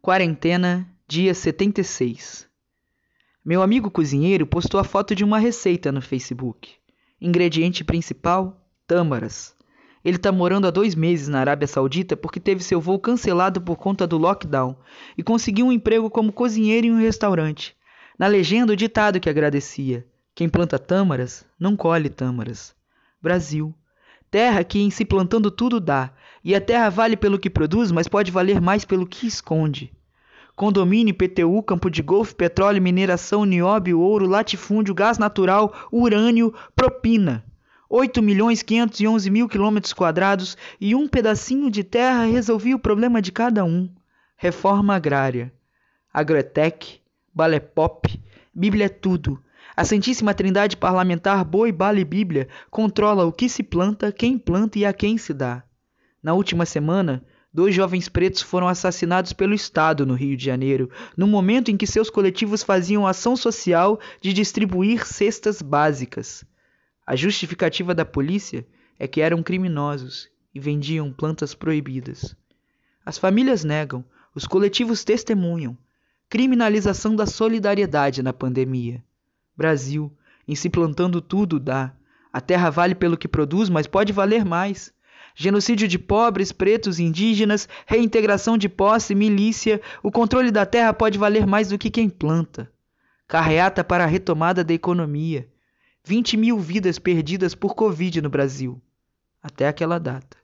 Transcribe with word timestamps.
Quarentena, 0.00 0.88
dia 1.08 1.34
76. 1.34 2.48
Meu 3.44 3.60
amigo 3.62 3.90
cozinheiro 3.90 4.46
postou 4.46 4.78
a 4.78 4.84
foto 4.84 5.12
de 5.12 5.24
uma 5.24 5.40
receita 5.40 5.90
no 5.90 6.00
Facebook. 6.00 6.70
Ingrediente 7.20 7.82
principal: 7.82 8.64
tâmaras. 8.86 9.56
Ele 10.04 10.16
está 10.16 10.30
morando 10.30 10.68
há 10.68 10.70
dois 10.70 10.94
meses 10.94 11.26
na 11.26 11.40
Arábia 11.40 11.66
Saudita 11.66 12.16
porque 12.16 12.38
teve 12.38 12.62
seu 12.62 12.80
voo 12.80 13.00
cancelado 13.00 13.60
por 13.60 13.76
conta 13.76 14.06
do 14.06 14.16
lockdown 14.16 14.76
e 15.16 15.22
conseguiu 15.22 15.66
um 15.66 15.72
emprego 15.72 16.08
como 16.08 16.32
cozinheiro 16.32 16.86
em 16.86 16.92
um 16.92 17.00
restaurante. 17.00 17.76
Na 18.16 18.28
legenda, 18.28 18.72
o 18.72 18.76
ditado 18.76 19.18
que 19.18 19.28
agradecia: 19.28 20.06
Quem 20.32 20.48
planta 20.48 20.78
tâmaras, 20.78 21.44
não 21.58 21.76
colhe 21.76 22.08
tâmaras. 22.08 22.72
Brasil. 23.20 23.74
Terra 24.30 24.62
que 24.62 24.78
em 24.78 24.90
se 24.90 25.04
plantando 25.04 25.50
tudo 25.50 25.80
dá, 25.80 26.12
e 26.44 26.54
a 26.54 26.60
terra 26.60 26.88
vale 26.88 27.16
pelo 27.16 27.38
que 27.38 27.50
produz, 27.50 27.90
mas 27.90 28.08
pode 28.08 28.30
valer 28.30 28.60
mais 28.60 28.84
pelo 28.84 29.06
que 29.06 29.26
esconde. 29.26 29.92
Condomínio, 30.56 31.14
PTU, 31.14 31.62
campo 31.62 31.88
de 31.88 32.02
golfe, 32.02 32.34
petróleo, 32.34 32.82
mineração, 32.82 33.44
nióbio, 33.44 34.00
ouro, 34.00 34.26
latifúndio, 34.26 34.94
gás 34.94 35.16
natural, 35.16 35.72
urânio, 35.92 36.52
propina. 36.74 37.44
8 37.88 38.20
milhões 38.20 38.62
511 38.62 39.30
mil 39.30 39.48
quilômetros 39.48 39.92
quadrados 39.92 40.56
e 40.80 40.94
um 40.94 41.08
pedacinho 41.08 41.70
de 41.70 41.82
terra 41.84 42.24
resolvia 42.24 42.76
o 42.76 42.78
problema 42.78 43.22
de 43.22 43.32
cada 43.32 43.64
um. 43.64 43.88
Reforma 44.36 44.94
agrária. 44.94 45.52
Agrotec, 46.12 47.00
balé 47.32 47.60
pop, 47.60 48.20
Bíblia 48.52 48.86
é 48.86 48.88
tudo. 48.88 49.40
A 49.76 49.84
Santíssima 49.84 50.34
Trindade 50.34 50.76
Parlamentar 50.76 51.44
Boi, 51.44 51.70
Bala 51.70 52.00
e 52.00 52.04
Bíblia 52.04 52.48
controla 52.68 53.24
o 53.24 53.32
que 53.32 53.48
se 53.48 53.62
planta, 53.62 54.10
quem 54.10 54.36
planta 54.36 54.76
e 54.76 54.84
a 54.84 54.92
quem 54.92 55.16
se 55.16 55.32
dá. 55.32 55.62
Na 56.22 56.34
última 56.34 56.66
semana, 56.66 57.24
dois 57.52 57.74
jovens 57.74 58.08
pretos 58.08 58.42
foram 58.42 58.68
assassinados 58.68 59.32
pelo 59.32 59.54
Estado 59.54 60.04
no 60.04 60.14
Rio 60.14 60.36
de 60.36 60.44
Janeiro, 60.44 60.90
no 61.16 61.26
momento 61.26 61.70
em 61.70 61.76
que 61.76 61.86
seus 61.86 62.10
coletivos 62.10 62.62
faziam 62.62 63.06
ação 63.06 63.36
social 63.36 64.00
de 64.20 64.32
distribuir 64.32 65.06
cestas 65.06 65.62
básicas. 65.62 66.44
A 67.06 67.16
justificativa 67.16 67.94
da 67.94 68.04
polícia 68.04 68.66
é 68.98 69.06
que 69.06 69.20
eram 69.20 69.42
criminosos 69.42 70.28
e 70.54 70.60
vendiam 70.60 71.12
plantas 71.12 71.54
proibidas. 71.54 72.36
As 73.04 73.16
famílias 73.16 73.64
negam, 73.64 74.04
os 74.34 74.46
coletivos 74.46 75.04
testemunham. 75.04 75.78
Criminalização 76.28 77.16
da 77.16 77.24
solidariedade 77.24 78.22
na 78.22 78.32
pandemia. 78.32 79.02
Brasil, 79.56 80.12
em 80.46 80.54
se 80.54 80.68
plantando 80.68 81.20
tudo 81.20 81.58
dá. 81.58 81.94
A 82.30 82.40
terra 82.40 82.68
vale 82.68 82.94
pelo 82.94 83.16
que 83.16 83.26
produz, 83.26 83.70
mas 83.70 83.86
pode 83.86 84.12
valer 84.12 84.44
mais 84.44 84.92
genocídio 85.38 85.86
de 85.86 86.00
pobres, 86.00 86.50
pretos, 86.50 86.98
indígenas, 86.98 87.68
reintegração 87.86 88.58
de 88.58 88.68
posse, 88.68 89.14
milícia, 89.14 89.80
o 90.02 90.10
controle 90.10 90.50
da 90.50 90.66
terra 90.66 90.92
pode 90.92 91.16
valer 91.16 91.46
mais 91.46 91.68
do 91.68 91.78
que 91.78 91.90
quem 91.90 92.10
planta. 92.10 92.68
Carreata 93.28 93.84
para 93.84 94.02
a 94.02 94.06
retomada 94.08 94.64
da 94.64 94.74
economia. 94.74 95.48
20 96.04 96.36
mil 96.36 96.58
vidas 96.58 96.98
perdidas 96.98 97.54
por 97.54 97.76
Covid 97.76 98.20
no 98.20 98.28
Brasil. 98.28 98.82
Até 99.40 99.68
aquela 99.68 100.00
data. 100.00 100.36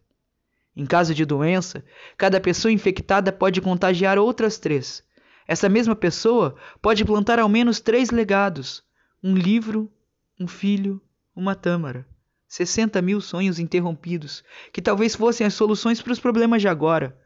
Em 0.77 0.87
caso 0.87 1.12
de 1.12 1.25
doença, 1.25 1.84
cada 2.17 2.41
pessoa 2.41 2.70
infectada 2.70 3.33
pode 3.33 3.61
contagiar 3.61 4.17
outras 4.17 4.59
três. 4.59 5.03
Essa 5.48 5.69
mesma 5.69 5.97
pessoa 5.97 6.55
pode 6.81 7.05
plantar 7.05 7.41
ao 7.41 7.48
menos 7.48 7.81
três 7.81 8.11
legados: 8.11 8.84
um 9.20 9.34
livro, 9.34 9.91
um 10.39 10.47
filho, 10.47 11.03
uma 11.34 11.56
tâmara. 11.56 12.06
60 12.55 13.02
mil 13.02 13.20
sonhos 13.20 13.58
interrompidos, 13.58 14.44
que 14.72 14.80
talvez 14.80 15.16
fossem 15.16 15.44
as 15.44 15.55
soluções 15.55 16.00
para 16.00 16.12
os 16.12 16.20
problemas 16.20 16.62
de 16.62 16.69
agora. 16.69 17.19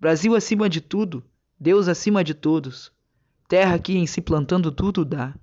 Brasil 0.00 0.34
acima 0.34 0.66
de 0.66 0.80
tudo, 0.80 1.22
Deus 1.60 1.88
acima 1.88 2.24
de 2.24 2.32
todos. 2.32 2.90
Terra 3.46 3.78
que 3.78 3.98
em 3.98 4.06
se 4.06 4.22
plantando 4.22 4.72
tudo 4.72 5.04
dá. 5.04 5.34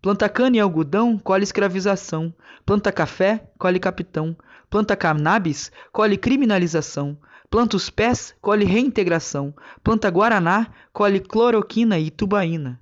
Planta 0.00 0.30
cana 0.30 0.56
e 0.56 0.60
algodão, 0.60 1.18
colhe 1.18 1.44
escravização. 1.44 2.34
Planta 2.64 2.90
café, 2.90 3.50
colhe 3.58 3.78
capitão. 3.78 4.34
Planta 4.70 4.96
cannabis, 4.96 5.70
colhe 5.92 6.16
criminalização. 6.16 7.18
Planta 7.50 7.76
os 7.76 7.90
pés, 7.90 8.34
colhe 8.40 8.64
reintegração. 8.64 9.54
Planta 9.84 10.10
guaraná, 10.10 10.72
colhe 10.90 11.20
cloroquina 11.20 11.98
e 11.98 12.10
tubaína. 12.10 12.80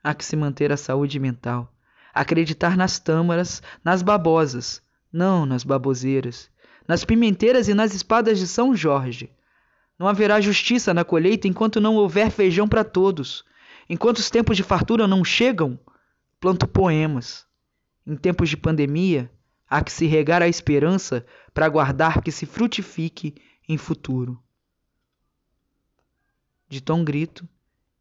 Há 0.00 0.14
que 0.14 0.24
se 0.24 0.36
manter 0.36 0.70
a 0.70 0.76
saúde 0.76 1.18
mental 1.18 1.73
acreditar 2.14 2.76
nas 2.76 2.98
tâmaras, 2.98 3.62
nas 3.82 4.00
babosas, 4.02 4.80
não 5.12 5.44
nas 5.44 5.64
baboseiras, 5.64 6.48
nas 6.86 7.04
pimenteiras 7.04 7.68
e 7.68 7.74
nas 7.74 7.94
espadas 7.94 8.38
de 8.38 8.46
São 8.46 8.74
Jorge. 8.74 9.30
Não 9.98 10.06
haverá 10.06 10.40
justiça 10.40 10.94
na 10.94 11.04
colheita 11.04 11.48
enquanto 11.48 11.80
não 11.80 11.96
houver 11.96 12.30
feijão 12.30 12.68
para 12.68 12.84
todos. 12.84 13.44
Enquanto 13.88 14.18
os 14.18 14.30
tempos 14.30 14.56
de 14.56 14.62
fartura 14.62 15.06
não 15.06 15.24
chegam, 15.24 15.78
planto 16.40 16.66
poemas. 16.66 17.46
Em 18.06 18.16
tempos 18.16 18.48
de 18.48 18.56
pandemia, 18.56 19.30
há 19.68 19.82
que 19.82 19.92
se 19.92 20.06
regar 20.06 20.42
a 20.42 20.48
esperança 20.48 21.24
para 21.52 21.66
aguardar 21.66 22.22
que 22.22 22.30
se 22.30 22.44
frutifique 22.44 23.34
em 23.68 23.78
futuro. 23.78 24.42
De 26.68 26.80
tom 26.80 27.04
grito, 27.04 27.48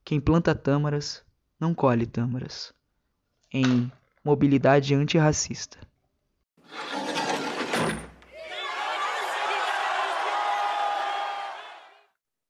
quem 0.03 0.19
planta 0.19 0.55
tâmaras 0.55 1.23
não 1.59 1.73
colhe 1.73 2.05
tâmaras. 2.05 2.73
Em 3.51 3.91
mobilidade 4.23 4.95
antirracista. 4.95 5.77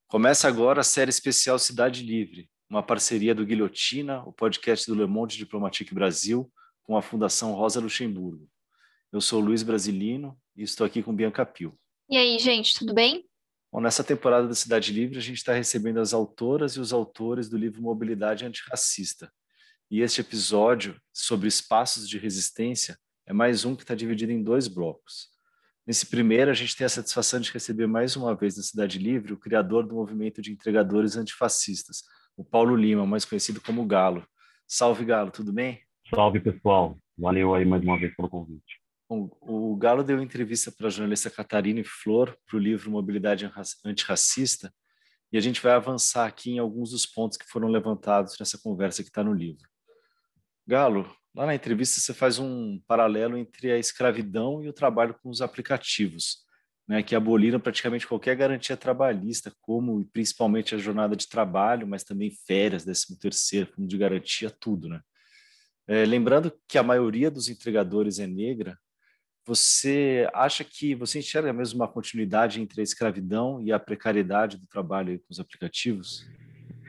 Começa 0.08 0.48
agora 0.48 0.82
a 0.82 0.84
série 0.84 1.10
especial 1.10 1.58
Cidade 1.58 2.04
Livre, 2.04 2.48
uma 2.70 2.84
parceria 2.84 3.34
do 3.34 3.44
Guilhotina, 3.44 4.22
o 4.24 4.32
podcast 4.32 4.86
do 4.86 4.94
Le 4.94 5.08
Monde 5.08 5.36
Diplomatique 5.36 5.96
Brasil, 5.96 6.52
com 6.84 6.96
a 6.96 7.02
Fundação 7.02 7.54
Rosa 7.54 7.80
Luxemburgo. 7.80 8.48
Eu 9.12 9.20
sou 9.20 9.40
Luiz 9.40 9.64
Brasilino 9.64 10.38
e 10.56 10.62
estou 10.62 10.86
aqui 10.86 11.02
com 11.02 11.16
Bianca 11.16 11.44
Pio. 11.44 11.76
E 12.08 12.16
aí, 12.16 12.38
gente, 12.38 12.78
tudo 12.78 12.94
bem? 12.94 13.26
Bom, 13.72 13.82
nessa 13.82 14.04
temporada 14.04 14.48
da 14.48 14.54
Cidade 14.54 14.94
Livre, 14.94 15.18
a 15.18 15.22
gente 15.22 15.38
está 15.38 15.54
recebendo 15.54 16.00
as 16.00 16.14
autoras 16.14 16.74
e 16.74 16.80
os 16.80 16.94
autores 16.94 17.50
do 17.50 17.58
livro 17.58 17.82
Mobilidade 17.82 18.46
Antirracista, 18.46 19.34
e 19.94 20.02
este 20.02 20.22
episódio 20.22 21.00
sobre 21.14 21.48
espaços 21.48 22.10
de 22.10 22.18
resistência 22.18 22.98
é 23.28 23.32
mais 23.32 23.64
um 23.64 23.76
que 23.76 23.84
está 23.84 23.94
dividido 23.94 24.32
em 24.32 24.42
dois 24.42 24.68
blocos. 24.68 25.28
Nesse 25.86 26.08
primeiro, 26.08 26.50
a 26.50 26.54
gente 26.56 26.76
tem 26.76 26.84
a 26.84 26.90
satisfação 26.90 27.40
de 27.40 27.52
receber 27.52 27.86
mais 27.86 28.16
uma 28.16 28.34
vez 28.34 28.58
na 28.58 28.64
Cidade 28.64 28.98
Livre 28.98 29.34
o 29.34 29.38
criador 29.38 29.86
do 29.86 29.94
movimento 29.94 30.42
de 30.42 30.52
entregadores 30.52 31.16
antifascistas, 31.16 32.02
o 32.36 32.44
Paulo 32.44 32.76
Lima, 32.76 33.06
mais 33.06 33.24
conhecido 33.24 33.62
como 33.62 33.86
Galo. 33.86 34.26
Salve, 34.68 35.06
Galo, 35.06 35.30
tudo 35.30 35.54
bem? 35.54 35.80
Salve, 36.10 36.40
pessoal. 36.40 36.98
Valeu 37.16 37.54
aí 37.54 37.64
mais 37.64 37.84
uma 37.84 38.00
vez 38.00 38.16
pelo 38.16 38.28
convite. 38.28 38.82
Bom, 39.08 39.30
o 39.42 39.76
Galo 39.76 40.04
deu 40.04 40.20
entrevista 40.20 40.72
para 40.72 40.88
a 40.88 40.90
jornalista 40.90 41.30
Catarina 41.30 41.84
Flor 41.86 42.36
para 42.48 42.58
o 42.58 42.60
livro 42.60 42.90
Mobilidade 42.90 43.48
Antirracista 43.86 44.74
e 45.32 45.38
a 45.38 45.40
gente 45.40 45.62
vai 45.62 45.74
avançar 45.74 46.26
aqui 46.26 46.50
em 46.50 46.58
alguns 46.58 46.90
dos 46.90 47.06
pontos 47.06 47.38
que 47.38 47.46
foram 47.46 47.68
levantados 47.68 48.36
nessa 48.40 48.58
conversa 48.58 49.04
que 49.04 49.10
está 49.10 49.24
no 49.24 49.32
livro. 49.32 49.72
Galo, 50.66 51.14
lá 51.36 51.46
na 51.46 51.56
entrevista 51.56 52.00
você 52.00 52.14
faz 52.14 52.40
um 52.40 52.80
paralelo 52.88 53.38
entre 53.38 53.72
a 53.72 53.78
escravidão 53.78 54.64
e 54.64 54.70
o 54.70 54.74
trabalho 54.74 55.14
com 55.22 55.30
os 55.30 55.42
aplicativos, 55.42 56.38
né, 56.88 57.04
que 57.04 57.16
aboliram 57.16 57.60
praticamente 57.60 58.08
qualquer 58.08 58.36
garantia 58.36 58.78
trabalhista, 58.78 59.52
como 59.62 60.06
principalmente 60.14 60.74
a 60.74 60.78
jornada 60.78 61.16
de 61.16 61.28
trabalho, 61.28 61.86
mas 61.86 62.04
também 62.04 62.32
férias, 62.48 62.86
décimo 62.86 63.20
terceiro, 63.20 63.72
fundo 63.74 63.88
de 63.88 63.98
garantia, 63.98 64.50
tudo, 64.50 64.88
né? 64.88 65.02
É, 65.86 66.06
lembrando 66.06 66.54
que 66.66 66.78
a 66.78 66.84
maioria 66.84 67.30
dos 67.30 67.50
entregadores 67.50 68.18
é 68.18 68.26
negra, 68.26 68.78
você 69.46 70.30
acha 70.34 70.64
que 70.64 70.96
você 70.96 71.20
enxerga 71.20 71.52
mesmo 71.52 71.82
uma 71.82 71.90
continuidade 71.90 72.62
entre 72.62 72.80
a 72.80 72.84
escravidão 72.84 73.62
e 73.62 73.74
a 73.74 73.80
precariedade 73.80 74.58
do 74.58 74.66
trabalho 74.66 75.20
com 75.20 75.26
os 75.30 75.42
aplicativos? 75.42 76.26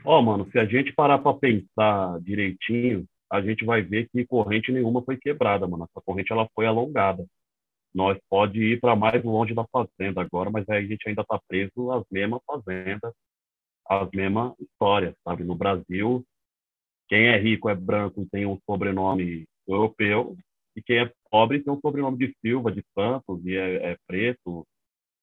Ó, 0.05 0.17
oh, 0.17 0.21
mano, 0.21 0.49
se 0.49 0.57
a 0.57 0.65
gente 0.65 0.93
parar 0.93 1.17
para 1.17 1.33
pensar 1.33 2.21
direitinho, 2.21 3.05
a 3.31 3.41
gente 3.41 3.65
vai 3.65 3.81
ver 3.81 4.07
que 4.09 4.25
corrente 4.25 4.71
nenhuma 4.71 5.03
foi 5.03 5.17
quebrada, 5.17 5.67
mano. 5.67 5.85
Essa 5.85 6.01
corrente 6.03 6.31
ela 6.31 6.47
foi 6.53 6.65
alongada. 6.65 7.25
Nós 7.93 8.17
pode 8.29 8.61
ir 8.61 8.79
para 8.79 8.95
mais 8.95 9.23
longe 9.23 9.53
da 9.53 9.65
fazenda 9.71 10.21
agora, 10.21 10.49
mas 10.51 10.67
aí 10.69 10.85
a 10.85 10.87
gente 10.87 11.07
ainda 11.07 11.21
está 11.21 11.39
preso 11.47 11.91
às 11.91 12.03
mesmas 12.11 12.41
fazendas, 12.45 13.13
às 13.87 14.09
mesmas 14.11 14.53
histórias, 14.59 15.15
sabe? 15.23 15.43
No 15.43 15.55
Brasil, 15.55 16.25
quem 17.07 17.27
é 17.27 17.37
rico 17.37 17.69
é 17.69 17.75
branco 17.75 18.21
e 18.21 18.29
tem 18.29 18.45
um 18.45 18.59
sobrenome 18.65 19.45
europeu, 19.67 20.35
e 20.75 20.81
quem 20.81 20.99
é 20.99 21.11
pobre 21.31 21.63
tem 21.63 21.73
um 21.73 21.79
sobrenome 21.79 22.17
de 22.17 22.35
Silva, 22.41 22.71
de 22.71 22.83
Santos, 22.93 23.45
e 23.45 23.55
é, 23.55 23.91
é 23.91 23.97
preto, 24.05 24.65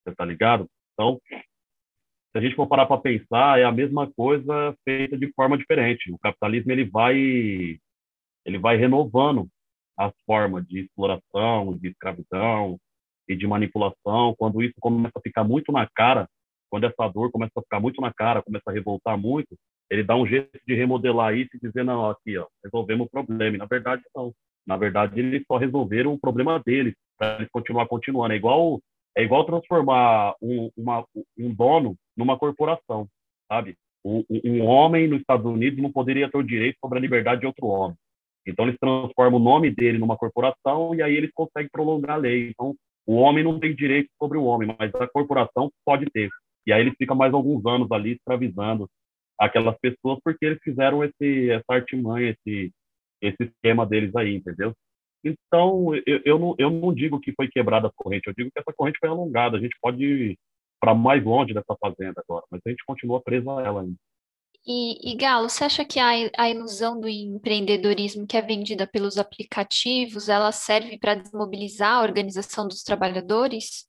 você 0.03 0.15
tá 0.15 0.25
ligado? 0.25 0.67
Então, 0.95 1.21
se 1.29 2.39
a 2.39 2.41
gente 2.41 2.57
for 2.57 2.67
parar 2.67 2.87
para 2.87 3.01
pensar, 3.01 3.61
é 3.61 3.65
a 3.65 3.73
mesma 3.73 4.11
coisa 4.13 4.75
feita 4.85 5.19
de 5.19 5.31
forma 5.35 5.59
diferente. 5.59 6.11
O 6.11 6.19
capitalismo 6.19 6.73
ele 6.73 6.85
vai 6.85 7.79
ele 8.44 8.59
vai 8.59 8.77
renovando 8.77 9.49
as 9.97 10.12
formas 10.27 10.67
de 10.67 10.81
exploração, 10.81 11.77
de 11.77 11.89
escravidão 11.89 12.79
e 13.29 13.37
de 13.37 13.47
manipulação. 13.47 14.35
Quando 14.37 14.62
isso 14.62 14.75
começa 14.81 15.19
a 15.19 15.21
ficar 15.21 15.44
muito 15.44 15.71
na 15.71 15.89
cara, 15.94 16.29
quando 16.71 16.85
essa 16.85 17.09
dor 17.09 17.31
começa 17.31 17.53
a 17.56 17.62
ficar 17.62 17.81
muito 17.81 18.00
na 18.00 18.12
cara, 18.12 18.43
começa 18.43 18.71
a 18.71 18.73
revoltar 18.73 19.19
muito, 19.19 19.56
ele 19.91 20.03
dá 20.03 20.17
um 20.17 20.27
jeito 20.27 20.59
de 20.67 20.75
remodelar 20.75 21.37
isso 21.37 21.50
e 21.55 21.61
dizer, 21.61 21.85
não, 21.85 22.09
aqui, 22.09 22.39
ó, 22.39 22.47
resolvemos 22.65 23.06
o 23.06 23.11
problema. 23.11 23.56
E, 23.56 23.59
na 23.59 23.67
verdade, 23.67 24.03
não. 24.17 24.33
Na 24.67 24.77
verdade, 24.77 25.19
eles 25.21 25.44
só 25.47 25.59
resolveram 25.59 26.15
o 26.15 26.19
problema 26.19 26.62
deles, 26.65 26.94
para 27.19 27.37
eles 27.37 27.49
continuar 27.53 27.87
continuando. 27.87 28.33
É 28.33 28.37
igual, 28.37 28.81
é 29.17 29.23
igual 29.23 29.44
transformar 29.44 30.35
um, 30.41 30.71
uma, 30.77 31.05
um 31.39 31.53
dono 31.53 31.97
numa 32.17 32.39
corporação, 32.39 33.06
sabe? 33.50 33.77
Um, 34.05 34.25
um 34.44 34.65
homem 34.65 35.09
nos 35.09 35.21
Estados 35.21 35.44
Unidos 35.44 35.83
não 35.83 35.93
poderia 35.93 36.31
ter 36.31 36.39
o 36.39 36.43
direito 36.43 36.79
sobre 36.81 36.99
a 36.99 37.00
liberdade 37.00 37.43
de 37.43 37.47
outro 37.47 37.67
homem. 37.67 37.97
Então, 38.47 38.67
eles 38.67 38.79
transformam 38.81 39.41
o 39.41 39.43
nome 39.43 39.71
dele 39.71 39.99
numa 39.99 40.17
corporação 40.17 40.94
e 40.94 41.03
aí 41.03 41.15
eles 41.15 41.31
conseguem 41.35 41.71
prolongar 41.71 42.17
a 42.17 42.21
lei. 42.21 42.50
Então, 42.50 42.75
o 43.06 43.15
homem 43.15 43.44
não 43.44 43.59
tem 43.59 43.75
direito 43.75 44.11
sobre 44.21 44.39
o 44.39 44.44
homem, 44.44 44.75
mas 44.79 44.94
a 44.94 45.09
corporação 45.09 45.71
pode 45.85 46.06
ter. 46.06 46.29
E 46.67 46.73
aí 46.73 46.81
ele 46.81 46.94
fica 46.97 47.15
mais 47.15 47.35
alguns 47.35 47.65
anos 47.67 47.91
ali 47.91 48.12
escravizando 48.12 48.89
aquelas 49.39 49.77
pessoas 49.79 50.19
porque 50.25 50.47
eles 50.47 50.59
fizeram 50.62 51.03
esse, 51.03 51.50
essa 51.50 51.65
artimanha, 51.71 52.31
esse, 52.31 52.73
esse 53.21 53.43
esquema 53.43 53.85
deles 53.85 54.15
aí, 54.15 54.37
entendeu? 54.37 54.73
Então, 55.25 55.94
eu, 56.06 56.21
eu, 56.25 56.39
não, 56.39 56.55
eu 56.59 56.71
não 56.71 56.93
digo 56.93 57.21
que 57.21 57.33
foi 57.33 57.49
quebrada 57.49 57.89
a 57.89 57.93
corrente, 57.94 58.27
eu 58.27 58.35
digo 58.35 58.50
que 58.53 58.59
essa 58.59 58.73
corrente 58.73 58.99
foi 59.00 59.09
alongada. 59.09 59.56
A 59.56 59.61
gente 59.61 59.77
pode 59.81 60.05
ir 60.05 60.39
para 60.81 60.94
mais 60.94 61.23
longe 61.25 61.55
dessa 61.55 61.77
fazenda 61.81 62.23
agora, 62.27 62.44
mas 62.50 62.61
a 62.67 62.71
gente 62.71 62.85
continua 62.85 63.23
preso 63.23 63.50
a 63.50 63.62
ela 63.62 63.83
ainda. 63.83 63.97
E, 64.64 65.12
e, 65.12 65.17
Galo, 65.17 65.49
você 65.49 65.64
acha 65.64 65.85
que 65.85 65.99
a, 65.99 66.11
a 66.38 66.49
ilusão 66.49 67.00
do 67.00 67.09
empreendedorismo 67.09 68.26
que 68.26 68.37
é 68.37 68.43
vendida 68.43 68.87
pelos 68.87 69.19
aplicativos, 69.19 70.29
ela 70.29 70.53
serve 70.53 70.99
para 70.99 71.17
desmobilizar 71.17 71.94
a 71.94 72.03
organização 72.03 72.69
dos 72.69 72.85
trabalhadores? 72.85 73.88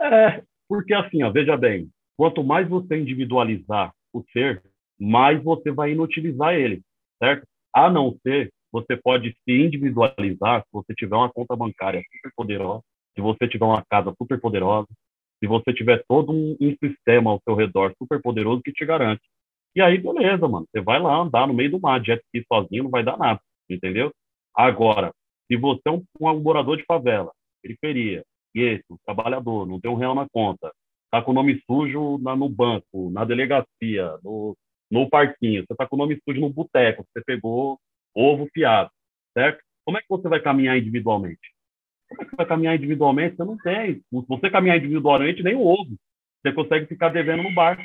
É, 0.00 0.42
porque 0.68 0.92
assim, 0.92 1.22
ó, 1.22 1.30
veja 1.30 1.56
bem, 1.56 1.88
quanto 2.16 2.42
mais 2.42 2.68
você 2.68 2.98
individualizar 2.98 3.92
o 4.12 4.24
ser, 4.32 4.60
mais 4.98 5.40
você 5.42 5.70
vai 5.70 5.92
inutilizar 5.92 6.54
ele, 6.54 6.82
certo? 7.22 7.46
A 7.72 7.88
não 7.88 8.16
ser, 8.26 8.52
você 8.72 8.96
pode 8.96 9.36
se 9.44 9.52
individualizar 9.52 10.62
se 10.62 10.68
você 10.72 10.94
tiver 10.94 11.14
uma 11.14 11.30
conta 11.30 11.54
bancária 11.54 12.02
super 12.12 12.32
poderosa, 12.34 12.82
se 13.14 13.20
você 13.20 13.46
tiver 13.46 13.64
uma 13.64 13.84
casa 13.88 14.12
super 14.20 14.40
poderosa, 14.40 14.88
se 15.38 15.46
você 15.46 15.72
tiver 15.72 16.02
todo 16.08 16.32
um, 16.32 16.56
um 16.60 16.74
sistema 16.82 17.30
ao 17.30 17.40
seu 17.44 17.54
redor 17.54 17.94
super 17.98 18.20
poderoso 18.20 18.62
que 18.62 18.72
te 18.72 18.84
garante. 18.84 19.22
E 19.76 19.82
aí, 19.82 19.98
beleza, 19.98 20.48
mano. 20.48 20.66
Você 20.70 20.80
vai 20.80 20.98
lá 20.98 21.18
andar 21.18 21.46
no 21.46 21.52
meio 21.52 21.70
do 21.70 21.78
mar, 21.78 22.02
jet 22.02 22.22
ski 22.24 22.42
sozinho, 22.48 22.84
não 22.84 22.90
vai 22.90 23.04
dar 23.04 23.18
nada, 23.18 23.38
entendeu? 23.68 24.10
Agora, 24.54 25.12
se 25.46 25.56
você 25.56 25.82
é 25.86 25.90
um, 25.90 26.02
um 26.18 26.40
morador 26.40 26.78
de 26.78 26.84
favela, 26.84 27.30
periferia, 27.62 28.24
um 28.90 28.96
trabalhador, 29.04 29.66
não 29.66 29.78
tem 29.78 29.90
um 29.90 29.94
real 29.96 30.14
na 30.14 30.26
conta, 30.30 30.72
tá 31.10 31.20
com 31.20 31.32
o 31.32 31.34
nome 31.34 31.60
sujo 31.70 32.16
na, 32.22 32.34
no 32.34 32.48
banco, 32.48 33.10
na 33.10 33.22
delegacia, 33.26 34.18
no, 34.24 34.56
no 34.90 35.10
parquinho, 35.10 35.62
você 35.68 35.76
tá 35.76 35.86
com 35.86 35.96
o 35.96 35.98
nome 35.98 36.18
sujo 36.24 36.40
no 36.40 36.48
boteco, 36.48 37.04
você 37.12 37.22
pegou 37.22 37.78
ovo 38.14 38.48
fiado, 38.54 38.90
certo? 39.36 39.62
Como 39.84 39.98
é 39.98 40.00
que 40.00 40.08
você 40.08 40.26
vai 40.26 40.40
caminhar 40.40 40.78
individualmente? 40.78 41.52
Como 42.08 42.22
é 42.22 42.24
que 42.24 42.30
você 42.30 42.36
vai 42.36 42.46
caminhar 42.46 42.76
individualmente? 42.76 43.36
Você 43.36 43.44
não 43.44 43.58
tem. 43.58 43.96
Se 43.96 44.26
você 44.26 44.50
caminhar 44.50 44.78
individualmente, 44.78 45.42
nem 45.42 45.54
o 45.54 45.66
ovo. 45.66 45.96
Você 46.40 46.52
consegue 46.54 46.86
ficar 46.86 47.10
devendo 47.10 47.42
no 47.42 47.52
bar, 47.52 47.78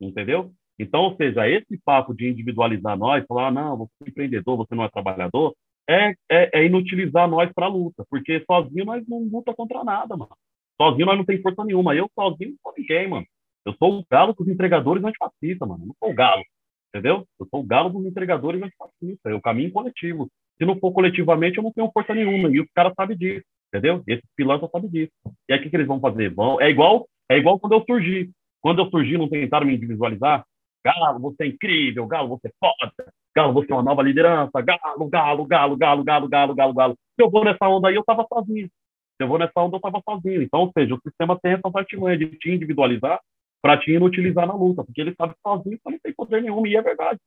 entendeu? 0.00 0.52
Então, 0.78 1.02
ou 1.02 1.16
seja, 1.16 1.48
esse 1.48 1.78
papo 1.84 2.14
de 2.14 2.28
individualizar 2.28 2.96
nós, 2.96 3.24
falar, 3.26 3.48
ah, 3.48 3.50
não, 3.50 3.76
você 3.76 3.92
é 4.06 4.08
empreendedor, 4.08 4.56
você 4.56 4.74
não 4.74 4.84
é 4.84 4.88
trabalhador, 4.88 5.54
é, 5.88 6.14
é, 6.30 6.60
é 6.60 6.64
inutilizar 6.66 7.28
nós 7.28 7.50
para 7.52 7.66
a 7.66 7.70
luta, 7.70 8.04
porque 8.08 8.44
sozinho 8.46 8.84
nós 8.84 9.06
não 9.08 9.20
luta 9.20 9.54
contra 9.54 9.82
nada, 9.82 10.16
mano. 10.16 10.36
Sozinho 10.80 11.06
nós 11.06 11.16
não 11.16 11.24
tem 11.24 11.42
força 11.42 11.64
nenhuma. 11.64 11.94
Eu 11.94 12.08
sozinho 12.14 12.50
não 12.50 12.58
sou 12.62 12.74
ninguém, 12.76 13.08
mano. 13.08 13.26
Eu 13.64 13.74
sou 13.74 13.98
o 13.98 14.04
galo 14.08 14.32
dos 14.34 14.46
entregadores 14.46 15.02
antifascistas, 15.02 15.68
mano. 15.68 15.82
Eu 15.82 15.86
não 15.88 15.94
sou 15.98 16.10
o 16.10 16.14
galo, 16.14 16.42
entendeu? 16.88 17.26
Eu 17.40 17.46
sou 17.50 17.60
o 17.60 17.66
galo 17.66 17.90
dos 17.90 18.06
entregadores 18.06 18.62
antifascistas. 18.62 19.32
Eu 19.32 19.40
caminho 19.40 19.72
coletivo. 19.72 20.28
Se 20.56 20.64
não 20.64 20.78
for 20.78 20.92
coletivamente, 20.92 21.58
eu 21.58 21.64
não 21.64 21.72
tenho 21.72 21.90
força 21.90 22.14
nenhuma. 22.14 22.50
E 22.50 22.60
os 22.60 22.68
caras 22.74 22.92
sabem 22.94 23.16
disso, 23.16 23.44
entendeu? 23.68 24.02
Esses 24.06 24.24
pilantras 24.36 24.70
sabem 24.70 24.90
disso. 24.90 25.12
E 25.48 25.52
aí 25.52 25.58
o 25.58 25.62
que, 25.62 25.70
que 25.70 25.76
eles 25.76 25.86
vão 25.86 26.00
fazer? 26.00 26.32
Vão... 26.32 26.60
É 26.60 26.70
igual 26.70 27.08
é 27.30 27.36
igual 27.36 27.58
quando 27.58 27.74
eu 27.74 27.84
surgi. 27.84 28.30
Quando 28.60 28.80
eu 28.80 28.90
surgi, 28.90 29.18
não 29.18 29.28
tentaram 29.28 29.66
me 29.66 29.74
individualizar. 29.74 30.44
Galo, 30.88 31.18
você 31.20 31.44
é 31.44 31.46
incrível, 31.48 32.06
Galo, 32.06 32.28
você 32.28 32.48
é 32.48 32.52
foda, 32.58 32.92
Galo, 33.36 33.52
você 33.52 33.70
é 33.70 33.74
uma 33.74 33.82
nova 33.82 34.02
liderança, 34.02 34.60
Galo, 34.62 35.08
Galo, 35.08 35.44
Galo, 35.44 35.76
Galo, 35.76 36.04
Galo, 36.04 36.28
Galo, 36.28 36.54
Galo, 36.54 36.74
Galo. 36.74 36.94
Se 37.14 37.22
eu 37.22 37.30
vou 37.30 37.44
nessa 37.44 37.68
onda 37.68 37.88
aí, 37.88 37.94
eu 37.94 38.04
tava 38.04 38.26
sozinho. 38.26 38.66
Se 38.66 39.24
eu 39.24 39.28
vou 39.28 39.38
nessa 39.38 39.60
onda, 39.60 39.76
eu 39.76 39.80
tava 39.80 40.00
sozinho. 40.02 40.42
Então, 40.42 40.60
ou 40.60 40.72
seja, 40.72 40.94
o 40.94 41.00
sistema 41.00 41.38
tem 41.38 41.52
essa 41.52 41.70
artimanha 41.74 42.16
de 42.16 42.26
te 42.38 42.50
individualizar 42.50 43.20
para 43.60 43.76
te 43.76 43.92
inutilizar 43.92 44.46
na 44.46 44.54
luta, 44.54 44.82
porque 44.82 45.00
ele 45.00 45.14
sabe 45.14 45.34
que 45.34 45.40
sozinho 45.46 45.78
você 45.82 45.90
não 45.90 45.98
tem 45.98 46.14
poder 46.14 46.42
nenhum, 46.42 46.66
e 46.66 46.76
é 46.76 46.80
verdade. 46.80 47.20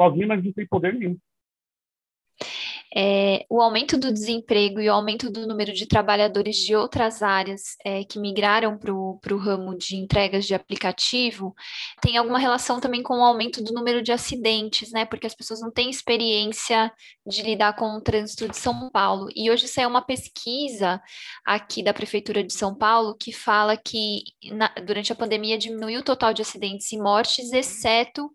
Sozinho 0.00 0.28
nós 0.28 0.44
não 0.44 0.52
tem 0.52 0.66
poder 0.66 0.94
nenhum 0.94 1.16
é, 2.94 3.44
o 3.48 3.60
aumento 3.60 3.96
do 3.96 4.12
desemprego 4.12 4.80
e 4.80 4.88
o 4.88 4.92
aumento 4.92 5.30
do 5.30 5.46
número 5.46 5.72
de 5.72 5.86
trabalhadores 5.86 6.56
de 6.56 6.74
outras 6.74 7.22
áreas 7.22 7.76
é, 7.84 8.02
que 8.02 8.18
migraram 8.18 8.76
para 8.76 8.92
o 8.92 9.38
ramo 9.38 9.76
de 9.76 9.96
entregas 9.96 10.44
de 10.44 10.54
aplicativo 10.54 11.54
tem 12.02 12.16
alguma 12.16 12.38
relação 12.38 12.80
também 12.80 13.02
com 13.02 13.18
o 13.18 13.24
aumento 13.24 13.62
do 13.62 13.72
número 13.72 14.02
de 14.02 14.10
acidentes, 14.10 14.90
né? 14.90 15.04
Porque 15.04 15.26
as 15.26 15.34
pessoas 15.34 15.60
não 15.60 15.70
têm 15.70 15.88
experiência 15.88 16.92
de 17.24 17.42
lidar 17.42 17.74
com 17.76 17.96
o 17.96 18.00
trânsito 18.00 18.48
de 18.48 18.56
São 18.56 18.90
Paulo. 18.90 19.28
E 19.36 19.50
hoje 19.50 19.68
saiu 19.68 19.88
uma 19.88 20.02
pesquisa 20.02 21.00
aqui 21.46 21.82
da 21.82 21.94
Prefeitura 21.94 22.42
de 22.42 22.52
São 22.52 22.74
Paulo 22.74 23.14
que 23.14 23.32
fala 23.32 23.76
que 23.76 24.22
na, 24.50 24.68
durante 24.84 25.12
a 25.12 25.16
pandemia 25.16 25.56
diminuiu 25.56 26.00
o 26.00 26.04
total 26.04 26.32
de 26.32 26.42
acidentes 26.42 26.90
e 26.90 26.98
mortes, 26.98 27.52
exceto 27.52 28.30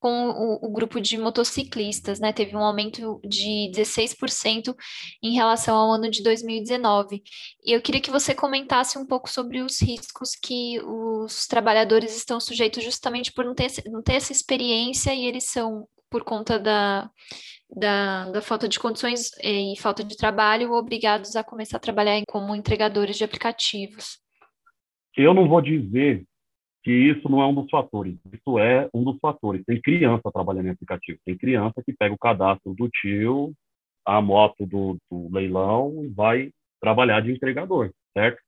com 0.00 0.30
o, 0.30 0.66
o, 0.66 0.72
grupo 0.72 0.98
de 0.98 1.18
motociclistas, 1.18 2.18
né? 2.18 2.32
Teve 2.32 2.56
um 2.56 2.64
aumento 2.64 3.20
de 3.22 3.70
16% 3.70 4.74
em 5.22 5.34
relação 5.34 5.76
ao 5.76 5.92
ano 5.92 6.10
de 6.10 6.22
2019. 6.22 7.22
E 7.62 7.72
eu 7.72 7.82
queria 7.82 8.00
que 8.00 8.10
você 8.10 8.34
comentasse 8.34 8.98
um 8.98 9.06
pouco 9.06 9.28
sobre 9.28 9.60
os 9.60 9.80
riscos 9.80 10.30
que 10.34 10.80
os 10.80 11.46
trabalhadores 11.46 12.16
estão 12.16 12.40
sujeitos 12.40 12.82
justamente 12.82 13.30
por 13.30 13.44
não 13.44 13.54
ter, 13.54 13.70
não 13.86 14.02
ter 14.02 14.14
essa 14.14 14.32
experiência 14.32 15.14
e 15.14 15.26
eles 15.26 15.44
são, 15.44 15.86
por 16.10 16.24
conta 16.24 16.58
da, 16.58 17.10
da, 17.70 18.30
da 18.30 18.40
falta 18.40 18.66
de 18.66 18.80
condições 18.80 19.30
e 19.44 19.74
falta 19.78 20.02
de 20.02 20.16
trabalho, 20.16 20.72
obrigados 20.72 21.36
a 21.36 21.44
começar 21.44 21.76
a 21.76 21.80
trabalhar 21.80 22.22
como 22.26 22.56
entregadores 22.56 23.18
de 23.18 23.24
aplicativos. 23.24 24.18
Eu 25.14 25.34
não 25.34 25.46
vou 25.46 25.60
dizer 25.60 26.24
que 26.82 26.90
isso 26.90 27.28
não 27.28 27.42
é 27.42 27.46
um 27.46 27.54
dos 27.54 27.70
fatores. 27.70 28.16
Isso 28.32 28.58
é 28.58 28.88
um 28.94 29.04
dos 29.04 29.18
fatores. 29.20 29.64
Tem 29.66 29.80
criança 29.80 30.30
trabalhando 30.32 30.66
em 30.66 30.70
aplicativo. 30.70 31.18
Tem 31.24 31.36
criança 31.36 31.82
que 31.84 31.92
pega 31.92 32.14
o 32.14 32.18
cadastro 32.18 32.74
do 32.74 32.88
tio, 32.88 33.52
a 34.06 34.20
moto 34.20 34.66
do, 34.66 34.96
do 35.10 35.28
leilão 35.32 36.04
e 36.04 36.08
vai 36.08 36.50
trabalhar 36.80 37.20
de 37.20 37.32
entregador, 37.32 37.90
certo? 38.16 38.40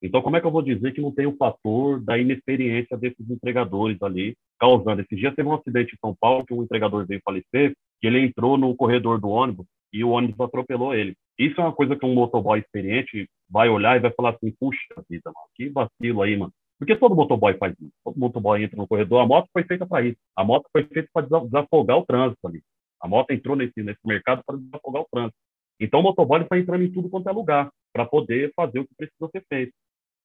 Então, 0.00 0.22
como 0.22 0.36
é 0.36 0.40
que 0.40 0.46
eu 0.46 0.50
vou 0.50 0.62
dizer 0.62 0.92
que 0.92 1.00
não 1.00 1.10
tem 1.10 1.26
o 1.26 1.36
fator 1.36 2.00
da 2.00 2.16
inexperiência 2.16 2.96
desses 2.96 3.28
entregadores 3.28 4.00
ali 4.00 4.36
causando? 4.58 5.00
Esse 5.00 5.16
dia 5.16 5.34
teve 5.34 5.48
um 5.48 5.54
acidente 5.54 5.94
em 5.94 5.98
São 5.98 6.14
Paulo 6.20 6.46
que 6.46 6.54
um 6.54 6.62
entregador 6.62 7.04
veio 7.06 7.20
falecer, 7.24 7.74
que 8.00 8.06
ele 8.06 8.20
entrou 8.20 8.56
no 8.56 8.76
corredor 8.76 9.20
do 9.20 9.28
ônibus 9.28 9.66
e 9.92 10.04
o 10.04 10.10
ônibus 10.10 10.38
atropelou 10.40 10.94
ele. 10.94 11.16
Isso 11.36 11.60
é 11.60 11.64
uma 11.64 11.72
coisa 11.72 11.96
que 11.96 12.06
um 12.06 12.14
motoboy 12.14 12.60
experiente 12.60 13.28
vai 13.50 13.68
olhar 13.68 13.96
e 13.96 14.00
vai 14.00 14.12
falar 14.12 14.30
assim, 14.30 14.54
puxa 14.60 15.02
vida, 15.10 15.32
mano, 15.34 15.48
que 15.56 15.68
vacilo 15.70 16.22
aí, 16.22 16.36
mano. 16.36 16.52
Porque 16.78 16.94
todo 16.96 17.14
motoboy 17.14 17.56
faz 17.58 17.74
isso. 17.80 17.92
Todo 18.04 18.18
motoboy 18.18 18.62
entra 18.62 18.76
no 18.76 18.86
corredor. 18.86 19.20
A 19.20 19.26
moto 19.26 19.48
foi 19.52 19.64
feita 19.64 19.84
para 19.86 20.06
isso. 20.06 20.18
A 20.36 20.44
moto 20.44 20.68
foi 20.72 20.84
feita 20.84 21.08
para 21.12 21.26
desafogar 21.26 21.98
o 21.98 22.06
trânsito 22.06 22.46
ali. 22.46 22.62
A 23.00 23.08
moto 23.08 23.30
entrou 23.32 23.56
nesse, 23.56 23.82
nesse 23.82 24.00
mercado 24.04 24.42
para 24.46 24.56
desafogar 24.56 25.02
o 25.02 25.06
trânsito. 25.10 25.36
Então, 25.80 26.00
o 26.00 26.02
motoboy 26.02 26.40
está 26.42 26.58
entrando 26.58 26.84
em 26.84 26.92
tudo 26.92 27.08
quanto 27.08 27.28
é 27.28 27.32
lugar 27.32 27.70
para 27.92 28.04
poder 28.04 28.52
fazer 28.54 28.80
o 28.80 28.84
que 28.84 28.94
precisa 28.96 29.28
ser 29.30 29.44
feito. 29.48 29.72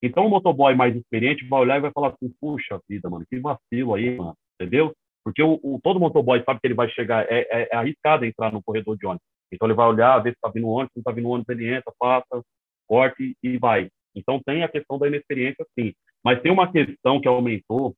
Então, 0.01 0.25
o 0.25 0.29
motoboy 0.29 0.75
mais 0.75 0.95
experiente 0.95 1.48
vai 1.48 1.62
olhar 1.62 1.77
e 1.77 1.81
vai 1.81 1.91
falar 1.91 2.10
assim: 2.10 2.33
puxa 2.41 2.79
vida, 2.89 3.10
mano, 3.10 3.25
que 3.29 3.39
vacilo 3.39 3.93
aí, 3.93 4.17
mano, 4.17 4.36
entendeu? 4.60 4.93
Porque 5.24 5.41
o, 5.41 5.60
o 5.63 5.79
todo 5.81 6.00
motoboy 6.00 6.43
sabe 6.43 6.60
que 6.60 6.67
ele 6.67 6.74
vai 6.74 6.89
chegar, 6.89 7.25
é, 7.31 7.48
é, 7.50 7.69
é, 7.72 7.75
arriscado 7.75 8.25
entrar 8.25 8.51
no 8.51 8.62
corredor 8.62 8.98
de 8.98 9.05
ônibus. 9.05 9.25
Então, 9.51 9.67
ele 9.67 9.75
vai 9.75 9.88
olhar, 9.88 10.19
ver 10.19 10.31
se 10.31 10.36
está 10.36 10.50
vindo 10.50 10.67
ônibus, 10.67 10.91
se 10.91 10.98
não 10.98 11.01
está 11.01 11.12
vindo 11.12 11.29
ônibus, 11.29 11.50
ele 11.50 11.74
entra, 11.74 11.93
passa, 11.98 12.43
corte 12.88 13.38
e 13.41 13.57
vai. 13.57 13.89
Então, 14.15 14.41
tem 14.43 14.63
a 14.63 14.67
questão 14.67 14.98
da 14.98 15.07
inexperiência, 15.07 15.65
sim. 15.79 15.93
Mas 16.24 16.42
tem 16.42 16.51
uma 16.51 16.72
questão 16.72 17.20
que 17.20 17.27
aumentou 17.27 17.96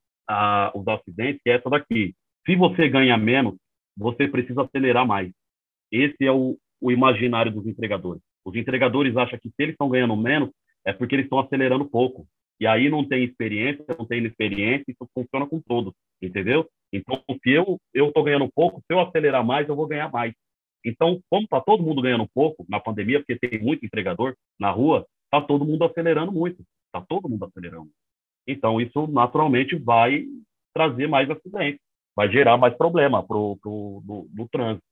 os 0.73 0.87
acidentes, 0.87 1.41
que 1.43 1.49
é 1.49 1.55
essa 1.55 1.69
daqui. 1.69 2.13
Se 2.45 2.55
você 2.55 2.89
ganha 2.89 3.17
menos, 3.17 3.55
você 3.95 4.27
precisa 4.27 4.63
acelerar 4.63 5.05
mais. 5.05 5.31
Esse 5.91 6.25
é 6.25 6.31
o, 6.31 6.57
o 6.81 6.91
imaginário 6.91 7.51
dos 7.51 7.65
entregadores. 7.67 8.21
Os 8.43 8.55
entregadores 8.55 9.15
acham 9.15 9.39
que 9.39 9.49
se 9.49 9.55
eles 9.59 9.73
estão 9.73 9.89
ganhando 9.89 10.15
menos, 10.15 10.49
é 10.85 10.93
porque 10.93 11.15
eles 11.15 11.25
estão 11.25 11.39
acelerando 11.39 11.85
pouco. 11.85 12.27
E 12.59 12.65
aí 12.65 12.89
não 12.89 13.05
tem 13.07 13.23
experiência, 13.23 13.83
não 13.97 14.05
tem 14.05 14.19
inexperiência, 14.19 14.85
isso 14.87 15.09
funciona 15.13 15.45
com 15.45 15.59
todos, 15.59 15.93
entendeu? 16.21 16.67
Então, 16.91 17.21
se 17.43 17.51
eu 17.51 17.77
estou 17.93 18.23
ganhando 18.23 18.49
pouco, 18.53 18.79
se 18.79 18.93
eu 18.93 18.99
acelerar 18.99 19.45
mais, 19.45 19.67
eu 19.67 19.75
vou 19.75 19.87
ganhar 19.87 20.09
mais. 20.09 20.33
Então, 20.83 21.19
como 21.29 21.43
está 21.43 21.59
todo 21.59 21.83
mundo 21.83 22.01
ganhando 22.01 22.27
pouco 22.33 22.65
na 22.69 22.79
pandemia, 22.79 23.19
porque 23.19 23.37
tem 23.37 23.59
muito 23.59 23.85
entregador 23.85 24.35
na 24.59 24.69
rua, 24.71 25.05
está 25.25 25.45
todo 25.45 25.65
mundo 25.65 25.83
acelerando 25.83 26.31
muito. 26.31 26.63
Está 26.85 27.05
todo 27.05 27.27
mundo 27.27 27.43
acelerando. 27.43 27.89
Então, 28.47 28.79
isso 28.79 29.07
naturalmente 29.07 29.75
vai 29.75 30.25
trazer 30.73 31.07
mais 31.07 31.29
acidentes, 31.29 31.79
vai 32.15 32.29
gerar 32.29 32.57
mais 32.57 32.75
problema 32.75 33.25
pro, 33.25 33.57
pro, 33.61 34.03
no, 34.05 34.27
no 34.33 34.47
trânsito. 34.49 34.83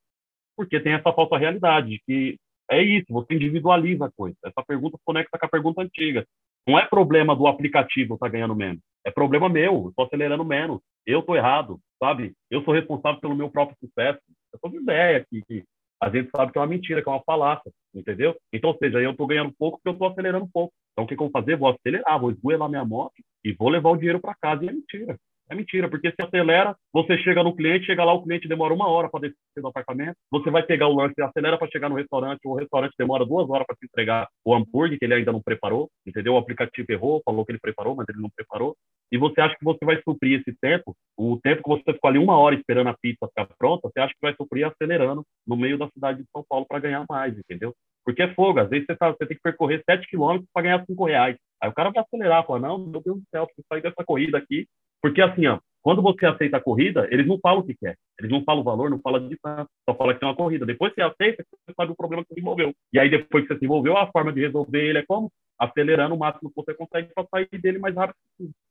Porque 0.55 0.79
tem 0.79 0.93
essa 0.93 1.12
falsa 1.12 1.38
realidade 1.38 1.89
de 1.89 2.01
que 2.05 2.38
é 2.72 2.81
isso, 2.81 3.07
você 3.10 3.33
individualiza 3.33 4.05
a 4.05 4.12
coisa. 4.12 4.38
Essa 4.45 4.63
pergunta 4.65 4.98
conecta 5.03 5.38
com 5.38 5.45
a 5.45 5.50
pergunta 5.50 5.81
antiga. 5.81 6.25
Não 6.67 6.79
é 6.79 6.86
problema 6.86 7.36
do 7.36 7.45
aplicativo 7.45 8.13
estar 8.13 8.27
tá 8.27 8.31
ganhando 8.31 8.55
menos. 8.55 8.81
É 9.05 9.12
problema 9.12 9.50
meu, 9.50 9.89
estou 9.89 10.05
acelerando 10.05 10.45
menos. 10.45 10.79
Eu 11.05 11.19
estou 11.19 11.36
errado, 11.36 11.79
sabe? 12.01 12.33
Eu 12.50 12.63
sou 12.63 12.74
responsável 12.74 13.19
pelo 13.19 13.36
meu 13.36 13.50
próprio 13.50 13.77
sucesso. 13.79 14.19
Estou 14.53 14.72
de 14.72 14.77
ideia 14.77 15.17
aqui, 15.17 15.43
que 15.45 15.63
a 16.01 16.10
gente 16.10 16.29
sabe 16.36 16.51
que 16.51 16.57
é 16.57 16.62
uma 16.62 16.67
mentira, 16.67 17.01
que 17.01 17.10
é 17.10 17.12
uma 17.12 17.24
falácia, 17.24 17.72
entendeu? 17.93 18.36
Então, 18.51 18.69
ou 18.69 18.77
seja, 18.77 19.01
eu 19.01 19.12
estou 19.12 19.27
ganhando 19.27 19.53
pouco 19.57 19.77
porque 19.77 19.89
eu 19.89 19.93
estou 19.93 20.07
acelerando 20.07 20.50
pouco. 20.53 20.74
Então, 20.93 21.03
o 21.03 21.07
que, 21.07 21.15
que 21.15 21.22
eu 21.22 21.29
vou 21.29 21.31
fazer? 21.31 21.57
Vou 21.57 21.69
acelerar, 21.69 22.19
vou 22.19 22.31
esgoelar 22.31 22.69
minha 22.69 22.86
moto 22.86 23.13
e 23.43 23.53
vou 23.53 23.69
levar 23.69 23.89
o 23.91 23.97
dinheiro 23.97 24.19
para 24.19 24.35
casa. 24.35 24.63
E 24.65 24.69
é 24.69 24.71
mentira. 24.71 25.17
É 25.50 25.55
mentira, 25.55 25.89
porque 25.89 26.09
se 26.09 26.21
acelera, 26.21 26.75
você 26.91 27.17
chega 27.17 27.43
no 27.43 27.55
cliente, 27.55 27.85
chega 27.85 28.03
lá, 28.03 28.13
o 28.13 28.23
cliente 28.23 28.47
demora 28.47 28.73
uma 28.73 28.88
hora 28.88 29.09
para 29.09 29.21
descer 29.21 29.62
do 29.62 29.67
apartamento, 29.67 30.15
você 30.31 30.50
vai 30.50 30.63
pegar 30.63 30.88
o 30.88 30.95
lanche 30.95 31.15
e 31.17 31.21
acelera 31.21 31.57
para 31.57 31.69
chegar 31.69 31.89
no 31.89 31.95
restaurante, 31.95 32.39
o 32.45 32.55
restaurante 32.55 32.93
demora 32.97 33.25
duas 33.25 33.50
horas 33.50 33.67
para 33.67 33.75
te 33.75 33.85
entregar 33.85 34.27
o 34.45 34.55
hambúrguer 34.55 34.97
que 34.97 35.05
ele 35.05 35.15
ainda 35.15 35.33
não 35.33 35.41
preparou, 35.41 35.89
entendeu? 36.07 36.33
O 36.33 36.38
aplicativo 36.38 36.88
errou, 36.89 37.21
falou 37.25 37.45
que 37.45 37.51
ele 37.51 37.59
preparou, 37.59 37.93
mas 37.93 38.07
ele 38.09 38.21
não 38.21 38.29
preparou. 38.29 38.75
E 39.12 39.17
você 39.17 39.41
acha 39.41 39.55
que 39.55 39.65
você 39.65 39.85
vai 39.85 40.01
suprir 40.01 40.39
esse 40.39 40.57
tempo, 40.59 40.95
o 41.17 41.38
tempo 41.43 41.62
que 41.62 41.69
você 41.69 41.93
ficou 41.93 42.09
ali 42.09 42.17
uma 42.17 42.38
hora 42.38 42.55
esperando 42.55 42.88
a 42.88 42.97
pizza 42.97 43.27
ficar 43.27 43.47
pronta, 43.57 43.89
você 43.89 44.00
acha 44.00 44.13
que 44.13 44.21
vai 44.21 44.33
suprir 44.35 44.65
acelerando 44.65 45.23
no 45.45 45.57
meio 45.57 45.77
da 45.77 45.88
cidade 45.89 46.23
de 46.23 46.29
São 46.31 46.43
Paulo 46.47 46.65
para 46.65 46.79
ganhar 46.79 47.05
mais, 47.07 47.38
entendeu? 47.38 47.75
Porque 48.05 48.22
é 48.22 48.33
fogo, 48.33 48.60
às 48.60 48.69
vezes 48.69 48.86
você, 48.86 48.95
tá, 48.95 49.12
você 49.12 49.25
tem 49.25 49.38
que 49.38 49.43
percorrer 49.43 49.81
7 49.89 50.07
quilômetros 50.07 50.50
para 50.53 50.63
ganhar 50.63 50.86
5 50.86 51.05
reais. 51.05 51.38
Aí 51.62 51.69
o 51.69 51.74
cara 51.74 51.89
vai 51.89 52.03
acelerar, 52.03 52.45
fala, 52.45 52.60
não, 52.60 52.77
meu 52.77 53.01
Deus 53.01 53.17
do 53.17 53.24
céu, 53.31 53.45
preciso 53.45 53.65
sair 53.67 53.81
dessa 53.81 54.03
corrida 54.03 54.38
aqui. 54.38 54.67
Porque 55.01 55.22
assim, 55.22 55.48
ó, 55.48 55.60
quando 55.81 56.01
você 56.01 56.25
aceita 56.25 56.57
a 56.57 56.62
corrida, 56.62 57.07
eles 57.12 57.27
não 57.27 57.38
falam 57.39 57.60
o 57.60 57.65
que 57.65 57.75
quer. 57.75 57.98
Eles 58.17 58.31
não 58.31 58.43
falam 58.43 58.62
o 58.62 58.63
valor, 58.63 58.89
não 58.89 59.00
falam 59.00 59.22
de 59.22 59.29
distância, 59.29 59.67
só 59.88 59.93
falam 59.95 60.13
que 60.13 60.19
tem 60.22 60.29
uma 60.29 60.36
corrida. 60.36 60.65
Depois 60.65 60.93
você 60.93 61.01
aceita, 61.01 61.43
você 61.50 61.74
sabe 61.75 61.91
o 61.91 61.95
problema 61.95 62.24
que 62.24 62.29
você 62.29 62.36
desenvolveu. 62.36 62.74
E 62.93 62.98
aí, 62.98 63.10
depois 63.10 63.43
que 63.43 63.50
você 63.50 63.55
desenvolveu, 63.55 63.98
a 63.98 64.10
forma 64.10 64.31
de 64.31 64.39
resolver 64.39 64.81
ele 64.81 65.00
é 65.00 65.05
como? 65.05 65.29
Acelerando 65.60 66.15
o 66.15 66.17
máximo 66.17 66.50
que 66.50 66.55
você 66.55 66.74
consegue 66.74 67.10
para 67.13 67.27
sair 67.27 67.50
dele 67.62 67.79
mais 67.79 67.95
rápido. 67.95 68.15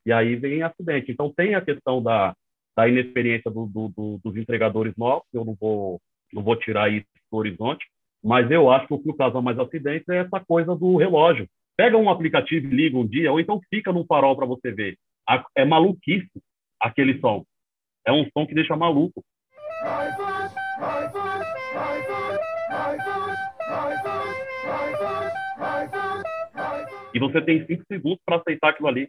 E 0.07 0.13
aí 0.13 0.37
vem 0.37 0.63
acidente. 0.63 1.13
Então, 1.13 1.31
tem 1.31 1.55
a 1.55 1.61
questão 1.61 2.03
da, 2.03 2.35
da 2.75 2.89
inexperiência 2.89 3.51
do, 3.51 3.67
do, 3.67 3.89
do, 3.89 4.21
dos 4.25 4.37
entregadores 4.37 4.95
novos, 4.97 5.27
eu 5.35 5.45
não 5.45 5.55
vou, 5.61 6.01
não 6.33 6.43
vou 6.43 6.57
tirar 6.57 6.91
isso 6.91 7.07
do 7.31 7.37
horizonte, 7.37 7.87
mas 8.23 8.51
eu 8.51 8.71
acho 8.71 8.87
que 8.87 8.95
o 8.95 9.03
que 9.03 9.13
causa 9.15 9.41
mais 9.41 9.59
acidentes 9.59 10.09
é 10.09 10.19
essa 10.19 10.41
coisa 10.41 10.77
do 10.77 10.97
relógio. 10.97 11.49
Pega 11.77 11.97
um 11.97 12.09
aplicativo 12.09 12.67
e 12.67 12.71
liga 12.71 12.97
um 12.97 13.07
dia, 13.07 13.33
ou 13.33 13.41
então 13.41 13.61
fica 13.69 13.93
num 13.93 14.05
farol 14.05 14.37
para 14.37 14.47
você 14.47 14.71
ver. 14.71 14.97
É 15.57 15.65
maluquice 15.65 16.31
aquele 16.81 17.19
som. 17.21 17.45
É 18.07 18.13
um 18.13 18.25
som 18.33 18.47
que 18.47 18.55
deixa 18.55 18.77
maluco. 18.77 19.25
E 27.15 27.19
você 27.19 27.41
tem 27.43 27.67
cinco 27.67 27.85
segundos 27.87 28.21
para 28.25 28.37
aceitar 28.37 28.71
aquilo 28.71 28.89
ali. 28.89 29.09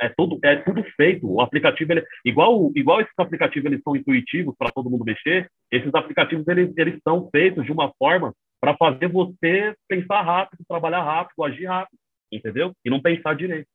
É 0.00 0.08
tudo, 0.08 0.38
é 0.42 0.56
tudo 0.56 0.82
feito. 0.96 1.30
O 1.30 1.40
aplicativo, 1.40 1.92
ele, 1.92 2.04
igual, 2.24 2.72
igual 2.74 3.00
esses 3.00 3.12
aplicativos 3.18 3.66
eles 3.66 3.82
são 3.82 3.94
intuitivos 3.94 4.54
para 4.56 4.70
todo 4.70 4.88
mundo 4.88 5.04
mexer, 5.04 5.50
esses 5.70 5.94
aplicativos 5.94 6.46
eles, 6.48 6.72
eles 6.76 6.98
são 7.06 7.28
feitos 7.30 7.64
de 7.64 7.72
uma 7.72 7.92
forma 7.98 8.34
para 8.60 8.76
fazer 8.76 9.08
você 9.08 9.74
pensar 9.88 10.22
rápido, 10.22 10.64
trabalhar 10.66 11.02
rápido, 11.02 11.44
agir 11.44 11.66
rápido, 11.66 11.98
entendeu? 12.32 12.72
E 12.84 12.90
não 12.90 13.00
pensar 13.00 13.36
direito. 13.36 13.68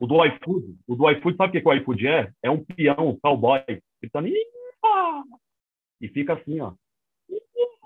O 0.00 0.06
do 0.06 0.24
iFood, 0.24 0.76
o 0.86 0.96
do 0.96 1.10
iFood, 1.10 1.36
sabe 1.36 1.58
o 1.58 1.62
que, 1.62 1.68
o 1.68 1.74
iFood 1.74 2.08
é? 2.08 2.30
É 2.42 2.50
um 2.50 2.64
peão, 2.64 3.08
um 3.08 3.18
cowboy, 3.20 3.62
gritando 4.02 4.28
e 6.04 6.08
fica 6.08 6.34
assim, 6.34 6.60
ó. 6.60 6.72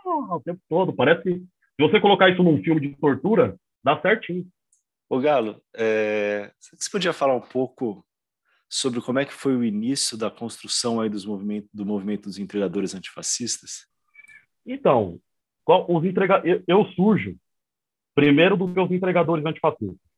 O 0.04 0.40
tempo 0.40 0.60
todo. 0.68 0.92
Parece 0.92 1.22
que 1.22 1.34
se 1.34 1.46
você 1.78 2.00
colocar 2.00 2.28
isso 2.28 2.42
num 2.42 2.62
filme 2.62 2.80
de 2.80 2.96
tortura, 2.96 3.56
dá 3.84 4.00
certinho. 4.00 4.46
Ô 5.08 5.18
Galo, 5.18 5.62
é... 5.74 6.52
você 6.58 6.90
podia 6.90 7.12
falar 7.12 7.34
um 7.34 7.40
pouco 7.40 8.04
sobre 8.68 9.00
como 9.00 9.18
é 9.18 9.24
que 9.24 9.32
foi 9.32 9.56
o 9.56 9.64
início 9.64 10.18
da 10.18 10.30
construção 10.30 11.00
aí 11.00 11.08
dos 11.08 11.24
movimentos, 11.24 11.70
do 11.72 11.86
movimento 11.86 12.24
dos 12.24 12.38
entregadores 12.38 12.94
antifascistas? 12.94 13.86
Então, 14.66 15.18
os 15.66 16.04
entrega... 16.04 16.42
eu, 16.44 16.62
eu 16.66 16.84
surjo 16.92 17.36
primeiro 18.14 18.56
do 18.56 18.72
que 18.72 18.80
os 18.80 18.90
entregadores 18.90 19.46
antifascistas. 19.46 20.08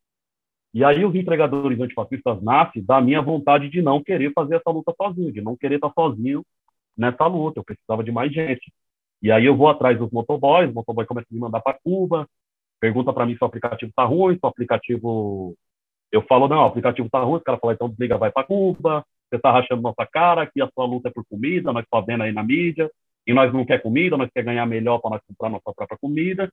E 0.73 0.85
aí 0.85 1.05
os 1.05 1.15
entregadores 1.15 1.81
antifascistas 1.81 2.43
nascem 2.43 2.83
da 2.83 3.01
minha 3.01 3.21
vontade 3.21 3.69
de 3.69 3.83
não 3.83 4.03
querer 4.03 4.33
fazer 4.33 4.57
essa 4.57 4.71
luta 4.71 4.95
sozinho, 4.97 5.33
de 5.33 5.41
não 5.41 5.57
querer 5.57 5.77
estar 5.77 5.93
sozinho 5.93 6.45
nessa 6.97 7.27
luta. 7.27 7.61
Eu 7.61 7.65
precisava 7.65 8.03
de 8.03 8.11
mais 8.11 8.33
gente. 8.33 8.73
E 9.23 9.31
aí 9.31 9.45
eu 9.45 9.57
vou 9.57 9.69
atrás 9.69 9.99
dos 9.99 10.11
motoboys, 10.11 10.71
o 10.71 10.75
motoboy 10.75 11.05
começa 11.05 11.27
a 11.31 11.35
me 11.35 11.41
mandar 11.41 11.61
para 11.61 11.79
Cuba, 11.85 12.27
pergunta 12.81 13.13
para 13.13 13.27
mim 13.27 13.37
se 13.37 13.43
o 13.43 13.47
aplicativo 13.47 13.91
está 13.91 14.05
ruim, 14.05 14.35
se 14.35 14.41
o 14.43 14.49
aplicativo... 14.49 15.55
Eu 16.11 16.23
falo, 16.23 16.49
não, 16.49 16.63
o 16.63 16.67
aplicativo 16.67 17.07
está 17.07 17.21
ruim, 17.21 17.37
o 17.37 17.41
cara 17.41 17.59
fala, 17.59 17.75
então 17.75 17.89
desliga, 17.89 18.19
vai 18.19 18.33
para 18.33 18.47
Cuba, 18.47 19.05
você 19.29 19.37
está 19.37 19.53
rachando 19.53 19.81
nossa 19.81 20.05
cara, 20.07 20.45
que 20.45 20.61
a 20.61 20.69
sua 20.75 20.85
luta 20.85 21.09
é 21.09 21.13
por 21.13 21.25
comida, 21.25 21.73
nós 21.73 21.85
estamos 21.85 22.07
vendo 22.07 22.23
aí 22.25 22.33
na 22.33 22.43
mídia, 22.43 22.91
e 23.27 23.33
nós 23.33 23.53
não 23.53 23.65
quer 23.65 23.81
comida, 23.81 24.17
nós 24.17 24.29
quer 24.35 24.43
ganhar 24.43 24.67
melhor 24.67 24.99
para 24.99 25.11
nós 25.11 25.21
comprar 25.27 25.49
nossa 25.49 25.73
própria 25.73 25.99
comida. 26.01 26.51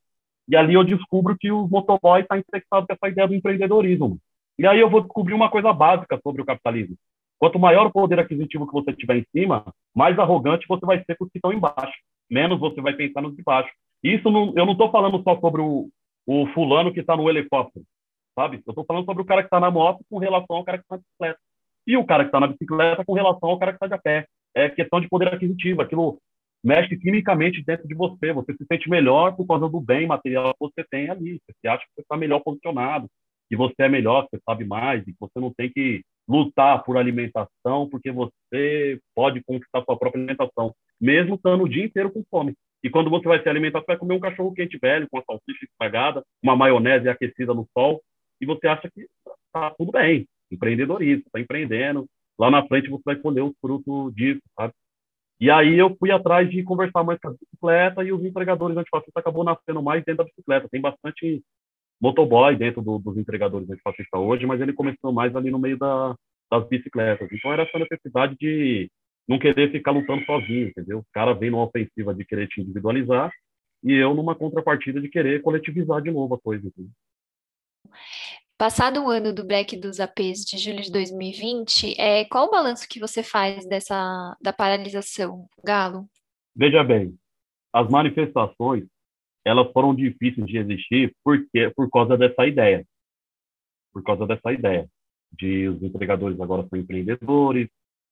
E 0.47 0.55
ali 0.55 0.75
eu 0.75 0.83
descubro 0.83 1.35
que 1.37 1.51
o 1.51 1.67
motoboy 1.67 2.21
está 2.21 2.37
infectado 2.37 2.85
com 2.85 2.93
essa 2.93 3.11
ideia 3.11 3.27
do 3.27 3.33
empreendedorismo. 3.33 4.19
E 4.59 4.65
aí 4.65 4.79
eu 4.79 4.89
vou 4.89 5.01
descobrir 5.01 5.33
uma 5.33 5.49
coisa 5.49 5.73
básica 5.73 6.19
sobre 6.21 6.41
o 6.41 6.45
capitalismo. 6.45 6.95
Quanto 7.39 7.59
maior 7.59 7.87
o 7.87 7.91
poder 7.91 8.19
aquisitivo 8.19 8.65
que 8.65 8.73
você 8.73 8.93
tiver 8.93 9.17
em 9.17 9.25
cima, 9.31 9.65
mais 9.95 10.17
arrogante 10.17 10.67
você 10.67 10.85
vai 10.85 11.03
ser 11.03 11.15
com 11.15 11.25
os 11.25 11.31
que 11.31 11.37
estão 11.37 11.53
embaixo. 11.53 11.93
Menos 12.29 12.59
você 12.59 12.81
vai 12.81 12.93
pensar 12.93 13.21
nos 13.21 13.35
de 13.35 13.43
baixo. 13.43 13.69
Isso 14.03 14.29
não, 14.31 14.53
eu 14.55 14.65
não 14.65 14.73
estou 14.73 14.91
falando 14.91 15.21
só 15.23 15.39
sobre 15.39 15.61
o, 15.61 15.89
o 16.27 16.45
fulano 16.47 16.93
que 16.93 16.99
está 16.99 17.15
no 17.15 17.29
helicóptero, 17.29 17.85
sabe? 18.37 18.61
Eu 18.65 18.71
estou 18.71 18.85
falando 18.85 19.05
sobre 19.05 19.23
o 19.23 19.25
cara 19.25 19.41
que 19.41 19.47
está 19.47 19.61
na 19.61 19.71
moto 19.71 20.03
com 20.09 20.17
relação 20.17 20.57
ao 20.57 20.63
cara 20.65 20.77
que 20.77 20.83
está 20.83 20.97
na 20.97 21.01
bicicleta. 21.01 21.39
E 21.87 21.95
o 21.95 22.05
cara 22.05 22.23
que 22.25 22.27
está 22.27 22.39
na 22.41 22.47
bicicleta 22.47 23.05
com 23.05 23.13
relação 23.13 23.49
ao 23.49 23.57
cara 23.57 23.71
que 23.71 23.77
está 23.77 23.87
de 23.87 23.93
a 23.93 23.97
pé. 23.97 24.27
É 24.53 24.69
questão 24.69 24.99
de 24.99 25.07
poder 25.07 25.33
aquisitivo. 25.33 25.81
Aquilo 25.81 26.19
mexe 26.61 26.97
quimicamente 26.97 27.63
dentro 27.65 27.87
de 27.87 27.95
você. 27.95 28.33
Você 28.33 28.53
se 28.53 28.65
sente 28.69 28.89
melhor 28.89 29.37
por 29.37 29.47
causa 29.47 29.69
do 29.69 29.79
bem 29.79 30.05
material 30.05 30.53
que 30.53 30.59
você 30.59 30.83
tem 30.91 31.09
ali. 31.09 31.39
Você 31.47 31.67
acha 31.67 31.85
que 31.85 31.91
você 31.95 32.01
está 32.01 32.17
melhor 32.17 32.41
posicionado, 32.41 33.07
que 33.49 33.55
você 33.55 33.83
é 33.83 33.89
melhor, 33.89 34.23
que 34.23 34.31
você 34.31 34.43
sabe 34.43 34.65
mais, 34.65 35.01
e 35.03 35.13
que 35.13 35.19
você 35.19 35.39
não 35.39 35.53
tem 35.53 35.71
que 35.71 36.03
lutar 36.27 36.83
por 36.83 36.97
alimentação, 36.97 37.87
porque 37.89 38.11
você 38.11 38.99
pode 39.15 39.41
conquistar 39.43 39.81
sua 39.85 39.97
própria 39.97 40.19
alimentação, 40.19 40.75
mesmo 40.99 41.35
estando 41.35 41.63
o 41.63 41.69
dia 41.69 41.85
inteiro 41.85 42.11
com 42.11 42.21
fome. 42.29 42.53
E 42.87 42.89
quando 42.89 43.09
você 43.09 43.27
vai 43.27 43.43
se 43.43 43.49
alimentar, 43.49 43.81
você 43.81 43.87
vai 43.87 43.97
comer 43.97 44.13
um 44.13 44.19
cachorro 44.21 44.53
quente 44.53 44.77
velho, 44.77 45.09
com 45.11 45.19
a 45.19 45.23
salsicha 45.23 45.65
espagada, 45.65 46.23
uma 46.41 46.55
maionese 46.55 47.09
aquecida 47.09 47.53
no 47.53 47.67
sol, 47.77 48.01
e 48.39 48.45
você 48.45 48.65
acha 48.65 48.89
que 48.89 49.01
está 49.01 49.71
tudo 49.71 49.91
bem. 49.91 50.25
Empreendedorismo, 50.49 51.23
está 51.25 51.37
empreendendo. 51.37 52.07
Lá 52.39 52.49
na 52.49 52.65
frente 52.65 52.89
você 52.89 53.01
vai 53.05 53.17
colher 53.17 53.43
os 53.43 53.51
frutos 53.59 54.15
disso, 54.15 54.41
sabe? 54.57 54.73
E 55.37 55.51
aí 55.51 55.77
eu 55.77 55.93
fui 55.99 56.11
atrás 56.11 56.49
de 56.49 56.63
conversar 56.63 57.03
mais 57.03 57.19
com 57.19 57.27
a 57.27 57.31
bicicleta 57.31 58.05
e 58.05 58.13
os 58.13 58.23
entregadores 58.23 58.77
antifascistas 58.77 59.17
acabou 59.17 59.43
nascendo 59.43 59.83
mais 59.83 60.01
dentro 60.05 60.23
da 60.23 60.23
bicicleta. 60.23 60.69
Tem 60.69 60.79
bastante 60.79 61.43
motoboy 61.99 62.55
dentro 62.55 62.81
do, 62.81 62.99
dos 62.99 63.17
entregadores 63.17 63.69
antifascistas 63.69 64.21
hoje, 64.21 64.45
mas 64.45 64.61
ele 64.61 64.71
começou 64.71 65.11
mais 65.11 65.35
ali 65.35 65.51
no 65.51 65.59
meio 65.59 65.77
da, 65.77 66.15
das 66.49 66.65
bicicletas. 66.69 67.27
Então 67.33 67.51
era 67.51 67.63
essa 67.63 67.77
necessidade 67.77 68.37
de 68.39 68.89
não 69.27 69.37
querer 69.37 69.71
ficar 69.71 69.91
lutando 69.91 70.23
sozinho, 70.25 70.69
entendeu? 70.69 70.99
O 70.99 71.05
cara 71.11 71.33
vem 71.33 71.51
numa 71.51 71.65
ofensiva 71.65 72.13
de 72.13 72.23
querer 72.23 72.47
te 72.47 72.61
individualizar 72.61 73.31
e 73.83 73.93
eu 73.93 74.13
numa 74.13 74.35
contrapartida 74.35 75.01
de 75.01 75.09
querer 75.09 75.41
coletivizar 75.41 76.01
de 76.01 76.11
novo 76.11 76.35
a 76.35 76.39
coisa. 76.39 76.67
Entendeu? 76.67 76.91
Passado 78.57 79.03
o 79.03 79.09
ano 79.09 79.33
do 79.33 79.45
Black 79.45 79.77
dos 79.77 79.99
APs 79.99 80.43
de 80.43 80.57
julho 80.57 80.81
de 80.81 80.91
2020, 80.91 81.99
é, 81.99 82.25
qual 82.25 82.47
o 82.47 82.51
balanço 82.51 82.87
que 82.89 82.99
você 82.99 83.21
faz 83.21 83.67
dessa 83.67 84.35
da 84.41 84.51
paralisação, 84.51 85.47
Galo? 85.63 86.07
Veja 86.55 86.83
bem, 86.83 87.15
as 87.71 87.87
manifestações 87.89 88.85
elas 89.45 89.71
foram 89.71 89.95
difíceis 89.95 90.45
de 90.47 90.57
existir 90.57 91.15
porque 91.23 91.69
por 91.75 91.89
causa 91.89 92.17
dessa 92.17 92.45
ideia, 92.47 92.85
por 93.93 94.03
causa 94.03 94.25
dessa 94.25 94.51
ideia 94.51 94.89
de 95.31 95.67
os 95.67 95.81
entregadores 95.83 96.39
agora 96.39 96.67
são 96.67 96.79
empreendedores, 96.79 97.69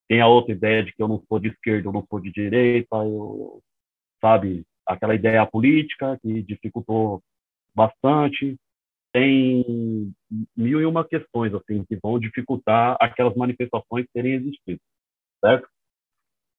tem 0.08 0.22
a 0.22 0.28
outra 0.28 0.54
ideia 0.54 0.84
de 0.84 0.94
que 0.94 1.02
eu 1.02 1.08
não 1.08 1.24
sou 1.28 1.40
de 1.40 1.50
esquerda, 1.50 1.88
eu 1.88 1.94
não 1.94 2.06
sou 2.08 2.20
de 2.20 2.32
direita, 2.32 2.96
eu, 2.98 3.62
sabe, 4.22 4.64
aquela 4.86 5.16
ideia 5.16 5.46
política 5.46 6.18
que 6.22 6.44
dificultou 6.44 7.22
bastante 7.76 8.56
tem 9.12 10.14
mil 10.56 10.82
e 10.82 10.86
uma 10.86 11.08
questões 11.08 11.54
assim 11.54 11.86
que 11.86 11.98
vão 12.04 12.20
dificultar 12.20 12.98
aquelas 13.00 13.34
manifestações 13.36 14.06
terem 14.14 14.34
existido, 14.34 14.80
certo? 15.40 15.68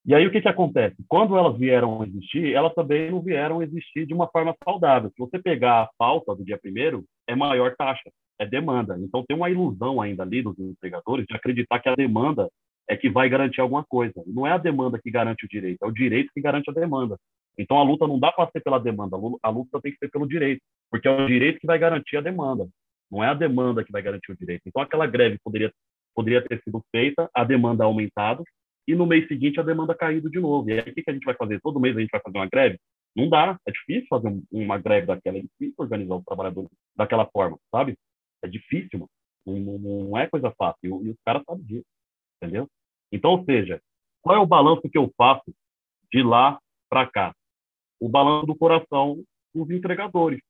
E 0.06 0.14
aí 0.14 0.26
o 0.26 0.30
que 0.30 0.40
que 0.40 0.48
acontece? 0.48 0.96
Quando 1.08 1.36
elas 1.36 1.58
vieram 1.58 2.02
existir, 2.04 2.54
elas 2.54 2.72
também 2.74 3.10
não 3.10 3.20
vieram 3.20 3.62
existir 3.62 4.06
de 4.06 4.14
uma 4.14 4.28
forma 4.28 4.54
saudável. 4.64 5.10
Se 5.10 5.18
você 5.18 5.38
pegar 5.38 5.82
a 5.82 5.90
pauta 5.98 6.34
do 6.34 6.44
dia 6.44 6.56
primeiro, 6.56 7.04
é 7.26 7.34
maior 7.34 7.74
taxa. 7.76 8.10
é 8.38 8.46
demanda. 8.46 8.96
Então 9.00 9.24
tem 9.26 9.36
uma 9.36 9.50
ilusão 9.50 10.00
ainda 10.00 10.22
ali 10.22 10.42
dos 10.42 10.58
empregadores 10.58 11.26
de 11.26 11.34
acreditar 11.34 11.80
que 11.80 11.88
a 11.88 11.94
demanda 11.96 12.48
é 12.88 12.96
que 12.96 13.10
vai 13.10 13.28
garantir 13.28 13.60
alguma 13.60 13.84
coisa. 13.84 14.14
Não 14.26 14.46
é 14.46 14.52
a 14.52 14.58
demanda 14.58 14.98
que 15.02 15.10
garante 15.10 15.44
o 15.44 15.48
direito, 15.48 15.82
é 15.82 15.86
o 15.86 15.92
direito 15.92 16.30
que 16.32 16.40
garante 16.40 16.70
a 16.70 16.74
demanda. 16.74 17.16
Então 17.58 17.78
a 17.78 17.82
luta 17.82 18.06
não 18.06 18.18
dá 18.18 18.30
para 18.30 18.50
ser 18.50 18.60
pela 18.60 18.78
demanda, 18.78 19.16
a 19.42 19.48
luta 19.48 19.80
tem 19.80 19.92
que 19.92 19.98
ser 19.98 20.10
pelo 20.10 20.28
direito, 20.28 20.60
porque 20.90 21.08
é 21.08 21.10
o 21.10 21.26
direito 21.26 21.58
que 21.58 21.66
vai 21.66 21.78
garantir 21.78 22.16
a 22.16 22.20
demanda. 22.20 22.68
Não 23.10 23.24
é 23.24 23.28
a 23.28 23.34
demanda 23.34 23.84
que 23.84 23.92
vai 23.92 24.02
garantir 24.02 24.32
o 24.32 24.36
direito. 24.36 24.62
Então 24.66 24.82
aquela 24.82 25.06
greve 25.06 25.38
poderia 25.42 25.72
poderia 26.14 26.42
ter 26.42 26.62
sido 26.62 26.82
feita, 26.90 27.28
a 27.34 27.44
demanda 27.44 27.84
aumentado 27.84 28.42
e 28.88 28.94
no 28.94 29.06
mês 29.06 29.28
seguinte 29.28 29.60
a 29.60 29.62
demanda 29.62 29.94
caído 29.94 30.30
de 30.30 30.40
novo. 30.40 30.70
E 30.70 30.72
aí 30.72 30.90
o 30.90 30.94
que 30.94 31.04
a 31.06 31.12
gente 31.12 31.24
vai 31.24 31.34
fazer? 31.34 31.60
Todo 31.60 31.80
mês 31.80 31.96
a 31.96 32.00
gente 32.00 32.10
vai 32.10 32.20
fazer 32.22 32.38
uma 32.38 32.48
greve? 32.48 32.78
Não 33.14 33.28
dá, 33.28 33.58
é 33.66 33.72
difícil 33.72 34.06
fazer 34.08 34.42
uma 34.50 34.78
greve 34.78 35.06
daquela, 35.06 35.38
é 35.38 35.42
difícil 35.42 35.74
organizar 35.78 36.16
os 36.16 36.24
trabalhadores 36.24 36.70
daquela 36.94 37.26
forma, 37.26 37.58
sabe? 37.70 37.96
É 38.42 38.48
difícil, 38.48 39.08
não, 39.46 39.78
não 39.78 40.18
é 40.18 40.26
coisa 40.26 40.52
fácil. 40.56 41.02
E, 41.02 41.06
e 41.06 41.10
os 41.10 41.16
caras 41.24 41.42
sabem 41.46 41.64
disso, 41.64 41.86
entendeu? 42.42 42.68
Então, 43.12 43.32
ou 43.32 43.44
seja, 43.44 43.80
qual 44.22 44.36
é 44.36 44.38
o 44.38 44.46
balanço 44.46 44.88
que 44.90 44.98
eu 44.98 45.12
faço 45.16 45.54
de 46.12 46.22
lá 46.22 46.58
para 46.88 47.06
cá? 47.06 47.34
O 48.00 48.08
balanço 48.08 48.46
do 48.46 48.56
coração 48.56 49.22
dos 49.54 49.70
entregadores. 49.70 50.40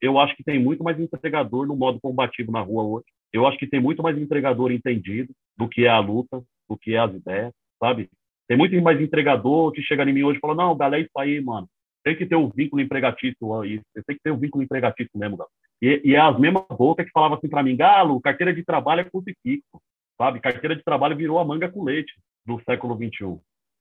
Eu 0.00 0.18
acho 0.18 0.36
que 0.36 0.44
tem 0.44 0.58
muito 0.58 0.82
mais 0.82 0.98
entregador 0.98 1.66
no 1.66 1.76
modo 1.76 2.00
combativo 2.00 2.52
na 2.52 2.60
rua 2.60 2.84
hoje. 2.84 3.06
Eu 3.32 3.46
acho 3.46 3.58
que 3.58 3.66
tem 3.66 3.80
muito 3.80 4.02
mais 4.02 4.16
entregador 4.16 4.72
entendido 4.72 5.32
do 5.56 5.68
que 5.68 5.84
é 5.84 5.88
a 5.88 5.98
luta, 5.98 6.42
do 6.68 6.76
que 6.76 6.94
é 6.94 6.98
as 6.98 7.12
ideias, 7.12 7.52
sabe? 7.78 8.08
Tem 8.48 8.56
muito 8.56 8.80
mais 8.80 9.00
entregador 9.00 9.72
que 9.72 9.82
chega 9.82 10.04
em 10.04 10.12
mim 10.12 10.22
hoje 10.22 10.38
e 10.38 10.40
fala: 10.40 10.54
Não, 10.54 10.76
galera, 10.76 11.02
é 11.02 11.04
isso 11.04 11.18
aí, 11.18 11.40
mano. 11.40 11.68
Tem 12.02 12.16
que 12.16 12.24
ter 12.24 12.36
o 12.36 12.46
um 12.46 12.48
vínculo 12.48 12.80
empregatício 12.80 13.60
aí. 13.60 13.82
Tem 14.06 14.16
que 14.16 14.22
ter 14.22 14.30
o 14.30 14.34
um 14.34 14.38
vínculo 14.38 14.64
empregatício 14.64 15.10
mesmo, 15.14 15.36
Galo. 15.36 15.50
E, 15.82 16.00
e 16.04 16.14
é 16.14 16.20
as 16.20 16.38
mesmas 16.38 16.64
bocas 16.70 17.04
que 17.04 17.12
falavam 17.12 17.36
assim 17.36 17.48
para 17.48 17.62
mim: 17.62 17.76
Galo, 17.76 18.20
carteira 18.20 18.54
de 18.54 18.64
trabalho 18.64 19.02
é 19.02 19.04
crucifixo, 19.04 19.82
sabe? 20.18 20.40
Carteira 20.40 20.76
de 20.76 20.82
trabalho 20.82 21.16
virou 21.16 21.38
a 21.38 21.44
manga 21.44 21.70
com 21.70 21.84
leite 21.84 22.12
do 22.44 22.60
século 22.64 22.96
XXI. 22.96 23.40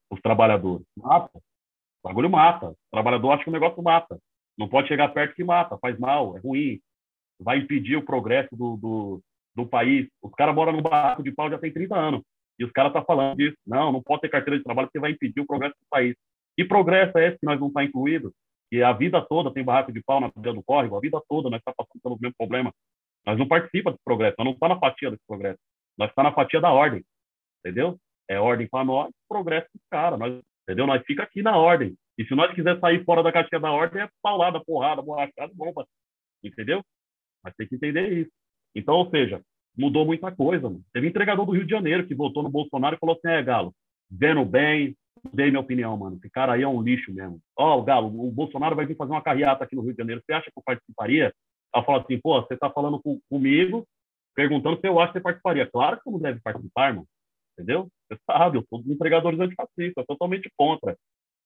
Os 0.10 0.22
trabalhadores. 0.22 0.86
Mata. 0.96 1.38
O 1.38 2.08
bagulho 2.08 2.30
mata. 2.30 2.70
O 2.70 2.78
trabalhador 2.92 3.32
acha 3.32 3.44
que 3.44 3.50
o 3.50 3.54
negócio 3.54 3.82
mata. 3.84 4.18
Não 4.58 4.70
pode 4.70 4.88
chegar 4.88 5.10
perto 5.10 5.36
que 5.36 5.44
mata, 5.44 5.78
faz 5.78 6.00
mal, 6.00 6.38
é 6.38 6.40
ruim. 6.40 6.80
Vai 7.40 7.60
impedir 7.60 7.96
o 7.96 8.06
progresso 8.06 8.56
do, 8.56 8.78
do, 8.78 9.22
do 9.56 9.66
país. 9.66 10.08
Os 10.22 10.32
caras 10.32 10.56
moram 10.56 10.72
no 10.72 10.82
barraco 10.82 11.22
de 11.22 11.32
pau 11.32 11.50
já 11.50 11.58
tem 11.58 11.72
30 11.72 11.96
anos. 11.96 12.22
E 12.60 12.66
os 12.66 12.72
caras 12.72 12.90
estão 12.90 13.02
tá 13.02 13.06
falando 13.06 13.38
disso. 13.38 13.58
Não, 13.66 13.92
não 13.92 14.02
pode 14.02 14.22
ter 14.22 14.30
carteira 14.30 14.58
de 14.58 14.64
trabalho 14.64 14.88
porque 14.88 15.00
vai 15.00 15.12
impedir 15.12 15.42
o 15.42 15.46
progresso 15.46 15.76
do 15.76 15.88
país. 15.90 16.16
Que 16.56 16.66
progresso 16.66 17.18
é 17.18 17.28
esse 17.28 17.38
que 17.38 17.46
nós 17.46 17.60
não 17.60 17.68
está 17.68 17.84
incluído? 17.84 18.34
E 18.72 18.82
a 18.82 18.92
vida 18.92 19.22
toda 19.22 19.54
tem 19.54 19.64
barraco 19.64 19.92
de 19.92 20.02
pau 20.04 20.20
na 20.20 20.32
beira 20.36 20.54
do 20.54 20.64
córrego, 20.64 20.98
a 20.98 21.00
vida 21.00 21.22
toda 21.30 21.50
nós 21.50 21.60
está 21.60 21.72
passando 21.78 22.02
pelo 22.02 22.18
mesmo 22.20 22.36
problema. 22.38 22.74
Nós 23.26 23.38
não 23.38 23.48
participamos 23.48 23.96
desse 23.96 24.04
progresso, 24.04 24.36
nós 24.40 24.46
não 24.46 24.54
está 24.54 24.68
na 24.68 24.80
fatia 24.80 25.12
desse 25.12 25.24
progresso. 25.28 25.60
Nós 25.98 26.10
está 26.10 26.24
na 26.24 26.34
fatia 26.34 26.62
da 26.62 26.72
ordem, 26.72 27.04
entendeu? 27.60 27.98
É 28.30 28.40
ordem 28.40 28.68
para 28.68 28.84
nós, 28.84 29.12
progresso 29.28 29.68
para 29.72 29.78
os 29.78 29.88
caras, 29.90 30.20
nós, 30.20 30.42
entendeu? 30.64 30.86
Nós 30.86 31.04
fica 31.06 31.24
aqui 31.24 31.42
na 31.42 31.58
ordem. 31.58 31.96
E 32.18 32.26
se 32.26 32.36
nós 32.36 32.54
quiser 32.54 32.80
sair 32.80 33.04
fora 33.06 33.24
da 33.24 33.32
caixinha 33.32 33.60
da 33.60 33.72
ordem, 33.72 34.02
é 34.02 34.10
paulada, 34.22 34.60
porrada, 34.64 35.02
borrachada, 35.02 35.52
bomba, 35.54 35.86
entendeu? 36.44 36.84
Mas 37.44 37.54
tem 37.56 37.68
que 37.68 37.76
entender 37.76 38.12
isso. 38.12 38.32
Então, 38.76 38.96
ou 38.96 39.10
seja, 39.10 39.42
mudou 39.78 40.06
muita 40.06 40.32
coisa. 40.32 40.70
Mano. 40.70 40.84
Teve 40.92 41.08
entregador 41.08 41.46
do 41.46 41.52
Rio 41.52 41.64
de 41.64 41.72
Janeiro 41.72 42.08
que 42.08 42.16
votou 42.16 42.44
no 42.44 42.50
Bolsonaro 42.50 42.96
e 42.96 43.00
falou 43.00 43.16
assim: 43.16 43.28
é, 43.28 43.44
Galo, 43.44 43.74
vendo 44.10 44.44
bem, 44.44 44.96
dei 45.32 45.50
minha 45.50 45.62
opinião, 45.62 45.96
mano. 45.96 46.18
Esse 46.18 46.30
cara 46.30 46.54
aí 46.54 46.64
é 46.64 46.68
um 46.68 46.82
lixo 46.82 47.14
mesmo. 47.14 47.40
Ó, 47.56 47.78
oh, 47.78 47.84
Galo, 47.84 48.08
o 48.08 48.32
Bolsonaro 48.32 48.76
vai 48.76 48.86
vir 48.86 48.98
fazer 48.98 49.12
uma 49.12 49.22
carreata 49.22 49.64
aqui 49.64 49.76
no 49.76 49.84
Rio 49.84 49.94
de 49.94 49.98
Janeiro. 49.98 50.22
Você 50.26 50.34
acha 50.34 50.52
que 50.52 50.58
eu 50.58 50.64
participaria? 50.66 51.34
Ela 51.74 51.86
falou 51.86 52.02
assim: 52.02 52.20
pô, 52.20 52.42
você 52.42 52.58
tá 52.58 52.70
falando 52.70 53.00
com, 53.02 53.20
comigo, 53.30 53.88
perguntando 54.38 54.80
se 54.80 54.88
eu 54.88 55.00
acho 55.00 55.12
que 55.12 55.18
você 55.18 55.24
participaria. 55.24 55.66
Claro 55.66 55.98
que 55.98 56.04
você 56.04 56.12
não 56.12 56.20
deve 56.20 56.40
participar, 56.42 56.90
irmão. 56.90 57.08
Entendeu? 57.54 57.90
Você 58.08 58.20
sabe, 58.24 58.60
eu 58.60 58.64
sou 58.70 58.80
dos 58.80 58.92
empregadores 58.92 59.40
antifascistas, 59.40 60.06
totalmente 60.06 60.48
contra. 60.56 60.96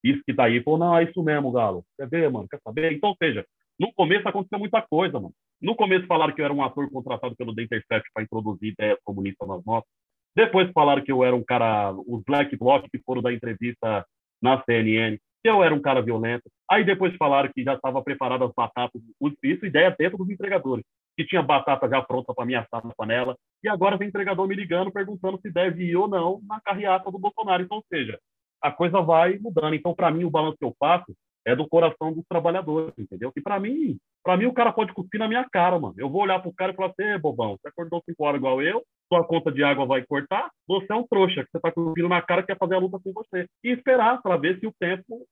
Isso 0.03 0.21
que 0.25 0.33
tá 0.33 0.43
aí, 0.43 0.59
pô, 0.61 0.77
não, 0.77 0.97
é 0.97 1.05
isso 1.05 1.23
mesmo, 1.23 1.53
Galo. 1.53 1.85
Quer 1.97 2.09
ver, 2.09 2.29
mano? 2.29 2.49
Quer 2.49 2.59
saber? 2.61 2.91
Então, 2.91 3.15
seja, 3.17 3.45
no 3.79 3.93
começo 3.93 4.27
aconteceu 4.27 4.59
muita 4.59 4.81
coisa, 4.81 5.21
mano. 5.21 5.33
No 5.61 5.73
começo 5.73 6.05
falaram 6.05 6.33
que 6.33 6.41
eu 6.41 6.45
era 6.45 6.53
um 6.53 6.63
ator 6.63 6.89
contratado 6.91 7.33
pelo 7.37 7.55
The 7.55 7.63
Intercept 7.63 8.09
para 8.13 8.23
introduzir 8.23 8.73
ideias 8.73 8.99
comunistas 9.05 9.47
nas 9.47 9.63
notas. 9.63 9.89
Depois 10.35 10.69
falaram 10.71 11.03
que 11.03 11.11
eu 11.11 11.23
era 11.23 11.35
um 11.35 11.43
cara, 11.43 11.93
os 11.93 12.21
Black 12.23 12.57
Bloc 12.57 12.85
que 12.91 12.99
foram 13.05 13.21
dar 13.21 13.31
entrevista 13.31 14.05
na 14.41 14.61
CNN, 14.63 15.17
que 15.17 15.49
eu 15.49 15.63
era 15.63 15.73
um 15.73 15.81
cara 15.81 16.01
violento. 16.01 16.43
Aí 16.69 16.83
depois 16.83 17.15
falaram 17.15 17.49
que 17.53 17.63
já 17.63 17.75
estava 17.75 18.01
preparado 18.03 18.43
as 18.43 18.53
batatas, 18.53 19.01
isso 19.43 19.65
ideia 19.65 19.95
dentro 19.97 20.17
dos 20.17 20.29
entregadores, 20.29 20.83
que 21.17 21.25
tinha 21.25 21.41
batata 21.41 21.89
já 21.89 22.01
pronta 22.01 22.33
para 22.33 22.45
me 22.45 22.55
assar 22.55 22.85
na 22.85 22.93
panela. 22.95 23.35
E 23.63 23.69
agora 23.69 23.97
vem 23.97 24.07
entregador 24.07 24.47
me 24.47 24.55
ligando 24.55 24.91
perguntando 24.91 25.39
se 25.41 25.51
deve 25.51 25.83
ir 25.83 25.95
ou 25.95 26.07
não 26.07 26.41
na 26.47 26.59
carreata 26.61 27.11
do 27.11 27.19
Bolsonaro. 27.19 27.63
Então, 27.63 27.77
ou 27.77 27.85
seja, 27.89 28.19
a 28.61 28.71
coisa 28.71 29.01
vai 29.01 29.37
mudando. 29.39 29.73
Então, 29.73 29.93
para 29.93 30.11
mim, 30.11 30.23
o 30.23 30.29
balanço 30.29 30.57
que 30.57 30.65
eu 30.65 30.75
faço 30.79 31.13
é 31.45 31.55
do 31.55 31.67
coração 31.67 32.13
dos 32.13 32.23
trabalhadores, 32.27 32.93
entendeu? 32.97 33.31
E 33.35 33.41
para 33.41 33.59
mim, 33.59 33.97
para 34.23 34.37
mim 34.37 34.45
o 34.45 34.53
cara 34.53 34.71
pode 34.71 34.93
cuspir 34.93 35.19
na 35.19 35.27
minha 35.27 35.43
cara, 35.49 35.79
mano. 35.79 35.95
Eu 35.97 36.09
vou 36.09 36.21
olhar 36.21 36.39
pro 36.39 36.53
cara 36.53 36.71
e 36.71 36.75
falar 36.75 36.89
assim, 36.89 37.19
bobão, 37.19 37.57
você 37.57 37.67
acordou 37.67 38.01
cinco 38.07 38.23
horas 38.23 38.39
igual 38.39 38.61
eu, 38.61 38.83
sua 39.11 39.23
conta 39.25 39.51
de 39.51 39.63
água 39.63 39.85
vai 39.85 40.05
cortar, 40.05 40.51
você 40.67 40.85
é 40.91 40.95
um 40.95 41.07
trouxa, 41.07 41.43
que 41.43 41.49
você 41.51 41.59
tá 41.59 41.71
cuspindo 41.71 42.07
na 42.07 42.21
cara 42.21 42.41
que 42.43 42.47
quer 42.47 42.57
fazer 42.57 42.75
a 42.75 42.79
luta 42.79 42.99
com 43.03 43.11
você. 43.11 43.47
E 43.63 43.71
esperar 43.71 44.21
para 44.21 44.37
ver 44.37 44.59
se 44.59 44.67
o 44.67 44.73
tempo, 44.79 45.25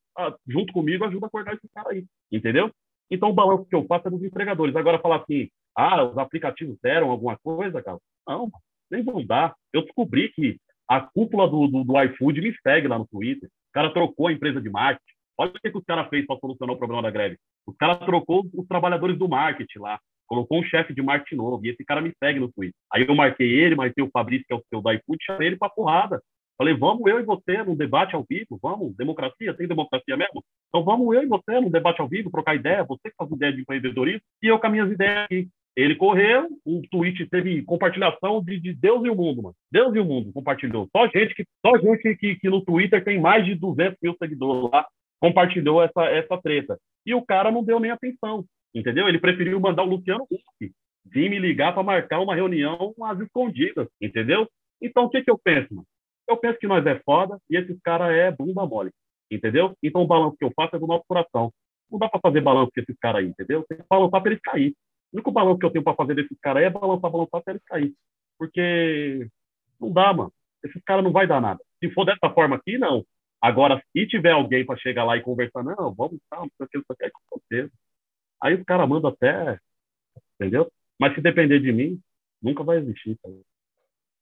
junto 0.46 0.72
comigo, 0.72 1.04
ajuda 1.04 1.26
a 1.26 1.28
acordar 1.28 1.54
esse 1.54 1.68
cara 1.72 1.90
aí, 1.90 2.04
entendeu? 2.32 2.70
Então 3.08 3.30
o 3.30 3.34
balanço 3.34 3.66
que 3.66 3.74
eu 3.74 3.86
faço 3.86 4.08
é 4.08 4.10
dos 4.10 4.22
empregadores. 4.22 4.74
Agora 4.74 4.98
falar 4.98 5.16
assim, 5.18 5.48
ah, 5.76 6.04
os 6.04 6.18
aplicativos 6.18 6.76
deram 6.82 7.10
alguma 7.10 7.36
coisa, 7.38 7.82
cara? 7.82 7.98
Não, 8.26 8.50
nem 8.90 9.02
vão 9.02 9.24
dar. 9.24 9.54
Eu 9.72 9.82
descobri 9.82 10.30
que 10.32 10.58
a 10.88 11.00
cúpula 11.00 11.48
do, 11.48 11.66
do, 11.68 11.84
do 11.84 12.02
iFood 12.02 12.40
me 12.40 12.54
segue 12.62 12.88
lá 12.88 12.98
no 12.98 13.06
Twitter. 13.06 13.48
O 13.48 13.72
cara 13.72 13.92
trocou 13.92 14.26
a 14.26 14.32
empresa 14.32 14.60
de 14.60 14.68
marketing. 14.68 15.14
Olha 15.38 15.50
o 15.50 15.54
que, 15.54 15.70
que 15.70 15.78
os 15.78 15.84
caras 15.84 16.08
fez 16.08 16.26
para 16.26 16.38
solucionar 16.38 16.74
o 16.74 16.78
problema 16.78 17.02
da 17.02 17.10
greve. 17.10 17.38
Os 17.66 17.76
caras 17.76 17.98
trocou 18.00 18.44
os 18.52 18.66
trabalhadores 18.66 19.16
do 19.16 19.28
marketing 19.28 19.78
lá. 19.78 19.98
Colocou 20.26 20.58
um 20.58 20.64
chefe 20.64 20.92
de 20.92 21.00
marketing 21.00 21.36
novo. 21.36 21.64
E 21.64 21.70
esse 21.70 21.84
cara 21.84 22.00
me 22.00 22.12
segue 22.22 22.40
no 22.40 22.52
Twitter. 22.52 22.74
Aí 22.92 23.06
eu 23.06 23.14
marquei 23.14 23.48
ele, 23.48 23.74
marquei 23.74 24.02
o 24.02 24.10
Fabrício, 24.10 24.44
que 24.46 24.52
é 24.52 24.56
o 24.56 24.64
seu 24.68 24.82
da 24.82 24.94
iFood, 24.94 25.24
chamei 25.24 25.48
ele 25.48 25.56
para 25.56 25.70
porrada. 25.70 26.20
Falei, 26.60 26.74
vamos 26.74 27.06
eu 27.06 27.18
e 27.18 27.22
você 27.22 27.62
num 27.62 27.74
debate 27.74 28.14
ao 28.14 28.22
vivo, 28.28 28.58
vamos, 28.62 28.94
democracia, 28.94 29.54
tem 29.54 29.66
democracia 29.66 30.14
mesmo? 30.14 30.44
Então 30.68 30.84
vamos 30.84 31.16
eu 31.16 31.22
e 31.22 31.26
você 31.26 31.58
num 31.58 31.70
debate 31.70 32.02
ao 32.02 32.06
vivo, 32.06 32.30
trocar 32.30 32.54
ideia, 32.54 32.84
você 32.84 33.08
que 33.08 33.16
faz 33.16 33.30
ideia 33.30 33.50
de 33.50 33.62
empreendedorismo, 33.62 34.20
e 34.42 34.48
eu 34.48 34.58
com 34.58 34.66
as 34.66 34.72
minhas 34.72 34.92
ideias 34.92 35.24
aqui. 35.24 35.48
Ele 35.76 35.94
correu, 35.94 36.48
o 36.64 36.82
tweet 36.90 37.26
teve 37.28 37.62
compartilhação 37.62 38.42
de, 38.42 38.58
de, 38.58 38.74
Deus 38.74 39.04
e 39.04 39.10
o 39.10 39.14
mundo, 39.14 39.42
mano. 39.42 39.54
Deus 39.70 39.94
e 39.94 40.00
o 40.00 40.04
mundo 40.04 40.32
compartilhou. 40.32 40.88
Só 40.94 41.06
gente 41.08 41.34
que, 41.34 41.44
só 41.64 41.78
gente 41.78 42.16
que, 42.16 42.36
que 42.36 42.50
no 42.50 42.64
Twitter 42.64 43.02
tem 43.04 43.20
mais 43.20 43.44
de 43.44 43.54
200 43.54 43.96
mil 44.02 44.14
seguidores 44.18 44.70
lá 44.70 44.86
compartilhou 45.20 45.82
essa, 45.82 46.04
essa 46.06 46.36
treta. 46.38 46.78
E 47.06 47.14
o 47.14 47.22
cara 47.22 47.50
não 47.50 47.62
deu 47.62 47.78
nem 47.78 47.90
atenção, 47.90 48.44
entendeu? 48.74 49.08
Ele 49.08 49.18
preferiu 49.18 49.60
mandar 49.60 49.84
o 49.84 49.86
Luciano 49.86 50.24
Huck 50.24 50.72
vir 51.04 51.30
me 51.30 51.38
ligar 51.38 51.72
para 51.72 51.82
marcar 51.82 52.20
uma 52.20 52.34
reunião 52.34 52.94
às 53.02 53.18
escondidas, 53.20 53.88
entendeu? 54.00 54.48
Então, 54.80 55.04
o 55.04 55.10
que, 55.10 55.22
que 55.22 55.30
eu 55.30 55.38
penso, 55.38 55.74
mano? 55.74 55.86
Eu 56.28 56.36
penso 56.36 56.58
que 56.58 56.66
nós 56.66 56.84
é 56.86 56.98
foda 57.00 57.38
e 57.50 57.56
esses 57.56 57.78
caras 57.80 58.10
é 58.10 58.30
bunda 58.30 58.64
mole, 58.64 58.90
entendeu? 59.30 59.74
Então, 59.82 60.02
o 60.02 60.06
balanço 60.06 60.36
que 60.36 60.44
eu 60.44 60.52
faço 60.54 60.76
é 60.76 60.78
do 60.78 60.86
nosso 60.86 61.04
coração. 61.06 61.52
Não 61.90 61.98
dá 61.98 62.08
para 62.08 62.20
fazer 62.20 62.40
balanço 62.40 62.70
com 62.72 62.80
esses 62.80 62.96
caras 63.00 63.22
aí, 63.22 63.28
entendeu? 63.28 63.64
Tem 63.68 63.78
que 63.78 63.84
balançar 63.90 64.22
para 64.22 64.30
eles 64.30 64.42
cair. 64.42 64.74
O 65.12 65.16
único 65.16 65.32
balanço 65.32 65.58
que 65.58 65.66
eu 65.66 65.70
tenho 65.70 65.84
para 65.84 65.96
fazer 65.96 66.14
desses 66.14 66.38
caras 66.40 66.62
é 66.62 66.70
balançar, 66.70 67.10
balançar 67.10 67.42
para 67.42 67.52
eles 67.52 67.64
cair. 67.64 67.94
Porque 68.38 69.28
não 69.80 69.92
dá, 69.92 70.12
mano. 70.12 70.32
Esses 70.62 70.82
caras 70.84 71.02
não 71.04 71.12
vai 71.12 71.26
dar 71.26 71.40
nada. 71.40 71.60
Se 71.78 71.90
for 71.92 72.04
dessa 72.04 72.30
forma 72.30 72.56
aqui, 72.56 72.78
não. 72.78 73.04
Agora, 73.40 73.82
se 73.92 74.06
tiver 74.06 74.32
alguém 74.32 74.64
para 74.66 74.78
chegar 74.78 75.04
lá 75.04 75.16
e 75.16 75.22
conversar, 75.22 75.62
não, 75.64 75.94
vamos, 75.94 76.20
tá, 76.28 76.38
não 76.38 76.50
sei 76.56 76.66
o 76.66 76.68
que, 76.68 76.78
isso 76.78 76.92
aqui 76.92 77.04
é 77.06 77.10
com 77.10 77.38
certeza. 77.38 77.72
Aí 78.42 78.54
os 78.54 78.64
caras 78.64 78.88
mandam 78.88 79.10
até, 79.10 79.58
entendeu? 80.34 80.70
Mas 80.98 81.14
se 81.14 81.22
depender 81.22 81.60
de 81.60 81.72
mim, 81.72 82.00
nunca 82.42 82.62
vai 82.62 82.78
existir. 82.78 83.16
Tá? 83.22 83.30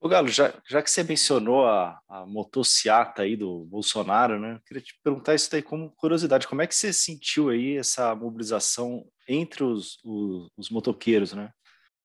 Ô 0.01 0.09
Galo, 0.09 0.29
já, 0.29 0.55
já 0.69 0.81
que 0.81 0.91
você 0.91 1.03
mencionou 1.03 1.67
a, 1.67 1.99
a 2.09 2.25
motociata 2.25 3.23
aí 3.23 3.37
do 3.37 3.65
Bolsonaro, 3.65 4.39
né? 4.39 4.61
Queria 4.65 4.81
te 4.81 4.95
perguntar 5.03 5.35
isso 5.35 5.51
daí 5.51 5.61
como 5.61 5.91
curiosidade. 5.97 6.47
Como 6.47 6.63
é 6.63 6.69
que 6.69 6.75
você 6.75 6.93
sentiu 6.93 7.49
aí 7.49 7.77
essa 7.77 8.15
mobilização 8.15 9.05
entre 9.29 9.65
os, 9.65 9.99
os, 10.05 10.49
os 10.57 10.71
motoqueiros, 10.71 11.35
né? 11.35 11.51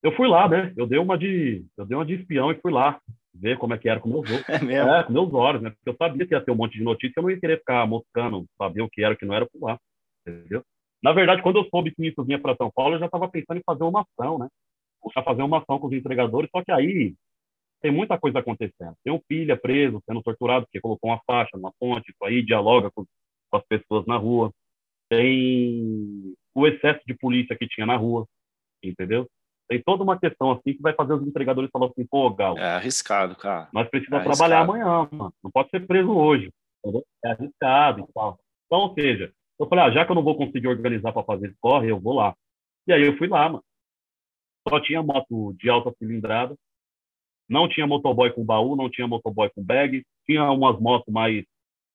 Eu 0.02 0.10
fui 0.16 0.26
lá, 0.26 0.48
né? 0.48 0.72
Eu 0.76 0.88
dei 0.88 0.98
uma 0.98 1.16
de, 1.16 1.64
eu 1.76 1.86
dei 1.86 1.96
uma 1.96 2.04
de 2.04 2.14
espião 2.14 2.50
e 2.50 2.60
fui 2.60 2.72
lá 2.72 3.00
ver 3.32 3.58
como 3.58 3.74
é 3.74 3.78
que 3.78 3.88
era 3.88 4.00
com 4.00 4.08
meus 4.08 4.26
olhos. 4.28 4.48
É, 4.48 4.58
mesmo? 4.58 4.90
é, 4.90 5.04
com 5.04 5.12
meus 5.12 5.32
olhos, 5.32 5.62
né? 5.62 5.70
Porque 5.70 5.88
eu 5.88 5.96
sabia 5.96 6.26
que 6.26 6.34
ia 6.34 6.40
ter 6.40 6.50
um 6.50 6.56
monte 6.56 6.76
de 6.76 6.82
notícia, 6.82 7.14
eu 7.16 7.22
não 7.22 7.30
ia 7.30 7.38
querer 7.38 7.58
ficar 7.58 7.86
moscando, 7.86 8.44
saber 8.58 8.82
o 8.82 8.88
que 8.88 9.04
era, 9.04 9.14
o 9.14 9.16
que 9.16 9.24
não 9.24 9.34
era, 9.34 9.46
por 9.46 9.62
lá, 9.62 9.78
entendeu? 10.26 10.64
Na 11.00 11.12
verdade, 11.12 11.42
quando 11.42 11.60
eu 11.60 11.68
soube 11.70 11.94
que 11.94 12.08
isso 12.08 12.24
vinha 12.24 12.40
para 12.40 12.56
São 12.56 12.72
Paulo, 12.74 12.96
eu 12.96 12.98
já 12.98 13.06
estava 13.06 13.28
pensando 13.28 13.58
em 13.58 13.64
fazer 13.64 13.84
uma 13.84 14.02
ação, 14.02 14.38
né? 14.38 14.48
Já 15.14 15.22
fazer 15.22 15.42
uma 15.42 15.58
ação 15.58 15.78
com 15.78 15.86
os 15.86 15.92
entregadores, 15.92 16.50
só 16.50 16.64
que 16.64 16.72
aí 16.72 17.14
tem 17.84 17.92
muita 17.92 18.18
coisa 18.18 18.38
acontecendo. 18.38 18.96
Tem 19.04 19.12
um 19.12 19.20
filho 19.28 19.60
preso, 19.60 20.02
sendo 20.06 20.22
torturado, 20.22 20.64
porque 20.64 20.80
colocou 20.80 21.10
uma 21.10 21.20
faixa 21.26 21.50
numa 21.52 21.70
ponte, 21.78 22.10
isso 22.10 22.24
aí 22.24 22.42
dialoga 22.42 22.90
com, 22.90 23.04
com 23.50 23.56
as 23.58 23.62
pessoas 23.66 24.06
na 24.06 24.16
rua. 24.16 24.50
Tem 25.06 26.34
o 26.54 26.66
excesso 26.66 27.02
de 27.06 27.12
polícia 27.12 27.54
que 27.54 27.68
tinha 27.68 27.86
na 27.86 27.94
rua, 27.94 28.26
entendeu? 28.82 29.28
Tem 29.68 29.82
toda 29.82 30.02
uma 30.02 30.18
questão 30.18 30.50
assim 30.52 30.72
que 30.72 30.80
vai 30.80 30.94
fazer 30.94 31.12
os 31.12 31.26
entregadores 31.26 31.70
falar 31.70 31.88
assim, 31.88 32.06
pô, 32.06 32.30
Gal. 32.30 32.56
É 32.56 32.76
arriscado, 32.76 33.36
cara. 33.36 33.68
Nós 33.70 33.86
precisamos 33.90 34.24
é 34.24 34.30
trabalhar 34.30 34.60
amanhã, 34.60 35.06
mano. 35.12 35.34
Não 35.42 35.50
pode 35.50 35.68
ser 35.68 35.86
preso 35.86 36.10
hoje. 36.10 36.50
Entendeu? 36.82 37.04
É 37.22 37.32
arriscado 37.32 38.00
e 38.00 38.12
tal. 38.14 38.38
Então, 38.64 38.78
ou 38.78 38.94
seja, 38.94 39.30
eu 39.60 39.68
falei, 39.68 39.84
ah, 39.84 39.90
já 39.90 40.06
que 40.06 40.10
eu 40.10 40.16
não 40.16 40.24
vou 40.24 40.38
conseguir 40.38 40.68
organizar 40.68 41.12
para 41.12 41.22
fazer 41.22 41.54
corre, 41.60 41.90
eu 41.90 42.00
vou 42.00 42.14
lá. 42.14 42.34
E 42.86 42.94
aí 42.94 43.02
eu 43.02 43.18
fui 43.18 43.28
lá, 43.28 43.46
mano. 43.46 43.64
Só 44.66 44.80
tinha 44.80 45.02
moto 45.02 45.54
de 45.58 45.68
alta 45.68 45.94
cilindrada, 45.98 46.56
não 47.48 47.68
tinha 47.68 47.86
motoboy 47.86 48.32
com 48.32 48.44
baú, 48.44 48.76
não 48.76 48.90
tinha 48.90 49.06
motoboy 49.06 49.50
com 49.50 49.62
bag, 49.62 50.02
tinha 50.26 50.50
umas 50.50 50.80
motos 50.80 51.12
mais 51.12 51.44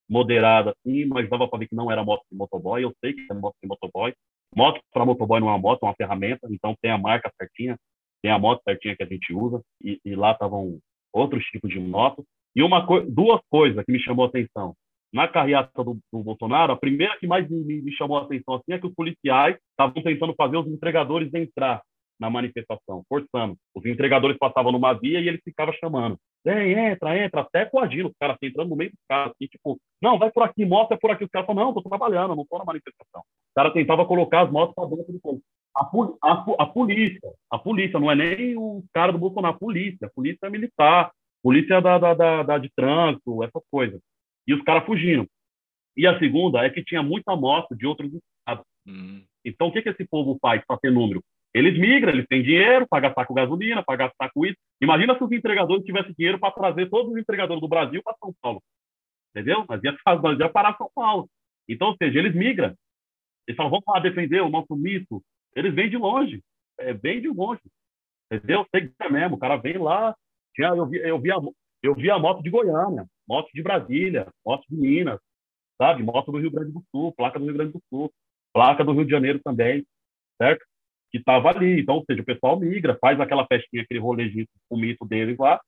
moderadas, 0.09 0.73
sim, 0.83 1.05
mas 1.05 1.29
dava 1.29 1.47
para 1.47 1.59
ver 1.59 1.67
que 1.67 1.75
não 1.75 1.91
era 1.91 2.03
moto 2.03 2.23
de 2.31 2.37
motoboy. 2.37 2.83
Eu 2.83 2.93
sei 2.99 3.13
que 3.13 3.25
é 3.29 3.33
moto 3.33 3.55
de 3.61 3.67
motoboy. 3.67 4.13
Moto 4.55 4.81
para 4.91 5.05
motoboy 5.05 5.39
não 5.39 5.49
é 5.49 5.51
uma 5.51 5.59
moto, 5.59 5.83
é 5.83 5.85
uma 5.85 5.95
ferramenta, 5.95 6.47
então 6.49 6.75
tem 6.81 6.91
a 6.91 6.97
marca 6.97 7.31
certinha, 7.39 7.77
tem 8.21 8.31
a 8.31 8.39
moto 8.39 8.61
certinha 8.63 8.95
que 8.95 9.03
a 9.03 9.05
gente 9.05 9.31
usa, 9.33 9.61
e, 9.83 9.99
e 10.03 10.15
lá 10.15 10.31
estavam 10.31 10.79
outros 11.13 11.43
tipos 11.45 11.69
de 11.69 11.79
motos. 11.79 12.25
E 12.55 12.63
uma 12.63 12.85
co 12.85 13.01
duas 13.01 13.41
coisas 13.49 13.85
que 13.85 13.91
me 13.91 13.99
chamou 13.99 14.25
a 14.25 14.27
atenção. 14.27 14.75
Na 15.13 15.27
carreata 15.27 15.83
do, 15.83 15.99
do 16.11 16.23
Bolsonaro, 16.23 16.73
a 16.73 16.77
primeira 16.77 17.17
que 17.19 17.27
mais 17.27 17.47
me, 17.49 17.81
me 17.81 17.91
chamou 17.93 18.17
a 18.17 18.23
atenção 18.23 18.55
assim, 18.55 18.73
é 18.73 18.79
que 18.79 18.87
os 18.87 18.93
policiais 18.93 19.57
estavam 19.71 20.01
tentando 20.03 20.33
fazer 20.35 20.57
os 20.57 20.67
entregadores 20.67 21.33
entrar 21.33 21.81
na 22.19 22.29
manifestação, 22.29 23.03
forçando. 23.07 23.55
Os 23.73 23.85
entregadores 23.85 24.37
passavam 24.37 24.71
numa 24.71 24.93
via 24.93 25.19
e 25.19 25.27
eles 25.27 25.41
ficavam 25.43 25.73
chamando. 25.75 26.17
Vem, 26.43 26.73
entra, 26.73 27.17
entra, 27.17 27.41
até 27.41 27.65
coagindo 27.65 28.09
os 28.09 28.15
caras, 28.19 28.35
assim, 28.35 28.47
entrando 28.47 28.69
no 28.69 28.75
meio 28.75 28.91
dos 28.91 28.99
caras, 29.07 29.31
assim, 29.31 29.47
tipo, 29.47 29.79
não, 30.01 30.17
vai 30.17 30.31
por 30.31 30.43
aqui, 30.43 30.65
mostra 30.65 30.97
por 30.97 31.11
aqui. 31.11 31.23
Os 31.23 31.29
caras 31.29 31.47
falam, 31.47 31.65
não, 31.65 31.73
tô 31.73 31.81
trabalhando, 31.81 32.35
não 32.35 32.45
tô 32.45 32.57
na 32.57 32.65
manifestação. 32.65 33.21
O 33.21 33.55
cara 33.55 33.71
tentava 33.71 34.05
colocar 34.05 34.41
as 34.41 34.51
motos 34.51 34.75
para 34.75 34.87
dentro 34.87 35.13
do 35.13 35.19
povo. 35.19 35.41
A, 35.75 35.89
a, 36.23 36.45
a, 36.59 36.65
polícia, 36.65 37.31
a 37.49 37.57
polícia, 37.57 37.99
não 37.99 38.11
é 38.11 38.15
nem 38.15 38.57
o 38.57 38.83
cara 38.93 39.11
do 39.11 39.17
Bolsonaro, 39.17 39.55
a 39.55 39.59
polícia, 39.59 40.07
a 40.07 40.09
polícia 40.09 40.47
é 40.47 40.49
militar, 40.49 41.11
polícia 41.41 41.81
da, 41.81 41.97
da, 41.97 42.13
da, 42.13 42.43
da 42.43 42.57
de 42.57 42.69
trânsito, 42.75 43.43
essas 43.43 43.63
coisas. 43.71 43.99
E 44.47 44.53
os 44.53 44.61
caras 44.63 44.85
fugindo. 44.85 45.27
E 45.95 46.07
a 46.07 46.17
segunda 46.17 46.65
é 46.65 46.69
que 46.69 46.83
tinha 46.83 47.03
muita 47.03 47.35
moto 47.35 47.75
de 47.75 47.85
outros 47.85 48.11
estados. 48.13 48.65
Hum. 48.87 49.23
Então, 49.43 49.67
o 49.67 49.71
que, 49.71 49.81
que 49.81 49.89
esse 49.89 50.05
povo 50.07 50.37
faz 50.41 50.63
para 50.65 50.77
ter 50.77 50.91
número? 50.91 51.23
Eles 51.53 51.77
migram, 51.77 52.11
eles 52.11 52.27
têm 52.27 52.43
dinheiro 52.43 52.87
para 52.87 53.01
gastar 53.01 53.25
com 53.25 53.33
gasolina, 53.33 53.83
para 53.83 53.95
gastar 53.95 54.29
com 54.31 54.45
isso. 54.45 54.57
Imagina 54.81 55.17
se 55.17 55.23
os 55.23 55.31
entregadores 55.31 55.83
tivessem 55.83 56.13
dinheiro 56.17 56.39
para 56.39 56.53
trazer 56.53 56.89
todos 56.89 57.11
os 57.11 57.17
entregadores 57.17 57.61
do 57.61 57.67
Brasil 57.67 58.01
para 58.03 58.15
São 58.19 58.33
Paulo. 58.41 58.61
Entendeu? 59.31 59.65
Mas 59.67 59.83
ia, 59.83 59.95
ia 60.39 60.49
parar 60.49 60.77
São 60.77 60.89
Paulo. 60.93 61.27
Então, 61.67 61.89
ou 61.89 61.97
seja, 61.97 62.19
eles 62.19 62.35
migram. 62.35 62.75
Eles 63.47 63.57
falam, 63.57 63.71
vamos 63.71 63.85
lá 63.87 63.99
defender 63.99 64.41
o 64.41 64.49
nosso 64.49 64.75
mito. 64.75 65.23
Eles 65.55 65.73
vêm 65.73 65.89
de 65.89 65.97
longe. 65.97 66.41
É, 66.79 66.93
bem 66.93 67.19
de 67.19 67.27
longe. 67.27 67.61
Entendeu? 68.31 68.65
Sei 68.69 68.91
é 69.01 69.09
mesmo. 69.09 69.35
O 69.35 69.39
cara 69.39 69.57
vem 69.57 69.77
lá. 69.77 70.15
Eu 70.57 70.85
vi, 70.85 70.97
eu, 70.97 71.19
vi 71.19 71.31
a, 71.31 71.37
eu 71.81 71.95
vi 71.95 72.11
a 72.11 72.19
moto 72.19 72.43
de 72.43 72.49
Goiânia, 72.49 73.07
moto 73.27 73.49
de 73.53 73.63
Brasília, 73.63 74.27
moto 74.45 74.65
de 74.69 74.75
Minas, 74.75 75.19
sabe? 75.77 76.03
Moto 76.03 76.31
do 76.31 76.37
Rio 76.37 76.51
Grande 76.51 76.73
do 76.73 76.83
Sul, 76.91 77.13
placa 77.13 77.39
do 77.39 77.45
Rio 77.45 77.53
Grande 77.53 77.71
do 77.71 77.81
Sul, 77.89 78.11
placa 78.53 78.83
do 78.83 78.91
Rio 78.91 79.05
de 79.05 79.11
Janeiro 79.11 79.39
também, 79.41 79.85
certo? 80.37 80.65
Que 81.11 81.17
estava 81.17 81.49
ali. 81.49 81.81
Então, 81.81 81.95
ou 81.95 82.05
seja, 82.05 82.21
o 82.21 82.25
pessoal 82.25 82.59
migra, 82.59 82.97
faz 82.99 83.19
aquela 83.19 83.45
festinha, 83.45 83.83
aquele 83.83 83.99
rolezinho 83.99 84.47
com 84.67 84.75
o 84.75 84.79
mito 84.79 85.05
deles 85.05 85.37
lá, 85.37 85.59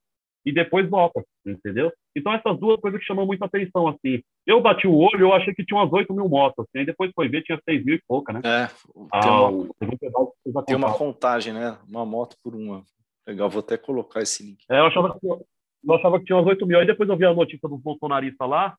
e 0.46 0.52
depois 0.52 0.90
volta, 0.90 1.24
entendeu? 1.46 1.92
Então, 2.16 2.34
essas 2.34 2.60
duas 2.60 2.80
coisas 2.80 3.00
que 3.00 3.06
chamam 3.06 3.26
muita 3.26 3.46
atenção, 3.46 3.88
assim. 3.88 4.22
Eu 4.46 4.60
bati 4.60 4.88
o 4.88 4.96
olho, 4.96 5.22
eu 5.22 5.34
achei 5.34 5.54
que 5.54 5.64
tinha 5.64 5.80
umas 5.80 5.92
8 5.92 6.14
mil 6.14 6.28
motos, 6.28 6.66
assim, 6.66 6.80
aí 6.80 6.86
depois 6.86 7.12
foi 7.14 7.30
ver, 7.30 7.44
tinha 7.44 7.60
6 7.64 7.86
mil 7.86 7.96
e 7.96 8.02
pouca, 8.08 8.34
né? 8.34 8.42
É, 8.44 8.68
tem, 8.68 9.30
ah, 9.30 9.50
uma, 9.50 10.64
tem 10.66 10.76
uma 10.76 10.94
contagem, 10.94 11.54
né? 11.54 11.78
Uma 11.88 12.06
moto 12.06 12.36
por 12.44 12.56
uma. 12.56 12.84
Legal, 13.28 13.50
vou 13.50 13.60
até 13.60 13.78
colocar 13.78 14.22
esse 14.22 14.44
link. 14.44 14.64
É, 14.70 14.80
eu 14.80 14.86
achava 14.86 15.18
que, 15.20 15.28
eu 15.28 15.94
achava 15.94 16.20
que 16.20 16.26
tinha 16.26 16.38
umas 16.38 16.48
8 16.48 16.66
mil, 16.66 16.80
aí 16.80 16.88
depois 16.88 17.08
eu 17.08 17.18
vi 17.18 17.26
a 17.26 17.34
notícia 17.34 17.70
dos 17.70 17.80
bolsonaristas 17.80 18.50
lá, 18.50 18.76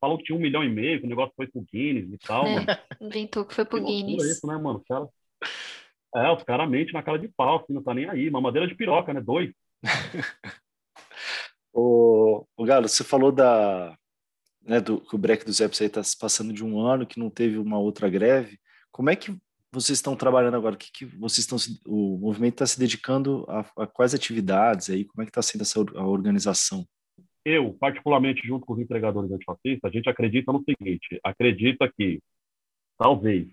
falou 0.00 0.18
que 0.18 0.24
tinha 0.24 0.36
um 0.36 0.42
milhão 0.42 0.64
e 0.64 0.68
meio, 0.68 1.00
que 1.00 1.06
o 1.06 1.08
negócio 1.08 1.32
foi 1.36 1.46
pro 1.46 1.64
Guinness 1.72 2.12
e 2.12 2.18
tal. 2.18 2.44
É, 2.44 2.64
inventou 3.00 3.44
que 3.44 3.54
foi 3.54 3.64
pro 3.64 3.82
Guinness. 3.82 4.24
isso, 4.24 4.46
né, 4.48 4.56
mano? 4.56 4.82
Cara... 4.88 5.08
É, 6.26 6.32
os 6.32 6.42
caras 6.42 6.68
mentem 6.68 6.92
na 6.92 7.02
cara 7.02 7.18
de 7.18 7.28
pau, 7.28 7.58
assim, 7.58 7.72
não 7.72 7.82
tá 7.82 7.94
nem 7.94 8.08
aí. 8.08 8.30
Mamadeira 8.30 8.66
de 8.66 8.74
piroca, 8.74 9.12
né? 9.12 9.20
Dois. 9.20 9.52
o, 11.72 12.44
o 12.56 12.64
Galo, 12.64 12.88
você 12.88 13.04
falou 13.04 13.30
da, 13.30 13.96
né, 14.62 14.80
do, 14.80 15.00
que 15.00 15.14
o 15.14 15.18
break 15.18 15.44
do 15.44 15.52
Zé 15.52 15.66
está 15.66 16.02
se 16.02 16.16
passando 16.18 16.52
de 16.52 16.64
um 16.64 16.80
ano, 16.80 17.06
que 17.06 17.18
não 17.18 17.30
teve 17.30 17.58
uma 17.58 17.78
outra 17.78 18.08
greve. 18.08 18.58
Como 18.90 19.10
é 19.10 19.16
que 19.16 19.36
vocês 19.72 19.98
estão 19.98 20.16
trabalhando 20.16 20.56
agora? 20.56 20.74
O 20.74 20.78
que, 20.78 20.90
que 20.92 21.04
vocês 21.04 21.38
estão 21.38 21.58
o 21.86 22.18
movimento 22.18 22.54
está 22.54 22.66
se 22.66 22.78
dedicando 22.78 23.44
a, 23.48 23.64
a, 23.82 23.86
quais 23.86 24.14
atividades 24.14 24.90
aí? 24.90 25.04
Como 25.04 25.22
é 25.22 25.24
que 25.24 25.30
está 25.30 25.42
sendo 25.42 25.62
essa 25.62 25.80
a 25.80 26.06
organização? 26.06 26.84
Eu, 27.44 27.72
particularmente, 27.74 28.46
junto 28.46 28.66
com 28.66 28.74
os 28.74 28.80
empregadores 28.80 29.30
antifascistas, 29.30 29.90
a 29.90 29.94
gente 29.94 30.08
acredita 30.08 30.52
no 30.52 30.62
seguinte: 30.62 31.18
acredita 31.22 31.90
que 31.96 32.20
talvez 32.98 33.48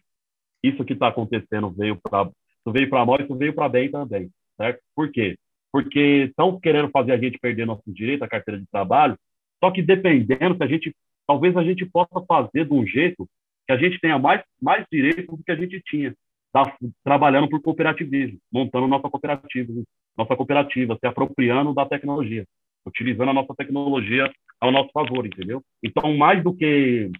isso 0.64 0.84
que 0.84 0.94
está 0.94 1.08
acontecendo 1.08 1.70
veio 1.72 1.98
para 2.02 2.30
isso 2.66 2.74
veio 2.74 2.90
para 2.90 3.06
nós, 3.06 3.22
isso 3.22 3.36
veio 3.36 3.54
para 3.54 3.70
bem 3.70 3.92
também, 3.92 4.32
certo? 4.58 4.82
Por 4.96 5.12
quê? 5.12 5.38
Porque 5.72 6.26
estão 6.30 6.60
querendo 6.60 6.90
fazer 6.90 7.12
a 7.12 7.18
gente 7.18 7.38
perder 7.38 7.66
nosso 7.66 7.84
direito 7.88 8.24
à 8.24 8.28
carteira 8.28 8.60
de 8.60 8.66
trabalho, 8.68 9.16
só 9.64 9.70
que 9.70 9.84
dependendo, 9.84 10.58
se 10.58 10.64
a 10.64 10.68
gente, 10.68 10.96
talvez 11.28 11.56
a 11.56 11.64
gente 11.64 11.86
possa 11.86 12.26
fazer 12.28 12.66
de 12.66 12.74
um 12.74 12.86
jeito 12.86 13.28
que 13.68 13.74
a 13.74 13.78
gente 13.78 14.00
tenha 14.00 14.18
mais, 14.18 14.42
mais 14.62 14.86
direitos 14.92 15.26
do 15.26 15.44
que 15.44 15.52
a 15.52 15.56
gente 15.56 15.80
tinha, 15.86 16.16
tá, 16.52 16.76
trabalhando 17.04 17.50
por 17.50 17.62
cooperativismo, 17.62 18.40
montando 18.52 18.88
nossa 18.88 19.10
cooperativa, 19.10 19.74
nossa 20.18 20.36
cooperativa, 20.36 20.98
se 21.00 21.06
apropriando 21.06 21.74
da 21.74 21.86
tecnologia, 21.86 22.46
utilizando 22.86 23.30
a 23.30 23.34
nossa 23.34 23.54
tecnologia 23.56 24.32
ao 24.60 24.72
nosso 24.72 24.90
favor, 24.92 25.26
entendeu? 25.26 25.62
Então, 25.84 26.16
mais 26.16 26.44
do 26.44 26.56
que 26.56 27.12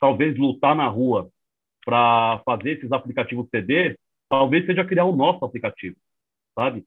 talvez 0.00 0.36
lutar 0.36 0.74
na 0.76 0.86
rua 0.86 1.28
para 1.84 2.40
fazer 2.44 2.78
esses 2.78 2.92
aplicativos 2.92 3.48
CD, 3.50 3.96
talvez 4.38 4.66
seja 4.66 4.84
criar 4.84 5.04
o 5.04 5.14
nosso 5.14 5.44
aplicativo, 5.44 5.96
sabe? 6.58 6.84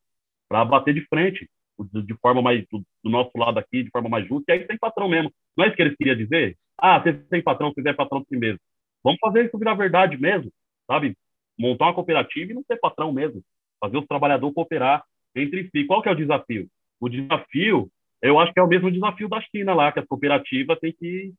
Para 0.49 0.65
bater 0.65 0.93
de 0.93 1.05
frente, 1.07 1.49
de 1.79 2.13
forma 2.15 2.41
mais 2.41 2.65
do, 2.69 2.83
do, 3.03 3.10
nosso 3.10 3.31
lado 3.36 3.57
aqui, 3.57 3.83
de 3.83 3.89
forma 3.89 4.10
mais 4.10 4.27
justa, 4.27 4.51
e 4.51 4.53
aí 4.53 4.67
tem 4.67 4.77
patrão 4.77 5.07
mesmo. 5.07 5.31
Não 5.55 5.63
é 5.63 5.67
isso 5.67 5.75
que 5.75 5.81
eles 5.81 5.95
queriam 5.95 6.17
dizer? 6.17 6.57
Ah, 6.77 6.99
você 6.99 7.13
tem 7.13 7.41
patrão, 7.41 7.71
se 7.71 7.88
é 7.88 7.93
patrão 7.93 8.23
primeiro. 8.23 8.60
Vamos 9.03 9.19
fazer 9.19 9.45
isso 9.45 9.57
virar 9.57 9.75
verdade 9.75 10.17
mesmo, 10.17 10.51
sabe? 10.86 11.15
Montar 11.57 11.86
uma 11.86 11.93
cooperativa 11.93 12.51
e 12.51 12.55
não 12.55 12.63
ser 12.63 12.77
patrão 12.77 13.13
mesmo. 13.13 13.41
Fazer 13.79 13.97
os 13.97 14.05
trabalhadores 14.05 14.53
cooperar 14.53 15.03
entre 15.36 15.69
si. 15.69 15.86
Qual 15.86 16.01
que 16.01 16.10
é 16.10 16.12
o 16.12 16.15
desafio? 16.15 16.67
O 16.99 17.07
desafio, 17.07 17.89
eu 18.21 18.39
acho 18.39 18.53
que 18.53 18.60
é 18.60 18.63
o 18.63 18.67
mesmo 18.67 18.91
desafio 18.91 19.29
da 19.29 19.39
China 19.41 19.73
lá, 19.73 19.91
que 19.91 19.99
as 19.99 20.05
cooperativas 20.05 20.79
têm 20.79 20.91
que, 20.91 21.33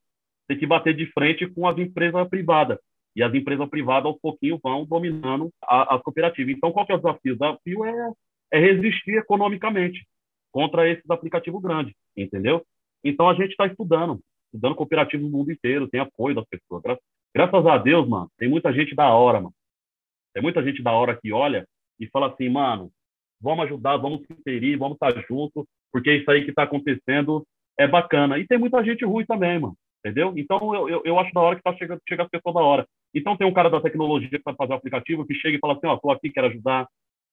têm 0.47 0.59
que 0.59 0.67
bater 0.67 0.95
de 0.95 1.07
frente 1.13 1.47
com 1.49 1.67
as 1.67 1.77
empresas 1.77 2.29
privadas 2.29 2.79
e 3.19 3.23
as 3.23 3.35
empresas 3.35 3.69
privadas 3.69 4.07
aos 4.07 4.21
pouquinhos 4.21 4.61
vão 4.63 4.85
dominando 4.85 5.51
as 5.61 6.01
cooperativas. 6.03 6.55
Então, 6.55 6.71
qual 6.71 6.87
que 6.87 6.93
é 6.93 6.95
o 6.95 6.99
desafio? 6.99 7.35
O 7.35 7.37
desafio 7.37 7.85
é, 7.85 8.13
é 8.53 8.61
resistir 8.61 9.17
economicamente 9.17 10.07
contra 10.53 10.89
esses 10.89 11.11
aplicativos 11.11 11.61
grandes, 11.61 11.93
entendeu? 12.17 12.65
Então, 13.03 13.29
a 13.29 13.35
gente 13.35 13.51
está 13.51 13.67
estudando, 13.67 14.21
estudando 14.47 14.77
cooperativas 14.77 15.27
no 15.27 15.37
mundo 15.37 15.51
inteiro, 15.51 15.89
tem 15.89 15.99
apoio 15.99 16.37
das 16.37 16.47
pessoas. 16.47 16.81
Gra 16.81 16.97
graças 17.35 17.67
a 17.67 17.77
Deus, 17.77 18.09
mano, 18.09 18.31
tem 18.39 18.49
muita 18.49 18.73
gente 18.73 18.95
da 18.95 19.13
hora, 19.13 19.41
mano. 19.41 19.55
Tem 20.33 20.41
muita 20.41 20.63
gente 20.63 20.81
da 20.81 20.93
hora 20.93 21.19
que 21.21 21.33
olha 21.33 21.67
e 21.99 22.07
fala 22.07 22.29
assim, 22.29 22.49
mano, 22.49 22.89
vamos 23.41 23.65
ajudar, 23.65 23.97
vamos 23.97 24.25
se 24.29 24.33
inserir, 24.33 24.77
vamos 24.77 24.95
estar 24.95 25.13
tá 25.13 25.25
juntos, 25.29 25.67
porque 25.91 26.13
isso 26.13 26.31
aí 26.31 26.45
que 26.45 26.51
está 26.51 26.63
acontecendo 26.63 27.45
é 27.77 27.89
bacana. 27.89 28.39
E 28.39 28.47
tem 28.47 28.59
muita 28.59 28.85
gente 28.85 29.05
ruim 29.05 29.27
também, 29.27 29.59
mano 29.59 29.77
entendeu? 29.99 30.33
Então, 30.37 30.75
eu, 30.75 30.89
eu, 30.89 31.03
eu, 31.05 31.19
acho 31.19 31.33
da 31.33 31.41
hora 31.41 31.57
que 31.57 31.63
tá 31.63 31.75
chegando, 31.77 32.01
chega 32.09 32.23
as 32.23 32.29
pessoas 32.29 32.55
da 32.55 32.61
hora. 32.61 32.87
Então, 33.19 33.37
tem 33.37 33.47
um 33.47 33.53
cara 33.53 33.69
da 33.69 33.81
tecnologia 33.81 34.29
que 34.29 34.39
fazer 34.41 34.73
o 34.73 34.77
aplicativo 34.77 35.27
que 35.27 35.35
chega 35.35 35.57
e 35.57 35.61
fala 35.61 35.75
assim, 35.75 35.87
ó, 35.87 35.95
oh, 35.95 35.99
tô 35.99 36.11
aqui, 36.11 36.31
quero 36.31 36.47
ajudar. 36.49 36.89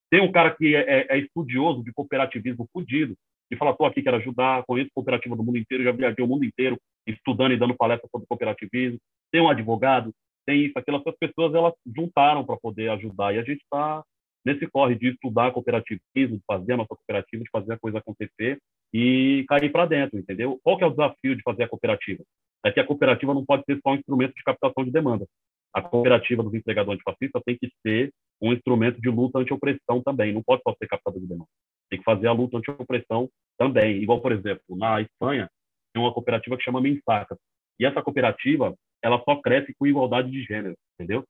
Tem 0.10 0.22
um 0.22 0.32
cara 0.32 0.52
que 0.56 0.76
é, 0.76 0.82
é, 0.82 1.08
é 1.10 1.18
estudioso 1.20 1.84
de 1.84 1.92
cooperativismo 1.94 2.68
fudido, 2.72 3.16
que 3.50 3.56
fala, 3.56 3.76
tô 3.76 3.86
aqui, 3.86 4.02
quero 4.02 4.18
ajudar, 4.18 4.64
conheço 4.66 4.90
cooperativa 4.94 5.36
do 5.36 5.44
mundo 5.44 5.58
inteiro, 5.58 5.84
já 5.84 5.92
viajei 5.92 6.24
o 6.24 6.28
mundo 6.28 6.46
inteiro 6.46 6.78
estudando 7.08 7.54
e 7.54 7.58
dando 7.58 7.76
palestra 7.76 8.10
sobre 8.12 8.28
cooperativismo. 8.28 9.00
Tem 9.32 9.42
um 9.42 9.50
advogado, 9.50 10.12
tem 10.46 10.66
isso, 10.66 10.78
aquelas 10.78 11.04
pessoas, 11.20 11.54
elas 11.54 11.74
juntaram 11.96 12.46
para 12.46 12.58
poder 12.58 12.90
ajudar. 12.90 13.34
E 13.34 13.40
a 13.40 13.44
gente 13.44 13.62
está 13.62 14.04
nesse 14.46 14.68
corre 14.68 14.96
de 14.96 15.10
estudar 15.10 15.52
cooperativismo, 15.52 16.38
de 16.38 16.44
fazer 16.46 16.74
a 16.74 16.78
nossa 16.78 16.96
cooperativa, 16.96 17.44
de 17.44 17.50
fazer 17.50 17.74
a 17.74 17.80
coisa 17.80 17.98
acontecer 17.98 18.60
e 18.94 19.44
cair 19.48 19.72
para 19.72 19.86
dentro, 19.86 20.20
entendeu? 20.20 20.60
Qual 20.64 20.78
que 20.78 20.84
é 20.84 20.88
o 20.88 20.92
desafio 20.92 21.36
de 21.36 21.42
fazer 21.42 21.64
a 21.64 21.68
cooperativa? 21.68 22.24
É 22.64 22.72
que 22.72 22.80
a 22.80 22.86
cooperativa 22.86 23.34
não 23.34 23.46
pode 23.46 23.64
ser 23.66 23.80
só 23.82 23.92
um 23.92 23.96
instrumento 23.96 24.34
de 24.36 24.44
captação 24.44 24.84
de 24.84 24.92
demanda. 24.92 25.26
A 25.76 25.82
cooperativa 25.82 26.42
dos 26.42 26.54
empregadores 26.54 27.02
antifascistas 27.02 27.44
tem 27.46 27.58
que 27.58 27.70
ser 27.86 28.10
um 28.42 28.54
instrumento 28.54 29.02
de 29.02 29.10
luta 29.10 29.40
anti-opressão 29.40 30.02
também, 30.02 30.32
não 30.32 30.42
pode 30.42 30.62
só 30.64 30.74
ser 30.80 30.88
captador 30.88 31.20
de 31.20 31.28
demanda. 31.28 31.50
Tem 31.90 32.00
que 32.00 32.06
fazer 32.06 32.28
a 32.28 32.32
luta 32.32 32.58
anti-opressão 32.58 33.30
também. 33.58 34.02
Igual, 34.02 34.22
por 34.22 34.32
exemplo, 34.32 34.64
na 34.70 35.02
Espanha, 35.02 35.50
tem 35.94 36.02
uma 36.02 36.14
cooperativa 36.14 36.56
que 36.56 36.64
chama 36.64 36.80
Mensaca. 36.80 37.38
E 37.78 37.86
essa 37.86 38.02
cooperativa, 38.02 38.74
ela 39.04 39.22
só 39.26 39.36
cresce 39.42 39.74
com 39.78 39.86
igualdade 39.86 40.32
de 40.32 40.44
gênero, 40.44 40.76
entendeu? 40.94 41.26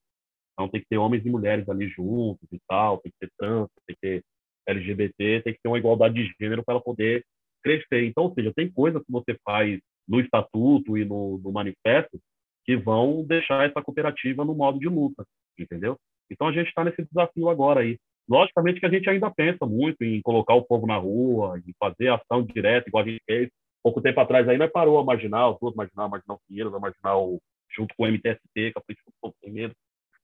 Então 0.54 0.70
tem 0.70 0.80
que 0.80 0.88
ter 0.88 0.98
homens 0.98 1.26
e 1.26 1.30
mulheres 1.30 1.68
ali 1.68 1.90
juntos 1.90 2.48
e 2.52 2.60
tal, 2.68 3.00
tem 3.00 3.12
que 3.12 3.18
ter 3.28 3.32
trans, 3.40 3.68
tem 3.88 3.96
que 3.96 4.02
ter 4.02 4.24
LGBT, 4.68 5.42
tem 5.42 5.54
que 5.54 5.60
ter 5.62 5.68
uma 5.68 5.80
igualdade 5.80 6.14
de 6.14 6.32
gênero 6.40 6.64
para 6.64 6.76
ela 6.76 6.84
poder 6.84 7.26
crescer. 7.64 8.06
Então, 8.06 8.26
ou 8.26 8.34
seja, 8.36 8.54
tem 8.56 8.72
coisas 8.72 9.04
que 9.04 9.12
você 9.12 9.36
faz 9.44 9.80
no 10.08 10.20
estatuto 10.20 10.96
e 10.96 11.04
no, 11.04 11.40
no 11.40 11.52
manifesto 11.52 12.20
que 12.66 12.76
vão 12.76 13.24
deixar 13.24 13.68
essa 13.68 13.82
cooperativa 13.82 14.44
no 14.44 14.56
modo 14.56 14.80
de 14.80 14.88
luta, 14.88 15.26
entendeu? 15.58 15.98
Então 16.30 16.48
a 16.48 16.52
gente 16.52 16.68
está 16.68 16.84
nesse 16.84 17.04
desafio 17.04 17.50
agora 17.50 17.82
aí. 17.82 17.98
Logicamente 18.28 18.80
que 18.80 18.86
a 18.86 18.90
gente 18.90 19.08
ainda 19.10 19.30
pensa 19.30 19.66
muito 19.66 20.04
em 20.04 20.22
colocar 20.22 20.56
o 20.56 20.64
povo 20.64 20.88
na 20.88 20.98
rua, 20.98 21.60
em 21.60 21.74
fazer 21.80 22.10
ação 22.10 22.44
direta, 22.44 22.90
igual 22.90 23.04
a 23.04 23.08
gente 23.08 23.22
fez. 23.26 23.50
Pouco 23.84 24.02
tempo 24.02 24.20
atrás 24.20 24.48
nós 24.58 24.72
parou 24.72 24.98
a 24.98 25.04
Marginal, 25.04 25.60
todos 25.60 25.76
Marginal, 25.76 26.10
Marginal 26.10 26.40
Pinheiros, 26.48 26.74
a 26.74 26.80
Marginal 26.80 27.40
junto 27.76 27.94
com 27.96 28.04
o 28.04 28.08
MTST, 28.08 28.40
que 28.54 28.74
é 28.76 28.94
do 29.24 29.36
Sem 29.44 29.52
Medo, 29.52 29.76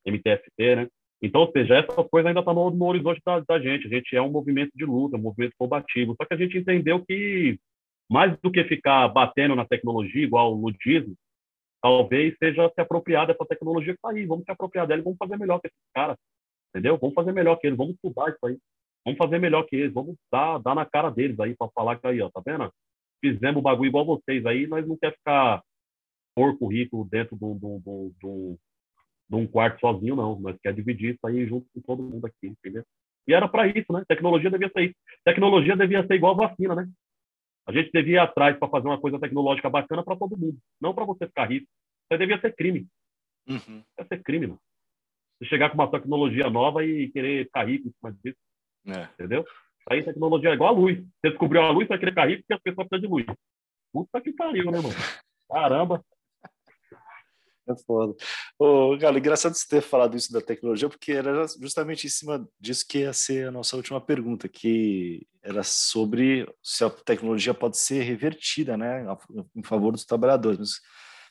MTST, 0.05 0.75
né? 0.75 0.87
Então, 1.21 1.41
ou 1.41 1.51
seja, 1.51 1.75
essa 1.75 2.03
coisa 2.03 2.29
ainda 2.29 2.39
está 2.39 2.53
no, 2.53 2.71
no, 2.71 2.85
horizonte 2.85 3.21
da, 3.23 3.39
da, 3.41 3.59
gente. 3.59 3.85
A 3.85 3.89
gente 3.89 4.15
é 4.15 4.21
um 4.21 4.31
movimento 4.31 4.71
de 4.73 4.83
luta, 4.83 5.17
um 5.17 5.21
movimento 5.21 5.53
combativo. 5.57 6.15
Só 6.19 6.25
que 6.25 6.33
a 6.33 6.37
gente 6.37 6.57
entendeu 6.57 7.05
que, 7.05 7.59
mais 8.09 8.35
do 8.41 8.51
que 8.51 8.63
ficar 8.63 9.07
batendo 9.09 9.55
na 9.55 9.65
tecnologia, 9.65 10.23
igual 10.23 10.51
o 10.51 10.59
ludismo, 10.59 11.13
talvez 11.81 12.35
seja 12.37 12.69
se 12.69 12.81
apropriar 12.81 13.27
dessa 13.27 13.45
tecnologia 13.45 13.93
que 13.93 13.97
está 13.97 14.09
aí. 14.11 14.25
Vamos 14.25 14.45
se 14.45 14.51
apropriar 14.51 14.87
dela 14.87 15.01
e 15.01 15.03
vamos 15.03 15.17
fazer 15.17 15.37
melhor 15.37 15.59
que 15.59 15.67
esses 15.67 15.79
caras. 15.93 16.17
Entendeu? 16.69 16.97
Vamos 16.97 17.15
fazer 17.15 17.31
melhor 17.31 17.57
que 17.57 17.67
eles. 17.67 17.77
Vamos 17.77 17.95
estudar 17.95 18.29
isso 18.29 18.45
aí. 18.45 18.57
Vamos 19.05 19.17
fazer 19.17 19.39
melhor 19.39 19.63
que 19.63 19.75
eles. 19.75 19.93
Vamos 19.93 20.15
dar, 20.31 20.59
dar 20.59 20.75
na 20.75 20.85
cara 20.85 21.09
deles 21.09 21.39
aí 21.39 21.55
para 21.55 21.71
falar 21.71 21.99
que 21.99 22.07
aí, 22.07 22.21
ó, 22.21 22.29
tá 22.29 22.41
vendo? 22.45 22.71
Fizemos 23.19 23.59
o 23.59 23.61
bagulho 23.61 23.89
igual 23.89 24.05
vocês 24.05 24.45
aí, 24.45 24.65
nós 24.65 24.87
não 24.87 24.97
quer 24.97 25.13
ficar 25.13 25.61
por 26.35 26.57
currículo 26.57 27.05
dentro 27.05 27.35
do, 27.35 27.53
do, 27.55 28.13
do 28.19 28.57
num 29.29 29.47
quarto 29.47 29.79
sozinho, 29.79 30.15
não. 30.15 30.39
Nós 30.39 30.57
quer 30.61 30.73
dividir 30.73 31.13
isso 31.13 31.25
aí 31.25 31.45
junto 31.47 31.65
com 31.73 31.81
todo 31.81 32.03
mundo 32.03 32.25
aqui, 32.25 32.47
entendeu? 32.47 32.83
E 33.27 33.33
era 33.33 33.47
para 33.47 33.67
isso, 33.67 33.91
né? 33.93 34.03
Tecnologia 34.07 34.49
devia 34.49 34.69
ser 34.69 34.83
isso. 34.85 34.95
Tecnologia 35.23 35.77
devia 35.77 36.05
ser 36.05 36.15
igual 36.15 36.35
vacina, 36.35 36.75
né? 36.75 36.89
A 37.67 37.71
gente 37.71 37.91
devia 37.91 38.15
ir 38.15 38.19
atrás 38.19 38.57
para 38.57 38.69
fazer 38.69 38.87
uma 38.87 38.99
coisa 38.99 39.19
tecnológica 39.19 39.69
bacana 39.69 40.03
para 40.03 40.15
todo 40.15 40.37
mundo, 40.37 40.57
não 40.79 40.93
para 40.93 41.05
você 41.05 41.27
ficar 41.27 41.45
rico. 41.45 41.67
Isso 42.11 42.19
devia 42.19 42.39
ser 42.39 42.55
crime. 42.55 42.87
Uhum. 43.47 43.83
Deve 43.97 44.07
ser 44.09 44.23
crime, 44.23 44.47
mano. 44.47 44.59
Você 45.37 45.45
chegar 45.49 45.69
com 45.69 45.75
uma 45.75 45.89
tecnologia 45.89 46.49
nova 46.49 46.83
e 46.85 47.09
querer 47.11 47.45
ficar 47.45 47.67
rico 47.67 47.87
em 47.87 47.91
cima 47.91 48.17
disso. 48.23 48.37
É. 48.87 49.03
Entendeu? 49.13 49.45
Aí 49.89 50.03
tecnologia 50.03 50.49
é 50.49 50.53
igual 50.53 50.69
a 50.69 50.77
luz. 50.77 50.97
Você 50.97 51.29
descobriu 51.29 51.61
a 51.61 51.71
luz, 51.71 51.87
você 51.87 51.89
vai 51.89 51.99
querer 51.99 52.11
ficar 52.11 52.27
rico 52.27 52.41
porque 52.41 52.53
as 52.53 52.61
pessoas 52.61 52.87
precisam 52.87 53.17
de 53.17 53.25
luz. 53.25 53.37
Puta 53.91 54.21
que 54.21 54.31
pariu, 54.33 54.65
né, 54.65 54.77
mano? 54.77 54.89
Caramba. 55.49 56.03
É 57.71 57.83
foda. 57.85 58.15
Ô, 58.59 58.97
Galo, 58.97 59.17
engraçado 59.17 59.53
você 59.53 59.67
ter 59.67 59.81
falado 59.81 60.15
isso 60.15 60.31
da 60.31 60.41
tecnologia, 60.41 60.89
porque 60.89 61.11
era 61.11 61.45
justamente 61.59 62.07
em 62.07 62.09
cima 62.09 62.47
disso 62.59 62.85
que 62.87 62.99
ia 62.99 63.13
ser 63.13 63.47
a 63.47 63.51
nossa 63.51 63.75
última 63.75 64.01
pergunta, 64.01 64.47
que 64.47 65.25
era 65.43 65.63
sobre 65.63 66.47
se 66.61 66.83
a 66.83 66.89
tecnologia 66.89 67.53
pode 67.53 67.77
ser 67.77 68.03
revertida, 68.03 68.77
né, 68.77 69.05
em 69.55 69.63
favor 69.63 69.91
dos 69.91 70.05
trabalhadores. 70.05 70.59
Mas 70.59 70.79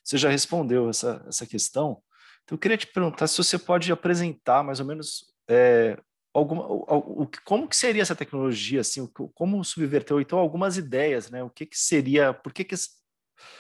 você 0.05 0.18
já 0.18 0.29
respondeu 0.29 0.88
essa, 0.88 1.24
essa 1.29 1.46
questão. 1.46 2.03
Então, 2.44 2.57
eu 2.57 2.59
queria 2.59 2.76
te 2.76 2.87
perguntar 2.87 3.26
se 3.26 3.37
você 3.38 3.59
pode 3.59 3.92
apresentar 3.92 4.64
mais 4.64 4.81
ou 4.81 4.87
menos 4.87 5.26
é, 5.48 5.96
alguma, 6.33 6.66
o, 6.66 7.22
o, 7.22 7.31
como 7.44 7.68
que 7.68 7.76
seria 7.76 8.03
essa 8.03 8.16
tecnologia, 8.16 8.81
assim, 8.81 9.07
como 9.35 9.64
subverteu, 9.64 10.20
então, 10.20 10.38
algumas 10.38 10.76
ideias, 10.76 11.31
né, 11.31 11.42
o 11.42 11.50
que 11.50 11.66
que 11.66 11.79
seria, 11.79 12.33
por 12.33 12.53
que 12.53 12.64
que 12.64 12.74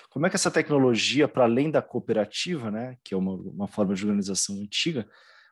como 0.08 0.26
é 0.26 0.30
que 0.30 0.36
essa 0.36 0.50
tecnologia, 0.50 1.28
para 1.28 1.44
além 1.44 1.70
da 1.70 1.80
cooperativa, 1.80 2.70
né, 2.70 2.96
que 3.04 3.14
é 3.14 3.16
uma, 3.16 3.34
uma 3.34 3.68
forma 3.68 3.94
de 3.94 4.04
organização 4.04 4.56
antiga, 4.56 5.08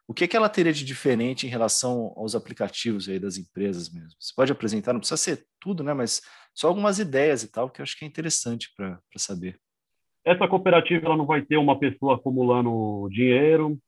o 0.07 0.15
que, 0.15 0.25
é 0.25 0.29
que 0.29 0.37
ela 0.37 0.49
teria 0.49 0.73
de 0.73 0.85
diferente 0.85 1.47
em 1.47 1.51
relação 1.51 2.15
aos 2.17 2.35
aplicativos 2.35 3.09
aí 3.09 3.19
das 3.19 3.37
empresas 3.37 3.93
mesmo? 3.93 4.17
Você 4.19 4.33
pode 4.35 4.51
apresentar, 4.51 4.95
não 4.95 5.01
precisa 5.01 5.19
ser 5.19 5.47
tudo, 5.61 5.85
né, 5.85 5.93
mas 5.93 6.23
só 6.55 6.69
algumas 6.69 6.99
ideias 6.99 7.43
e 7.43 7.53
tal, 7.53 7.69
que 7.69 7.81
eu 7.81 7.83
acho 7.83 7.97
que 7.99 8.05
é 8.05 8.09
interessante 8.09 8.73
para 8.75 8.99
saber. 9.17 9.61
Essa 10.25 10.49
cooperativa 10.49 11.07
ela 11.07 11.17
não 11.17 11.27
vai 11.27 11.43
ter 11.43 11.57
uma 11.57 11.79
pessoa 11.79 12.17
acumulando 12.17 13.09
dinheiro, 13.11 13.79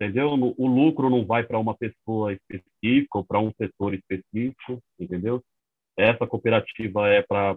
entendeu? 0.00 0.30
O 0.56 0.66
lucro 0.66 1.10
não 1.10 1.26
vai 1.26 1.44
para 1.44 1.58
uma 1.58 1.76
pessoa 1.76 2.32
específica 2.32 3.18
ou 3.18 3.24
para 3.24 3.40
um 3.40 3.52
setor 3.60 3.94
específico, 3.94 4.82
entendeu? 4.98 5.42
Essa 5.98 6.26
cooperativa 6.26 7.08
é 7.08 7.22
para 7.22 7.56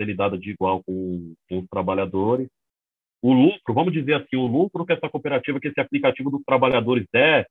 lidada 0.00 0.38
de 0.38 0.50
igual 0.50 0.82
com, 0.84 1.34
com 1.48 1.58
os 1.58 1.66
trabalhadores. 1.68 2.48
O 3.22 3.32
lucro, 3.32 3.74
vamos 3.74 3.92
dizer 3.92 4.14
assim, 4.14 4.36
o 4.36 4.46
lucro 4.46 4.84
que 4.84 4.92
essa 4.92 5.08
cooperativa, 5.08 5.58
que 5.58 5.68
esse 5.68 5.80
aplicativo 5.80 6.30
dos 6.30 6.42
trabalhadores 6.44 7.06
der, 7.12 7.46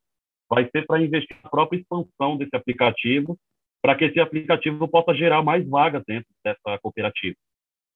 vai 0.48 0.68
ser 0.70 0.86
para 0.86 1.02
investir 1.02 1.36
na 1.42 1.50
própria 1.50 1.78
expansão 1.78 2.36
desse 2.36 2.54
aplicativo, 2.54 3.36
para 3.82 3.94
que 3.94 4.04
esse 4.04 4.20
aplicativo 4.20 4.88
possa 4.88 5.14
gerar 5.14 5.42
mais 5.42 5.68
vagas 5.68 6.02
dentro 6.06 6.28
dessa 6.44 6.78
cooperativa, 6.80 7.36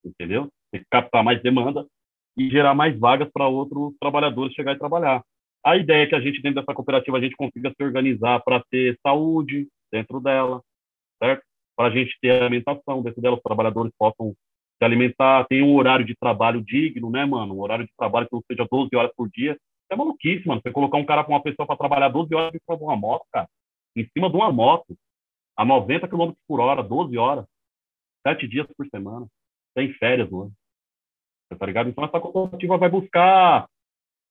entendeu? 0.05 0.49
Tem 0.71 0.81
que 0.81 0.87
captar 0.91 1.25
mais 1.25 1.43
demanda 1.43 1.87
e 2.37 2.49
gerar 2.51 2.75
mais 2.75 2.99
vagas 2.99 3.29
para 3.33 3.49
outros 3.49 3.95
trabalhadores 4.01 4.55
chegar 4.55 4.75
e 4.75 4.79
trabalhar. 4.79 5.23
A 5.65 5.77
ideia 5.77 6.05
é 6.05 6.07
que 6.07 6.15
a 6.15 6.21
gente, 6.21 6.41
dentro 6.41 6.61
dessa 6.61 6.75
cooperativa, 6.75 7.19
a 7.19 7.21
gente 7.21 7.37
consiga 7.37 7.71
se 7.71 7.85
organizar 7.85 8.41
para 8.41 8.63
ter 8.71 8.99
saúde 9.03 9.69
dentro 9.93 10.21
dela, 10.21 10.63
certo? 11.23 11.43
Para 11.81 11.89
a 11.89 11.91
gente 11.91 12.15
ter 12.21 12.31
alimentação 12.43 13.01
dentro 13.01 13.23
dela, 13.23 13.37
os 13.37 13.43
trabalhadores 13.43 13.91
possam 13.99 14.35
se 14.77 14.85
alimentar, 14.85 15.47
tem 15.47 15.63
um 15.63 15.75
horário 15.75 16.05
de 16.05 16.15
trabalho 16.15 16.63
digno, 16.63 17.09
né, 17.09 17.25
mano? 17.25 17.55
Um 17.55 17.61
horário 17.63 17.87
de 17.87 17.93
trabalho 17.97 18.29
que 18.29 18.35
não 18.35 18.43
seja 18.47 18.69
12 18.71 18.95
horas 18.95 19.11
por 19.17 19.31
dia. 19.31 19.59
É 19.91 19.97
maluquice, 19.97 20.47
mano. 20.47 20.61
Você 20.61 20.71
colocar 20.71 20.99
um 20.99 21.07
cara 21.07 21.25
com 21.25 21.33
uma 21.33 21.43
pessoa 21.43 21.67
para 21.67 21.79
trabalhar 21.79 22.11
12 22.11 22.35
horas 22.35 22.55
em 22.55 22.59
cima 22.59 22.77
de 22.77 22.85
uma 22.85 22.97
moto, 22.97 23.25
cara, 23.33 23.49
em 23.97 24.07
cima 24.13 24.29
de 24.29 24.37
uma 24.37 24.53
moto, 24.53 24.95
a 25.57 25.65
90 25.65 26.07
km 26.07 26.33
por 26.47 26.61
hora, 26.61 26.83
12 26.83 27.17
horas, 27.17 27.47
7 28.27 28.47
dias 28.47 28.67
por 28.77 28.87
semana, 28.89 29.27
sem 29.73 29.91
férias, 29.95 30.29
mano. 30.29 30.53
Tá 31.59 31.65
ligado? 31.65 31.89
Então, 31.89 32.05
essa 32.05 32.21
cooperativa 32.21 32.77
vai 32.77 32.91
buscar 32.91 33.67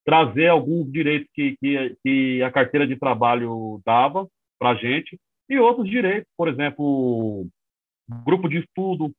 trazer 0.05 0.49
alguns 0.49 0.91
direitos 0.91 1.27
que, 1.33 1.57
que, 1.57 1.97
que 2.03 2.43
a 2.43 2.51
carteira 2.51 2.85
de 2.85 2.95
trabalho 2.95 3.81
dava 3.83 4.27
para 4.59 4.69
a 4.69 4.75
gente 4.75 5.19
e 5.49 5.57
outros 5.59 5.89
direitos, 5.89 6.31
por 6.37 6.47
exemplo, 6.47 7.47
grupo 8.23 8.47
de 8.47 8.59
estudo, 8.59 9.11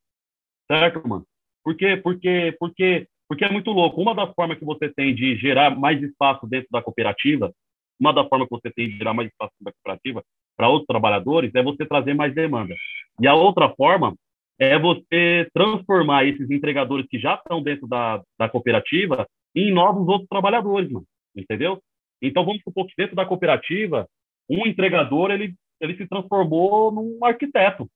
certo, 0.71 1.07
mano? 1.07 1.25
Por? 1.63 1.75
Porque, 2.03 2.57
porque, 2.59 3.09
porque 3.29 3.45
é 3.45 3.51
muito 3.51 3.71
louco. 3.71 4.01
Uma 4.01 4.15
das 4.15 4.33
formas 4.35 4.59
que 4.59 4.65
você 4.65 4.89
tem 4.89 5.15
de 5.15 5.37
gerar 5.37 5.77
mais 5.77 6.03
espaço 6.03 6.47
dentro 6.47 6.69
da 6.71 6.83
cooperativa, 6.83 7.53
uma 7.99 8.13
das 8.13 8.29
formas 8.29 8.49
que 8.49 8.55
você 8.55 8.71
tem 8.71 8.89
de 8.89 8.97
gerar 8.97 9.13
mais 9.13 9.29
espaço 9.29 9.53
dentro 9.61 9.65
da 9.65 9.73
cooperativa 9.73 10.25
para 10.57 10.69
outros 10.69 10.87
trabalhadores 10.87 11.55
é 11.55 11.63
você 11.63 11.85
trazer 11.85 12.15
mais 12.15 12.35
demanda. 12.35 12.75
E 13.21 13.27
a 13.27 13.35
outra 13.35 13.69
forma 13.75 14.15
é 14.59 14.79
você 14.79 15.49
transformar 15.55 16.25
esses 16.25 16.51
entregadores 16.51 17.07
que 17.09 17.19
já 17.19 17.35
estão 17.35 17.63
dentro 17.63 17.87
da, 17.87 18.23
da 18.39 18.49
cooperativa 18.49 19.27
em 19.55 19.73
novos 19.73 20.07
outros 20.07 20.29
trabalhadores, 20.29 20.91
mano. 20.91 21.07
Entendeu? 21.35 21.81
Então, 22.23 22.45
vamos 22.45 22.63
supor 22.63 22.87
que 22.87 22.95
dentro 22.97 23.17
da 23.17 23.25
cooperativa, 23.25 24.07
um 24.49 24.67
entregador, 24.67 25.31
ele 25.31 25.55
ele 25.81 25.97
se 25.97 26.07
transformou 26.07 26.93
num 26.93 27.25
arquiteto, 27.25 27.89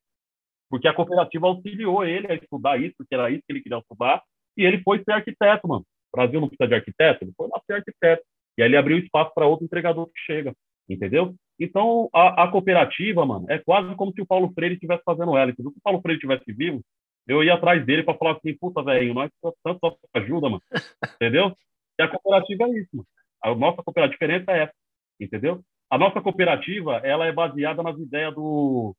porque 0.71 0.89
a 0.89 0.95
cooperativa 0.95 1.47
auxiliou 1.47 2.05
ele 2.05 2.27
a 2.31 2.35
estudar 2.35 2.81
isso, 2.81 2.95
porque 2.97 3.15
era 3.15 3.31
isso 3.31 3.43
que 3.47 3.53
ele 3.53 3.63
queria 3.63 3.79
estudar, 3.79 4.23
e 4.57 4.65
ele 4.65 4.83
foi 4.83 5.03
ser 5.05 5.13
arquiteto, 5.13 5.69
mano. 5.69 5.85
O 6.13 6.17
Brasil 6.17 6.41
não 6.41 6.49
precisa 6.49 6.69
de 6.69 6.75
arquiteto, 6.75 7.25
ele 7.25 7.33
foi 7.37 7.49
lá 7.49 7.61
ser 7.67 7.75
arquiteto. 7.75 8.23
E 8.57 8.63
aí 8.63 8.69
ele 8.69 8.77
abriu 8.77 8.99
espaço 8.99 9.33
para 9.35 9.47
outro 9.47 9.65
entregador 9.65 10.07
que 10.07 10.21
chega, 10.21 10.55
entendeu? 10.89 11.35
Então, 11.59 12.09
a, 12.13 12.45
a, 12.45 12.49
cooperativa, 12.51 13.25
mano, 13.25 13.47
é 13.49 13.59
quase 13.59 13.95
como 13.97 14.13
se 14.13 14.21
o 14.21 14.27
Paulo 14.27 14.53
Freire 14.55 14.75
estivesse 14.75 15.03
fazendo 15.05 15.37
ela. 15.37 15.51
Entendeu? 15.51 15.73
Se 15.73 15.79
o 15.79 15.83
Paulo 15.83 16.01
Freire 16.01 16.19
estivesse 16.19 16.53
vivo, 16.53 16.83
eu 17.27 17.43
ia 17.43 17.55
atrás 17.55 17.85
dele 17.85 18.03
para 18.03 18.17
falar 18.19 18.33
assim, 18.33 18.57
puta, 18.57 18.83
velho, 18.83 19.15
nós 19.15 19.31
precisamos 19.31 19.81
tanto 19.81 19.99
ajuda, 20.15 20.49
mano. 20.49 20.63
Entendeu? 21.17 21.57
E 21.99 22.03
a 22.03 22.09
cooperativa 22.09 22.65
é 22.65 22.81
isso, 22.81 22.91
mano. 22.93 23.07
A 23.43 23.55
nossa 23.55 23.83
cooperativa, 23.83 24.07
a 24.07 24.13
diferença 24.13 24.53
é 24.53 24.63
essa, 24.65 24.75
entendeu? 25.21 25.63
A 25.95 25.99
nossa 25.99 26.21
cooperativa 26.21 26.97
ela 27.05 27.25
é 27.25 27.31
baseada 27.31 27.81
nas 27.81 27.97
ideias 27.97 28.35
do, 28.35 28.97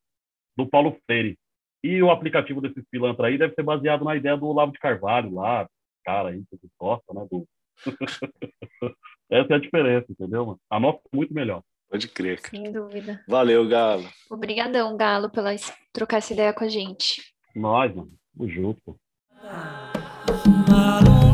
do 0.56 0.66
Paulo 0.66 0.98
Freire. 1.06 1.38
E 1.84 2.02
o 2.02 2.10
aplicativo 2.10 2.62
desses 2.62 2.86
pilantras 2.90 3.28
aí 3.28 3.38
deve 3.38 3.54
ser 3.54 3.64
baseado 3.64 4.06
na 4.06 4.16
ideia 4.16 4.38
do 4.38 4.50
Lavo 4.54 4.72
de 4.72 4.80
Carvalho 4.80 5.34
lá, 5.34 5.68
cara 6.06 6.30
aí 6.30 6.42
que 6.50 6.58
gosta, 6.80 7.14
né? 7.14 7.28
Do... 7.30 7.46
Essa 9.30 9.54
é 9.54 9.56
a 9.58 9.60
diferença, 9.60 10.06
entendeu? 10.10 10.46
Mano? 10.46 10.60
A 10.70 10.80
nossa 10.80 11.00
é 11.12 11.18
muito 11.18 11.34
melhor. 11.34 11.62
Pode 11.90 12.08
crer. 12.08 12.40
Cara. 12.40 12.64
Sem 12.64 12.72
dúvida. 12.72 13.22
Valeu, 13.28 13.68
Galo. 13.68 14.08
Obrigadão, 14.32 14.96
Galo, 14.96 15.30
pela 15.30 15.54
trocar 15.92 16.20
essa 16.20 16.32
ideia 16.32 16.54
com 16.54 16.64
a 16.64 16.70
gente. 16.70 17.22
Nós, 17.54 17.94
mano. 17.94 18.14
Tamo 18.38 18.50
junto. 18.50 18.98
Neste 19.44 21.25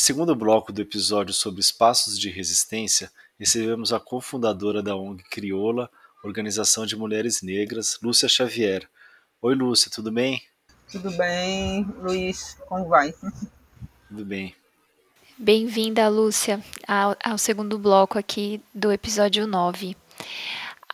segundo 0.00 0.34
bloco 0.34 0.72
do 0.72 0.82
episódio 0.82 1.32
sobre 1.32 1.60
espaços 1.60 2.18
de 2.18 2.28
resistência, 2.28 3.10
recebemos 3.38 3.92
a 3.92 4.00
cofundadora 4.00 4.82
da 4.82 4.94
ONG 4.94 5.22
Crioula, 5.30 5.90
Organização 6.22 6.84
de 6.84 6.96
Mulheres 6.96 7.40
Negras, 7.42 7.98
Lúcia 8.02 8.28
Xavier. 8.28 8.88
Oi, 9.40 9.54
Lúcia, 9.54 9.90
tudo 9.90 10.10
bem? 10.10 10.42
Tudo 10.90 11.10
bem, 11.12 11.84
Luiz, 11.98 12.56
como 12.66 12.88
vai? 12.88 13.14
Tudo 14.08 14.24
bem. 14.24 14.54
Bem-vinda, 15.38 16.08
Lúcia, 16.08 16.62
ao, 16.86 17.16
ao, 17.22 17.36
segundo 17.36 17.78
bloco 17.78 18.18
aqui 18.18 18.60
do 18.74 18.90
episódio 18.90 19.46
9. 19.46 19.96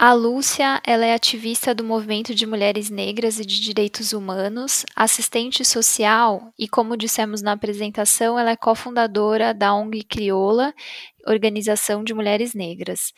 A 0.04 0.14
Lúcia, 0.14 0.82
ela 0.84 1.06
é 1.06 1.14
ativista 1.14 1.72
do 1.72 1.84
movimento 1.84 2.34
de 2.34 2.44
mulheres 2.44 2.90
negras 2.90 3.38
e 3.38 3.46
de 3.46 3.60
direitos 3.60 4.12
humanos, 4.12 4.84
assistente 4.96 5.64
social 5.64 6.52
e, 6.58 6.66
como 6.66 6.96
dissemos 6.96 7.40
na 7.40 7.52
apresentação, 7.52 8.36
ela 8.36 8.50
é 8.50 8.56
cofundadora 8.56 9.54
da 9.54 9.72
ONG 9.72 10.02
Crioula, 10.02 10.74
Organização 11.24 12.02
de 12.02 12.12
Mulheres 12.12 12.52
Negras. 12.52 13.12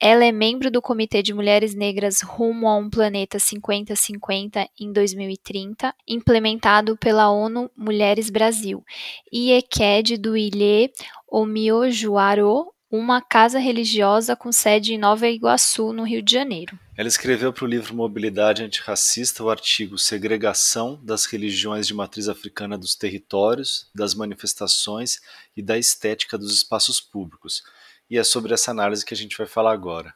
Ela 0.00 0.24
é 0.24 0.30
membro 0.30 0.70
do 0.70 0.80
Comitê 0.80 1.20
de 1.20 1.34
Mulheres 1.34 1.74
Negras 1.74 2.20
Rumo 2.20 2.68
a 2.68 2.76
um 2.76 2.88
Planeta 2.88 3.40
5050 3.40 4.68
em 4.78 4.92
2030, 4.92 5.92
implementado 6.06 6.96
pela 6.96 7.28
ONU 7.28 7.68
Mulheres 7.76 8.30
Brasil, 8.30 8.84
e 9.32 9.50
EQED 9.50 10.16
do 10.16 10.36
Ilê 10.36 10.92
Omiojuaro, 11.28 12.68
uma 12.90 13.22
casa 13.22 13.60
religiosa 13.60 14.34
com 14.34 14.50
sede 14.50 14.94
em 14.94 14.98
Nova 14.98 15.28
Iguaçu, 15.28 15.92
no 15.92 16.02
Rio 16.02 16.20
de 16.20 16.32
Janeiro. 16.32 16.76
Ela 16.96 17.06
escreveu 17.06 17.52
para 17.52 17.64
o 17.64 17.68
livro 17.68 17.94
Mobilidade 17.94 18.64
Antirracista 18.64 19.44
o 19.44 19.48
artigo 19.48 19.96
Segregação 19.96 20.98
das 21.02 21.24
Religiões 21.24 21.86
de 21.86 21.94
Matriz 21.94 22.28
Africana 22.28 22.76
dos 22.76 22.96
Territórios, 22.96 23.88
das 23.94 24.12
Manifestações 24.12 25.20
e 25.56 25.62
da 25.62 25.78
Estética 25.78 26.36
dos 26.36 26.52
Espaços 26.52 27.00
Públicos. 27.00 27.62
E 28.10 28.18
é 28.18 28.24
sobre 28.24 28.52
essa 28.52 28.72
análise 28.72 29.04
que 29.06 29.14
a 29.14 29.16
gente 29.16 29.38
vai 29.38 29.46
falar 29.46 29.72
agora. 29.72 30.12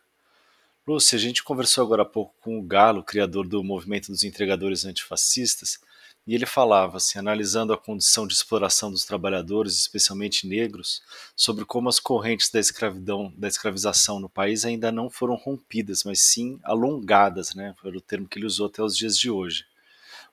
Lúcia, 0.86 1.16
a 1.16 1.20
gente 1.20 1.44
conversou 1.44 1.84
agora 1.84 2.02
há 2.02 2.04
pouco 2.06 2.34
com 2.40 2.58
o 2.58 2.62
Galo, 2.62 3.04
criador 3.04 3.46
do 3.46 3.62
Movimento 3.62 4.10
dos 4.10 4.24
Entregadores 4.24 4.84
Antifascistas, 4.84 5.78
e 6.26 6.34
ele 6.34 6.46
falava, 6.46 6.96
assim, 6.96 7.18
analisando 7.18 7.72
a 7.72 7.78
condição 7.78 8.26
de 8.26 8.32
exploração 8.32 8.90
dos 8.90 9.04
trabalhadores, 9.04 9.74
especialmente 9.76 10.46
negros, 10.46 11.02
sobre 11.36 11.66
como 11.66 11.88
as 11.88 12.00
correntes 12.00 12.50
da 12.50 12.58
escravidão, 12.58 13.32
da 13.36 13.46
escravização 13.46 14.18
no 14.18 14.28
país 14.28 14.64
ainda 14.64 14.90
não 14.90 15.10
foram 15.10 15.34
rompidas, 15.34 16.02
mas 16.02 16.22
sim 16.22 16.58
alongadas, 16.64 17.54
né? 17.54 17.74
Foi 17.78 17.94
o 17.94 18.00
termo 18.00 18.26
que 18.26 18.38
ele 18.38 18.46
usou 18.46 18.68
até 18.68 18.82
os 18.82 18.96
dias 18.96 19.18
de 19.18 19.30
hoje. 19.30 19.66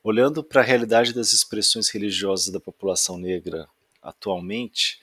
Olhando 0.01 0.43
para 0.43 0.61
a 0.61 0.65
realidade 0.65 1.13
das 1.13 1.33
expressões 1.33 1.89
religiosas 1.89 2.49
da 2.49 2.59
população 2.59 3.17
negra 3.17 3.67
atualmente, 4.01 5.01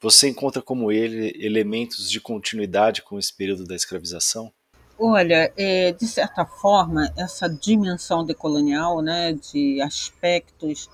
você 0.00 0.28
encontra 0.28 0.60
como 0.60 0.92
ele 0.92 1.32
elementos 1.44 2.10
de 2.10 2.20
continuidade 2.20 3.02
com 3.02 3.18
esse 3.18 3.34
período 3.34 3.64
da 3.64 3.74
escravização? 3.74 4.52
Olha, 4.98 5.52
é, 5.56 5.92
de 5.92 6.06
certa 6.06 6.44
forma, 6.44 7.10
essa 7.16 7.48
dimensão 7.48 8.24
decolonial, 8.24 9.00
né, 9.00 9.32
de 9.32 9.80
aspectos 9.80 10.90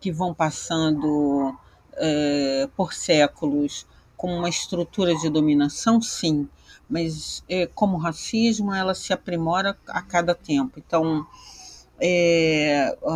que 0.00 0.12
vão 0.12 0.34
passando 0.34 1.56
é, 1.94 2.68
por 2.76 2.92
séculos 2.92 3.86
com 4.16 4.36
uma 4.36 4.48
estrutura 4.48 5.14
de 5.16 5.30
dominação, 5.30 6.00
sim, 6.02 6.46
mas 6.88 7.42
é, 7.48 7.66
como 7.66 7.96
racismo, 7.96 8.74
ela 8.74 8.94
se 8.94 9.12
aprimora 9.12 9.76
a 9.88 10.02
cada 10.02 10.34
tempo. 10.34 10.78
Então, 10.78 11.26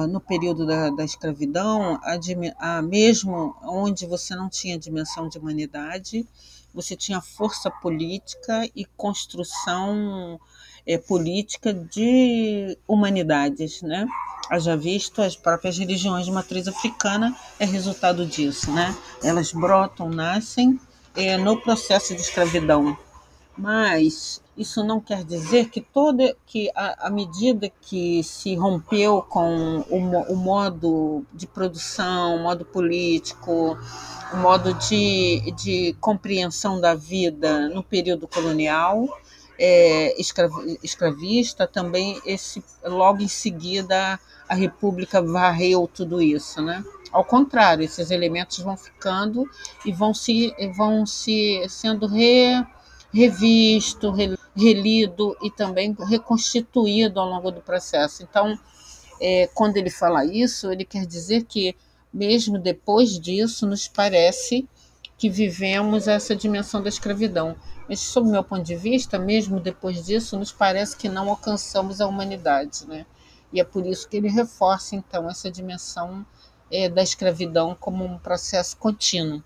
no 0.09 0.21
período 0.21 0.67
da, 0.67 0.91
da 0.91 1.05
escravidão, 1.05 2.01
a, 2.03 2.19
a, 2.59 2.83
mesmo 2.83 3.55
onde 3.63 4.07
você 4.07 4.35
não 4.35 4.49
tinha 4.49 4.79
dimensão 4.79 5.29
de 5.29 5.39
humanidade, 5.39 6.27
você 6.75 6.97
tinha 6.97 7.21
força 7.21 7.71
política 7.71 8.69
e 8.75 8.85
construção 8.97 10.39
é, 10.87 10.99
política 10.99 11.73
de 11.73 12.77
humanidades, 12.87 13.83
né? 13.83 14.07
Haja 14.49 14.77
visto 14.77 15.23
as 15.23 15.37
próprias 15.37 15.79
religiões 15.79 16.27
de 16.27 16.33
matriz 16.33 16.67
africana 16.67 17.37
é 17.59 17.65
resultado 17.65 18.27
disso, 18.27 18.71
né? 18.73 18.97
Elas 19.23 19.53
brotam, 19.53 20.09
nascem 20.09 20.81
é, 21.15 21.37
no 21.37 21.61
processo 21.61 22.15
de 22.15 22.21
escravidão, 22.21 22.97
mas 23.57 24.43
isso 24.61 24.85
não 24.85 25.01
quer 25.01 25.25
dizer 25.25 25.71
que 25.71 25.81
toda 25.81 26.37
que 26.45 26.71
a, 26.75 27.07
a 27.07 27.11
medida 27.11 27.71
que 27.81 28.23
se 28.23 28.55
rompeu 28.55 29.23
com 29.23 29.79
o, 29.89 30.33
o 30.33 30.37
modo 30.37 31.25
de 31.33 31.47
produção, 31.47 32.37
o 32.37 32.43
modo 32.43 32.65
político, 32.65 33.79
o 34.33 34.37
modo 34.37 34.75
de, 34.75 35.51
de 35.53 35.97
compreensão 35.99 36.79
da 36.79 36.95
vida 36.95 37.71
no 37.71 37.83
período 37.83 38.29
colonial, 38.29 39.09
é, 39.59 40.15
escravista, 40.83 41.67
também 41.67 42.21
esse 42.27 42.63
logo 42.85 43.23
em 43.23 43.29
seguida 43.29 44.21
a 44.47 44.55
República 44.55 45.23
varreu 45.23 45.89
tudo 45.93 46.21
isso, 46.21 46.61
né? 46.61 46.85
Ao 47.11 47.25
contrário, 47.25 47.85
esses 47.85 48.11
elementos 48.11 48.59
vão 48.59 48.77
ficando 48.77 49.49
e 49.87 49.93
vão 49.93 50.13
se 50.13 50.55
vão 50.77 51.07
se 51.07 51.65
sendo 51.69 52.07
re, 52.07 52.65
revisto, 53.13 54.11
re, 54.11 54.37
relido 54.57 55.37
e 55.43 55.51
também 55.51 55.97
reconstituído 55.99 57.21
ao 57.21 57.29
longo 57.29 57.51
do 57.51 57.61
processo. 57.61 58.23
Então, 58.23 58.59
é, 59.21 59.49
quando 59.55 59.77
ele 59.77 59.91
fala 59.91 60.25
isso, 60.25 60.71
ele 60.71 60.85
quer 60.85 61.07
dizer 61.07 61.45
que 61.45 61.75
mesmo 62.13 62.59
depois 62.59 63.19
disso, 63.19 63.67
nos 63.67 63.87
parece 63.87 64.69
que 65.17 65.31
vivemos 65.31 66.09
essa 66.09 66.35
dimensão 66.35 66.83
da 66.83 66.89
escravidão. 66.89 67.55
Mas, 67.89 68.01
sob 68.01 68.29
meu 68.29 68.43
ponto 68.43 68.63
de 68.63 68.77
vista, 68.77 69.19
mesmo 69.19 69.61
depois 69.61 70.05
disso, 70.05 70.39
nos 70.39 70.53
parece 70.53 70.97
que 70.97 71.09
não 71.09 71.29
alcançamos 71.29 72.01
a 72.01 72.07
humanidade. 72.07 72.87
Né? 72.87 73.05
E 73.53 73.61
é 73.61 73.65
por 73.65 73.87
isso 73.87 74.09
que 74.09 74.17
ele 74.17 74.29
reforça, 74.29 74.97
então, 74.97 75.29
essa 75.29 75.51
dimensão 75.51 76.25
é, 76.71 76.89
da 76.89 77.03
escravidão 77.03 77.77
como 77.79 78.05
um 78.05 78.19
processo 78.19 78.77
contínuo. 78.77 79.43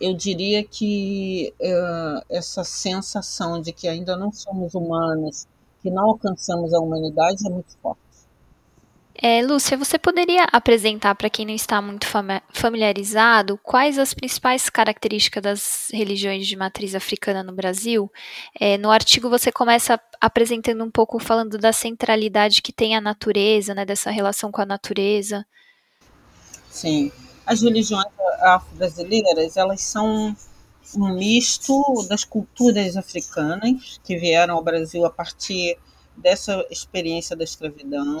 Eu 0.00 0.14
diria 0.14 0.62
que 0.62 1.54
é, 1.60 2.22
essa 2.30 2.62
sensação 2.64 3.60
de 3.60 3.72
que 3.72 3.88
ainda 3.88 4.16
não 4.16 4.32
somos 4.32 4.74
humanos, 4.74 5.46
que 5.82 5.90
não 5.90 6.04
alcançamos 6.10 6.74
a 6.74 6.80
humanidade, 6.80 7.46
é 7.46 7.50
muito 7.50 7.76
forte. 7.82 8.06
É, 9.22 9.40
Lúcia, 9.42 9.78
você 9.78 9.98
poderia 9.98 10.44
apresentar 10.52 11.14
para 11.14 11.30
quem 11.30 11.46
não 11.46 11.54
está 11.54 11.80
muito 11.80 12.06
familiarizado 12.52 13.58
quais 13.62 13.98
as 13.98 14.12
principais 14.12 14.68
características 14.68 15.42
das 15.42 15.88
religiões 15.90 16.46
de 16.46 16.54
matriz 16.54 16.94
africana 16.94 17.42
no 17.42 17.52
Brasil? 17.52 18.12
É, 18.60 18.76
no 18.76 18.90
artigo 18.90 19.30
você 19.30 19.50
começa 19.50 19.98
apresentando 20.20 20.84
um 20.84 20.90
pouco, 20.90 21.18
falando 21.18 21.56
da 21.56 21.72
centralidade 21.72 22.60
que 22.60 22.72
tem 22.72 22.94
a 22.94 23.00
natureza, 23.00 23.74
né, 23.74 23.86
dessa 23.86 24.10
relação 24.10 24.52
com 24.52 24.60
a 24.60 24.66
natureza. 24.66 25.46
Sim, 26.70 27.10
as 27.46 27.62
religiões 27.62 28.06
afro-brasileiras 28.40 29.56
elas 29.56 29.80
são 29.80 30.36
um 30.94 31.14
misto 31.14 32.06
das 32.08 32.24
culturas 32.24 32.96
africanas 32.96 34.00
que 34.04 34.18
vieram 34.18 34.56
ao 34.56 34.62
Brasil 34.62 35.04
a 35.04 35.10
partir 35.10 35.78
dessa 36.16 36.64
experiência 36.70 37.36
da 37.36 37.44
escravidão 37.44 38.20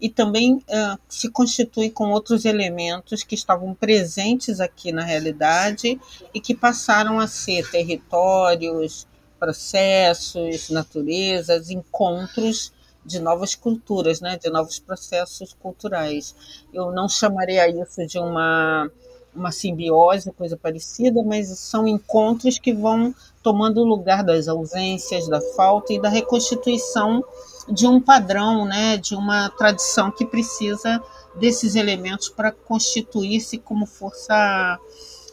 e 0.00 0.08
também 0.08 0.56
uh, 0.56 0.98
se 1.08 1.30
constitui 1.30 1.90
com 1.90 2.10
outros 2.10 2.44
elementos 2.44 3.22
que 3.22 3.34
estavam 3.34 3.74
presentes 3.74 4.60
aqui 4.60 4.92
na 4.92 5.02
realidade 5.02 5.98
e 6.32 6.40
que 6.40 6.54
passaram 6.54 7.20
a 7.20 7.26
ser 7.26 7.70
territórios, 7.70 9.06
processos, 9.38 10.68
naturezas, 10.70 11.70
encontros 11.70 12.72
de 13.04 13.20
novas 13.20 13.54
culturas, 13.54 14.20
né, 14.20 14.38
de 14.38 14.50
novos 14.50 14.78
processos 14.78 15.54
culturais. 15.54 16.34
Eu 16.72 16.90
não 16.92 17.08
chamaria 17.08 17.68
isso 17.68 18.06
de 18.06 18.18
uma 18.18 18.90
uma 19.34 19.50
simbiose, 19.50 20.30
coisa 20.32 20.56
parecida, 20.56 21.22
mas 21.24 21.48
são 21.58 21.88
encontros 21.88 22.58
que 22.58 22.72
vão 22.72 23.14
tomando 23.42 23.82
lugar 23.82 24.22
das 24.22 24.46
ausências, 24.46 25.28
da 25.28 25.40
falta 25.40 25.92
e 25.92 26.00
da 26.00 26.08
reconstituição 26.08 27.22
de 27.68 27.86
um 27.86 28.00
padrão, 28.00 28.64
né, 28.64 28.96
de 28.96 29.14
uma 29.14 29.48
tradição 29.50 30.10
que 30.10 30.24
precisa 30.24 31.02
desses 31.34 31.74
elementos 31.74 32.28
para 32.28 32.52
constituir-se 32.52 33.58
como 33.58 33.86
força 33.86 34.78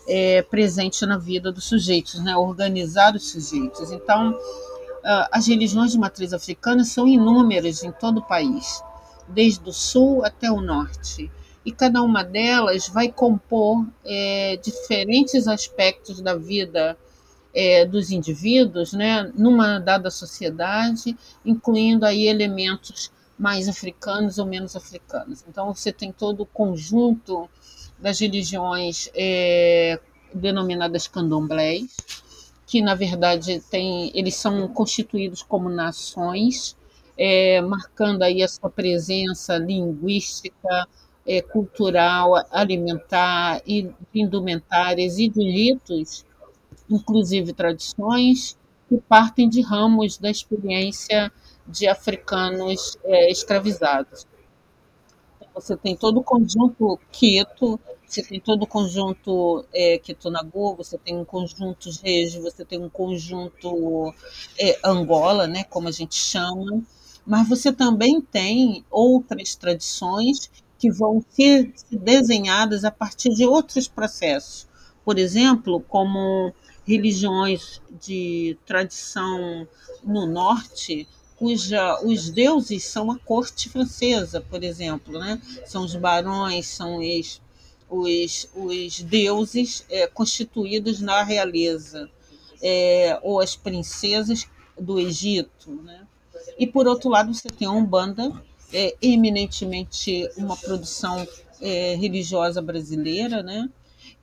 é, 0.07 0.41
presente 0.41 1.05
na 1.05 1.17
vida 1.17 1.51
dos 1.51 1.65
sujeitos, 1.65 2.19
né, 2.23 2.35
organizar 2.35 3.15
os 3.15 3.29
sujeitos. 3.29 3.91
Então, 3.91 4.37
as 5.03 5.47
religiões 5.47 5.91
de 5.91 5.97
matriz 5.97 6.33
africana 6.33 6.83
são 6.83 7.07
inúmeras 7.07 7.83
em 7.83 7.91
todo 7.91 8.19
o 8.19 8.27
país, 8.27 8.83
desde 9.27 9.67
o 9.69 9.73
sul 9.73 10.23
até 10.23 10.51
o 10.51 10.61
norte. 10.61 11.31
E 11.65 11.71
cada 11.71 12.01
uma 12.01 12.23
delas 12.23 12.87
vai 12.87 13.11
compor 13.11 13.85
é, 14.03 14.57
diferentes 14.57 15.47
aspectos 15.47 16.19
da 16.19 16.35
vida 16.35 16.97
é, 17.53 17.85
dos 17.85 18.11
indivíduos, 18.11 18.93
né, 18.93 19.31
numa 19.35 19.79
dada 19.79 20.09
sociedade, 20.09 21.15
incluindo 21.45 22.05
aí 22.05 22.27
elementos 22.27 23.11
mais 23.37 23.67
africanos 23.67 24.37
ou 24.37 24.45
menos 24.45 24.75
africanos. 24.75 25.43
Então 25.47 25.73
você 25.73 25.91
tem 25.91 26.11
todo 26.11 26.41
o 26.41 26.45
conjunto 26.45 27.49
das 27.99 28.19
religiões 28.19 29.09
é, 29.13 29.99
denominadas 30.33 31.07
candomblés, 31.07 31.95
que 32.71 32.81
na 32.81 32.95
verdade 32.95 33.59
tem, 33.69 34.13
eles 34.15 34.35
são 34.35 34.65
constituídos 34.69 35.43
como 35.43 35.67
nações, 35.67 36.77
é, 37.17 37.59
marcando 37.59 38.23
aí 38.23 38.41
a 38.41 38.47
sua 38.47 38.69
presença 38.69 39.57
linguística, 39.57 40.87
é, 41.27 41.41
cultural, 41.41 42.31
alimentar, 42.49 43.61
e 43.67 43.91
indumentárias 44.15 45.17
e 45.19 45.27
de 45.27 45.43
ritos, 45.43 46.25
inclusive 46.89 47.51
tradições, 47.51 48.57
que 48.87 48.97
partem 49.01 49.49
de 49.49 49.59
ramos 49.59 50.17
da 50.17 50.29
experiência 50.29 51.29
de 51.67 51.89
africanos 51.89 52.97
é, 53.03 53.29
escravizados. 53.29 54.25
Você 55.53 55.75
tem 55.75 55.93
todo 55.93 56.21
o 56.21 56.23
conjunto 56.23 56.97
Quito, 57.11 57.77
você 58.11 58.21
tem 58.21 58.39
todo 58.41 58.63
o 58.63 58.67
conjunto 58.67 59.65
é, 59.73 59.97
Quitonago, 59.97 60.75
você 60.75 60.97
tem 60.97 61.17
um 61.17 61.23
conjunto 61.23 61.89
Regi, 62.03 62.39
você 62.39 62.65
tem 62.65 62.77
um 62.77 62.89
conjunto 62.89 64.13
é, 64.59 64.77
Angola, 64.83 65.47
né, 65.47 65.63
como 65.63 65.87
a 65.87 65.91
gente 65.91 66.15
chama, 66.15 66.83
mas 67.25 67.47
você 67.47 67.71
também 67.71 68.19
tem 68.19 68.83
outras 68.91 69.55
tradições 69.55 70.51
que 70.77 70.91
vão 70.91 71.23
ser 71.29 71.73
desenhadas 71.89 72.83
a 72.83 72.91
partir 72.91 73.29
de 73.29 73.45
outros 73.45 73.87
processos. 73.87 74.67
Por 75.05 75.17
exemplo, 75.17 75.79
como 75.87 76.53
religiões 76.85 77.81
de 78.01 78.57
tradição 78.65 79.67
no 80.03 80.25
norte, 80.25 81.07
cuja 81.37 81.99
os 82.03 82.29
deuses 82.29 82.83
são 82.83 83.09
a 83.09 83.17
corte 83.17 83.69
francesa, 83.69 84.41
por 84.41 84.63
exemplo, 84.63 85.17
né? 85.17 85.41
São 85.65 85.83
os 85.85 85.95
barões, 85.95 86.67
são 86.67 86.97
os, 86.97 87.41
os, 87.91 88.49
os 88.55 89.01
deuses 89.01 89.85
é, 89.89 90.07
constituídos 90.07 91.01
na 91.01 91.23
realeza, 91.23 92.09
é, 92.63 93.19
ou 93.21 93.41
as 93.41 93.55
princesas 93.55 94.47
do 94.79 94.97
Egito, 94.97 95.71
né? 95.83 96.07
E 96.57 96.65
por 96.65 96.87
outro 96.87 97.09
lado 97.09 97.33
você 97.33 97.49
tem 97.49 97.67
a 97.67 97.71
Umbanda, 97.71 98.41
é, 98.73 98.95
eminentemente 99.01 100.29
uma 100.37 100.55
produção 100.55 101.27
é, 101.59 101.95
religiosa 101.95 102.61
brasileira, 102.61 103.43
né? 103.43 103.69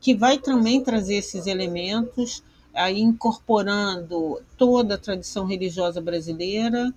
Que 0.00 0.14
vai 0.14 0.38
também 0.38 0.82
trazer 0.82 1.16
esses 1.16 1.46
elementos 1.46 2.42
aí 2.72 3.00
incorporando 3.00 4.40
toda 4.56 4.94
a 4.94 4.98
tradição 4.98 5.44
religiosa 5.44 6.00
brasileira 6.00 6.94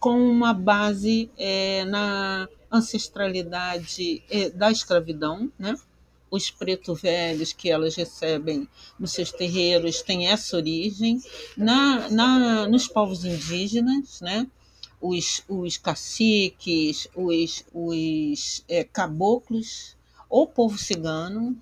com 0.00 0.18
uma 0.18 0.52
base 0.52 1.30
é, 1.36 1.84
na 1.84 2.48
ancestralidade 2.72 4.22
é, 4.30 4.50
da 4.50 4.70
escravidão, 4.70 5.50
né? 5.58 5.76
Os 6.30 6.50
pretos 6.50 7.00
velhos 7.00 7.52
que 7.52 7.70
elas 7.70 7.94
recebem 7.94 8.68
nos 8.98 9.12
seus 9.12 9.32
terreiros 9.32 10.02
têm 10.02 10.28
essa 10.28 10.56
origem. 10.56 11.22
Na, 11.56 12.08
na, 12.10 12.68
nos 12.68 12.86
povos 12.86 13.24
indígenas, 13.24 14.20
né? 14.20 14.46
os, 15.00 15.42
os 15.48 15.76
caciques, 15.76 17.08
os, 17.14 17.64
os 17.72 18.64
é, 18.68 18.84
caboclos, 18.84 19.96
o 20.28 20.46
povo 20.46 20.76
cigano, 20.76 21.56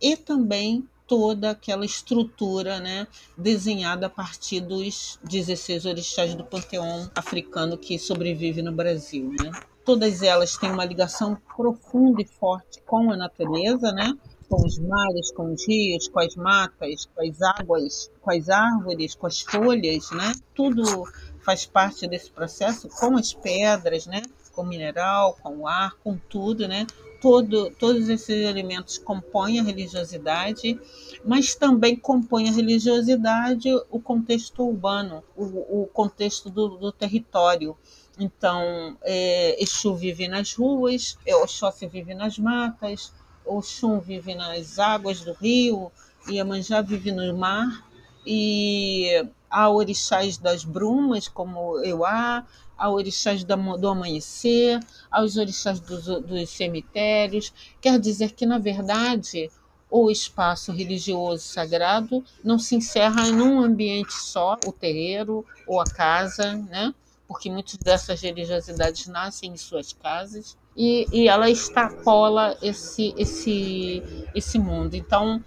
e 0.00 0.16
também 0.16 0.86
toda 1.06 1.50
aquela 1.50 1.84
estrutura 1.84 2.78
né, 2.78 3.06
desenhada 3.36 4.06
a 4.06 4.10
partir 4.10 4.60
dos 4.60 5.18
16 5.24 5.84
orixás 5.84 6.34
do 6.34 6.44
panteão 6.44 7.10
africano 7.14 7.76
que 7.76 7.98
sobrevive 7.98 8.62
no 8.62 8.72
Brasil. 8.72 9.28
Né? 9.30 9.50
Todas 9.84 10.22
elas 10.22 10.56
têm 10.56 10.70
uma 10.70 10.84
ligação 10.84 11.36
profunda 11.56 12.22
e 12.22 12.26
forte 12.26 12.80
com 12.82 13.10
a 13.10 13.16
natureza, 13.16 13.92
né? 13.92 14.12
com 14.48 14.66
os 14.66 14.78
mares, 14.80 15.30
com 15.30 15.52
os 15.52 15.66
rios, 15.66 16.08
com 16.08 16.18
as 16.18 16.34
matas, 16.34 17.08
com 17.14 17.22
as 17.22 17.40
águas, 17.40 18.10
com 18.20 18.32
as 18.32 18.48
árvores, 18.48 19.14
com 19.14 19.26
as 19.28 19.40
folhas, 19.42 20.10
né? 20.10 20.32
Tudo 20.56 21.04
faz 21.44 21.66
parte 21.66 22.08
desse 22.08 22.32
processo 22.32 22.88
com 22.88 23.16
as 23.16 23.32
pedras, 23.32 24.06
né? 24.06 24.22
Com 24.52 24.62
o 24.62 24.66
mineral, 24.66 25.38
com 25.40 25.58
o 25.58 25.68
ar, 25.68 25.94
com 26.02 26.18
tudo, 26.28 26.66
né? 26.66 26.84
todo, 27.20 27.70
todos 27.78 28.08
esses 28.08 28.28
elementos 28.28 28.98
compõem 28.98 29.60
a 29.60 29.62
religiosidade, 29.62 30.80
mas 31.24 31.54
também 31.54 31.94
compõe 31.94 32.48
a 32.48 32.52
religiosidade 32.52 33.68
o 33.90 34.00
contexto 34.00 34.66
urbano, 34.66 35.22
o, 35.36 35.82
o 35.82 35.86
contexto 35.92 36.50
do, 36.50 36.78
do, 36.78 36.90
território. 36.90 37.76
Então, 38.20 38.98
é, 39.00 39.56
Exu 39.62 39.94
vive 39.94 40.28
nas 40.28 40.52
ruas, 40.52 41.16
é, 41.24 41.34
Oxóssi 41.34 41.86
vive 41.86 42.14
nas 42.14 42.38
matas, 42.38 43.14
Oxum 43.46 43.98
vive 43.98 44.34
nas 44.34 44.78
águas 44.78 45.22
do 45.22 45.32
rio, 45.32 45.90
Iemanjá 46.28 46.82
vive 46.82 47.12
no 47.12 47.34
mar, 47.34 47.88
e 48.26 49.26
há 49.48 49.70
orixás 49.70 50.36
das 50.36 50.64
brumas, 50.64 51.28
como 51.28 51.78
Euá, 51.78 52.46
a 52.76 52.90
orixás 52.90 53.42
do 53.42 53.88
amanhecer, 53.88 54.78
aos 55.10 55.38
orixás 55.38 55.80
dos, 55.80 56.04
dos 56.04 56.50
cemitérios. 56.50 57.54
Quer 57.80 57.98
dizer 57.98 58.32
que, 58.32 58.44
na 58.44 58.58
verdade, 58.58 59.50
o 59.90 60.10
espaço 60.10 60.72
religioso 60.72 61.42
sagrado 61.42 62.22
não 62.44 62.58
se 62.58 62.76
encerra 62.76 63.26
em 63.26 63.40
um 63.40 63.60
ambiente 63.60 64.12
só, 64.12 64.58
o 64.66 64.72
terreiro 64.72 65.44
ou 65.66 65.80
a 65.80 65.84
casa, 65.84 66.52
né? 66.68 66.94
Porque 67.30 67.48
muitas 67.48 67.76
dessas 67.76 68.20
religiosidades 68.20 69.06
nascem 69.06 69.52
em 69.52 69.56
suas 69.56 69.92
casas, 69.92 70.58
e, 70.76 71.06
e 71.12 71.28
ela 71.28 71.48
extrapola 71.48 72.58
esse, 72.60 73.14
esse, 73.16 74.02
esse 74.34 74.58
mundo. 74.58 74.96
Então, 74.96 75.40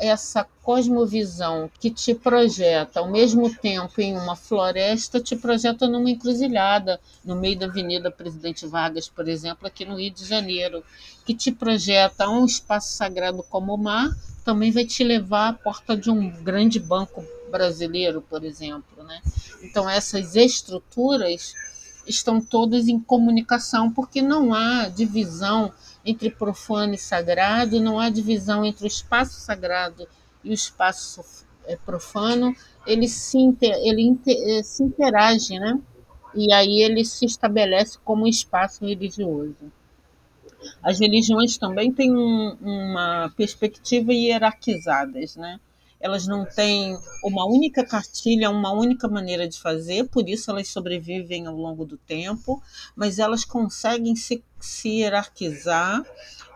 essa 0.00 0.44
cosmovisão 0.60 1.70
que 1.78 1.88
te 1.88 2.16
projeta 2.16 2.98
ao 2.98 3.08
mesmo 3.08 3.48
tempo 3.48 4.00
em 4.00 4.18
uma 4.18 4.34
floresta, 4.34 5.20
te 5.20 5.36
projeta 5.36 5.86
numa 5.86 6.10
encruzilhada, 6.10 7.00
no 7.24 7.36
meio 7.36 7.56
da 7.56 7.66
Avenida 7.66 8.10
Presidente 8.10 8.66
Vargas, 8.66 9.08
por 9.08 9.28
exemplo, 9.28 9.68
aqui 9.68 9.84
no 9.84 10.00
Rio 10.00 10.10
de 10.10 10.24
Janeiro, 10.24 10.82
que 11.24 11.32
te 11.32 11.52
projeta 11.52 12.28
um 12.28 12.44
espaço 12.44 12.92
sagrado 12.92 13.44
como 13.44 13.72
o 13.72 13.78
mar, 13.78 14.10
também 14.44 14.72
vai 14.72 14.84
te 14.84 15.04
levar 15.04 15.50
à 15.50 15.52
porta 15.52 15.96
de 15.96 16.10
um 16.10 16.28
grande 16.42 16.80
banco 16.80 17.24
brasileiro, 17.50 18.22
por 18.22 18.44
exemplo. 18.44 19.02
Né? 19.02 19.20
Então, 19.62 19.88
essas 19.88 20.36
estruturas 20.36 21.54
estão 22.06 22.40
todas 22.40 22.88
em 22.88 22.98
comunicação, 22.98 23.90
porque 23.90 24.22
não 24.22 24.54
há 24.54 24.88
divisão 24.88 25.72
entre 26.04 26.30
profano 26.30 26.94
e 26.94 26.98
sagrado, 26.98 27.80
não 27.80 27.98
há 27.98 28.08
divisão 28.08 28.64
entre 28.64 28.84
o 28.84 28.86
espaço 28.86 29.40
sagrado 29.40 30.06
e 30.42 30.50
o 30.50 30.52
espaço 30.52 31.22
eh, 31.66 31.76
profano, 31.84 32.54
ele 32.86 33.06
se, 33.06 33.38
inter, 33.38 33.74
ele 33.82 34.02
inter, 34.02 34.36
eh, 34.36 34.62
se 34.62 34.82
interage, 34.82 35.58
né? 35.58 35.78
E 36.34 36.52
aí 36.52 36.82
ele 36.82 37.04
se 37.04 37.26
estabelece 37.26 37.98
como 38.02 38.24
um 38.24 38.26
espaço 38.26 38.84
religioso. 38.84 39.70
As 40.82 40.98
religiões 40.98 41.56
também 41.58 41.92
têm 41.92 42.14
um, 42.14 42.56
uma 42.60 43.32
perspectiva 43.36 44.12
hierarquizadas, 44.12 45.36
né? 45.36 45.60
Elas 46.00 46.26
não 46.26 46.46
têm 46.46 46.98
uma 47.22 47.44
única 47.44 47.84
cartilha, 47.84 48.50
uma 48.50 48.72
única 48.72 49.06
maneira 49.06 49.46
de 49.46 49.60
fazer, 49.60 50.08
por 50.08 50.28
isso 50.28 50.50
elas 50.50 50.68
sobrevivem 50.68 51.46
ao 51.46 51.54
longo 51.54 51.84
do 51.84 51.98
tempo, 51.98 52.62
mas 52.96 53.18
elas 53.18 53.44
conseguem 53.44 54.16
se, 54.16 54.42
se 54.58 54.88
hierarquizar 54.88 56.02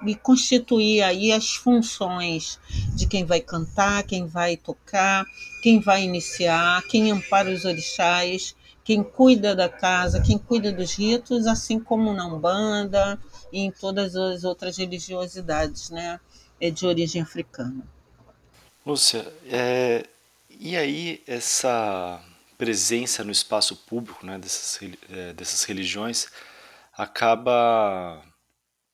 e 0.06 0.14
constituir 0.14 1.02
aí 1.02 1.30
as 1.30 1.54
funções 1.54 2.58
de 2.94 3.06
quem 3.06 3.24
vai 3.24 3.40
cantar, 3.40 4.02
quem 4.04 4.26
vai 4.26 4.56
tocar, 4.56 5.26
quem 5.62 5.78
vai 5.78 6.02
iniciar, 6.02 6.82
quem 6.88 7.10
ampara 7.10 7.50
os 7.50 7.64
orixás, 7.64 8.56
quem 8.82 9.02
cuida 9.02 9.54
da 9.54 9.68
casa, 9.68 10.22
quem 10.22 10.38
cuida 10.38 10.72
dos 10.72 10.94
ritos, 10.94 11.46
assim 11.46 11.78
como 11.78 12.12
na 12.12 12.26
Umbanda 12.26 13.18
e 13.52 13.60
em 13.60 13.70
todas 13.70 14.16
as 14.16 14.44
outras 14.44 14.76
religiosidades 14.76 15.90
né, 15.90 16.18
é 16.60 16.70
de 16.70 16.86
origem 16.86 17.22
africana. 17.22 17.93
Lúcia, 18.86 19.32
é, 19.46 20.06
e 20.50 20.76
aí 20.76 21.22
essa 21.26 22.22
presença 22.58 23.24
no 23.24 23.32
espaço 23.32 23.76
público 23.76 24.24
né, 24.24 24.38
dessas, 24.38 24.78
é, 25.10 25.32
dessas 25.32 25.64
religiões 25.64 26.28
acaba 26.92 28.22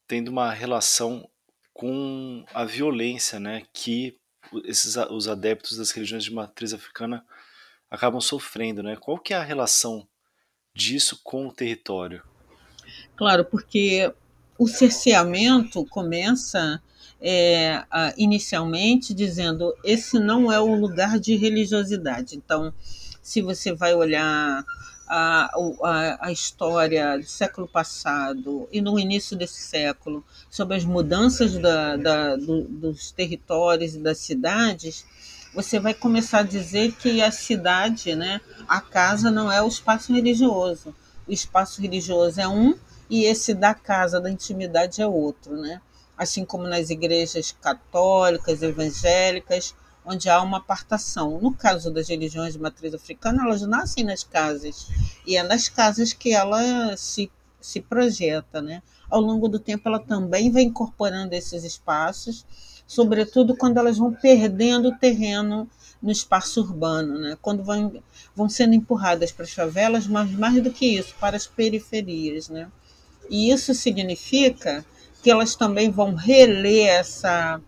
tendo 0.06 0.28
uma 0.28 0.52
relação 0.52 1.28
com 1.74 2.44
a 2.54 2.64
violência 2.64 3.40
né, 3.40 3.62
que 3.72 4.16
esses, 4.64 4.96
os 4.96 5.28
adeptos 5.28 5.76
das 5.76 5.90
religiões 5.90 6.24
de 6.24 6.32
matriz 6.32 6.72
africana 6.72 7.24
acabam 7.90 8.20
sofrendo. 8.20 8.82
Né? 8.82 8.96
Qual 8.96 9.18
que 9.18 9.34
é 9.34 9.36
a 9.36 9.42
relação 9.42 10.06
disso 10.74 11.20
com 11.22 11.48
o 11.48 11.52
território? 11.52 12.22
Claro, 13.16 13.44
porque 13.44 14.12
o 14.58 14.68
cerceamento 14.68 15.84
começa 15.86 16.82
é, 17.20 17.84
inicialmente 18.16 19.12
dizendo 19.12 19.74
esse 19.84 20.18
não 20.18 20.50
é 20.50 20.58
o 20.58 20.74
lugar 20.74 21.18
de 21.18 21.36
religiosidade. 21.36 22.36
Então, 22.36 22.72
se 23.22 23.42
você 23.42 23.72
vai 23.72 23.94
olhar 23.94 24.64
a, 25.06 25.50
a, 25.82 26.26
a, 26.28 26.32
história 26.32 27.18
do 27.18 27.26
século 27.26 27.66
passado 27.66 28.68
e 28.72 28.80
no 28.80 28.98
início 28.98 29.36
desse 29.36 29.60
século 29.60 30.24
sobre 30.48 30.76
as 30.76 30.84
mudanças 30.84 31.58
da, 31.58 31.96
da, 31.96 32.36
do, 32.36 32.62
dos 32.62 33.10
territórios 33.10 33.96
e 33.96 33.98
das 33.98 34.18
cidades, 34.18 35.04
você 35.52 35.80
vai 35.80 35.92
começar 35.92 36.40
a 36.40 36.44
dizer 36.44 36.92
que 36.92 37.20
a 37.20 37.32
cidade, 37.32 38.14
né, 38.14 38.40
a 38.68 38.80
casa 38.80 39.30
não 39.30 39.50
é 39.50 39.60
o 39.60 39.66
espaço 39.66 40.12
religioso. 40.14 40.94
O 41.26 41.32
espaço 41.32 41.82
religioso 41.82 42.40
é 42.40 42.46
um 42.46 42.78
e 43.08 43.24
esse 43.24 43.52
da 43.52 43.74
casa, 43.74 44.20
da 44.20 44.30
intimidade, 44.30 45.02
é 45.02 45.06
outro. 45.06 45.56
Né? 45.56 45.80
Assim 46.20 46.44
como 46.44 46.64
nas 46.64 46.90
igrejas 46.90 47.56
católicas, 47.62 48.62
evangélicas, 48.62 49.74
onde 50.04 50.28
há 50.28 50.42
uma 50.42 50.58
apartação. 50.58 51.40
No 51.40 51.54
caso 51.54 51.90
das 51.90 52.10
religiões 52.10 52.52
de 52.52 52.58
matriz 52.58 52.92
africana, 52.92 53.42
elas 53.42 53.62
nascem 53.62 54.04
nas 54.04 54.22
casas, 54.22 54.86
e 55.26 55.34
é 55.38 55.42
nas 55.42 55.70
casas 55.70 56.12
que 56.12 56.34
ela 56.34 56.94
se, 56.94 57.30
se 57.58 57.80
projeta. 57.80 58.60
Né? 58.60 58.82
Ao 59.08 59.18
longo 59.18 59.48
do 59.48 59.58
tempo, 59.58 59.88
ela 59.88 59.98
também 59.98 60.50
vai 60.50 60.64
incorporando 60.64 61.34
esses 61.34 61.64
espaços, 61.64 62.44
sobretudo 62.86 63.56
quando 63.56 63.78
elas 63.78 63.96
vão 63.96 64.12
perdendo 64.12 64.94
terreno 64.98 65.66
no 66.02 66.10
espaço 66.10 66.60
urbano, 66.60 67.18
né? 67.18 67.38
quando 67.40 67.64
vão, 67.64 68.02
vão 68.36 68.46
sendo 68.46 68.74
empurradas 68.74 69.32
para 69.32 69.46
as 69.46 69.52
favelas, 69.52 70.06
mas 70.06 70.30
mais 70.32 70.62
do 70.62 70.70
que 70.70 70.98
isso, 70.98 71.14
para 71.18 71.34
as 71.34 71.46
periferias. 71.46 72.50
Né? 72.50 72.70
E 73.30 73.50
isso 73.50 73.72
significa 73.72 74.84
que 75.22 75.30
elas 75.30 75.54
também 75.54 75.90
vão 75.90 76.14
reler 76.14 76.88
essa 76.88 77.60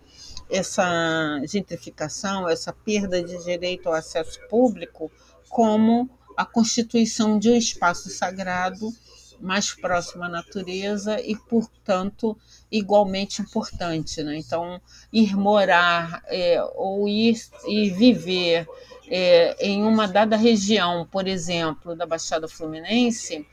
essa 0.49 1.41
gentrificação, 1.47 2.47
essa 2.47 2.71
perda 2.71 3.23
de 3.23 3.43
direito 3.43 3.87
ao 3.87 3.95
acesso 3.95 4.39
público, 4.49 5.11
como 5.49 6.07
a 6.37 6.45
constituição 6.45 7.39
de 7.39 7.49
um 7.49 7.55
espaço 7.55 8.09
sagrado 8.09 8.93
mais 9.39 9.73
próximo 9.73 10.23
à 10.23 10.29
natureza 10.29 11.19
e, 11.19 11.35
portanto, 11.35 12.37
igualmente 12.71 13.41
importante. 13.41 14.23
Né? 14.23 14.37
Então, 14.37 14.79
ir 15.11 15.35
morar 15.35 16.23
é, 16.27 16.63
ou 16.75 17.09
ir, 17.09 17.37
ir 17.67 17.93
viver 17.93 18.67
é, 19.09 19.55
em 19.59 19.83
uma 19.83 20.07
dada 20.07 20.37
região, 20.37 21.07
por 21.11 21.27
exemplo, 21.27 21.95
da 21.95 22.05
Baixada 22.05 22.47
Fluminense, 22.47 23.45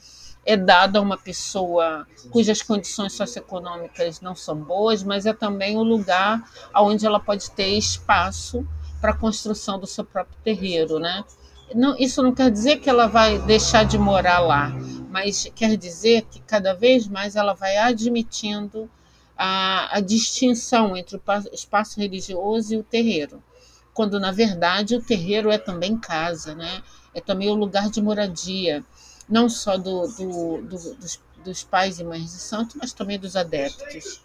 é 0.51 0.57
dado 0.57 0.97
a 0.97 1.01
uma 1.01 1.17
pessoa 1.17 2.05
cujas 2.31 2.61
condições 2.61 3.13
socioeconômicas 3.13 4.21
não 4.21 4.35
são 4.35 4.57
boas, 4.57 5.01
mas 5.01 5.25
é 5.25 5.33
também 5.33 5.77
o 5.77 5.83
lugar 5.85 6.43
onde 6.75 7.07
ela 7.07 7.21
pode 7.21 7.53
ter 7.53 7.69
espaço 7.79 8.67
para 9.01 9.13
a 9.13 9.17
construção 9.17 9.79
do 9.79 9.87
seu 9.87 10.05
próprio 10.05 10.37
terreiro, 10.43 10.99
né? 10.99 11.25
Não, 11.73 11.97
isso 11.97 12.21
não 12.21 12.35
quer 12.35 12.51
dizer 12.51 12.81
que 12.81 12.91
ela 12.91 13.07
vai 13.07 13.39
deixar 13.39 13.85
de 13.85 13.97
morar 13.97 14.41
lá, 14.41 14.73
mas 15.09 15.49
quer 15.55 15.77
dizer 15.77 16.23
que 16.23 16.41
cada 16.41 16.75
vez 16.75 17.07
mais 17.07 17.37
ela 17.37 17.53
vai 17.53 17.77
admitindo 17.77 18.91
a, 19.39 19.99
a 19.99 20.01
distinção 20.01 20.97
entre 20.97 21.17
o 21.17 21.23
espaço 21.53 22.01
religioso 22.01 22.75
e 22.75 22.77
o 22.77 22.83
terreiro, 22.83 23.41
quando 23.95 24.19
na 24.19 24.33
verdade 24.33 24.97
o 24.97 25.03
terreiro 25.03 25.49
é 25.49 25.59
também 25.59 25.97
casa, 25.97 26.57
né? 26.57 26.83
É 27.15 27.21
também 27.21 27.49
o 27.51 27.55
lugar 27.55 27.89
de 27.89 28.03
moradia 28.03 28.85
não 29.31 29.49
só 29.49 29.77
do, 29.77 30.09
do, 30.09 30.63
do, 30.63 30.95
dos, 30.95 31.21
dos, 31.45 31.63
pais 31.63 32.01
e 32.01 32.05
mães 32.05 32.33
de 32.33 32.39
santo, 32.39 32.77
mas 32.81 32.93
também 32.93 33.19
dos 33.19 33.37
adeptos. 33.37 34.21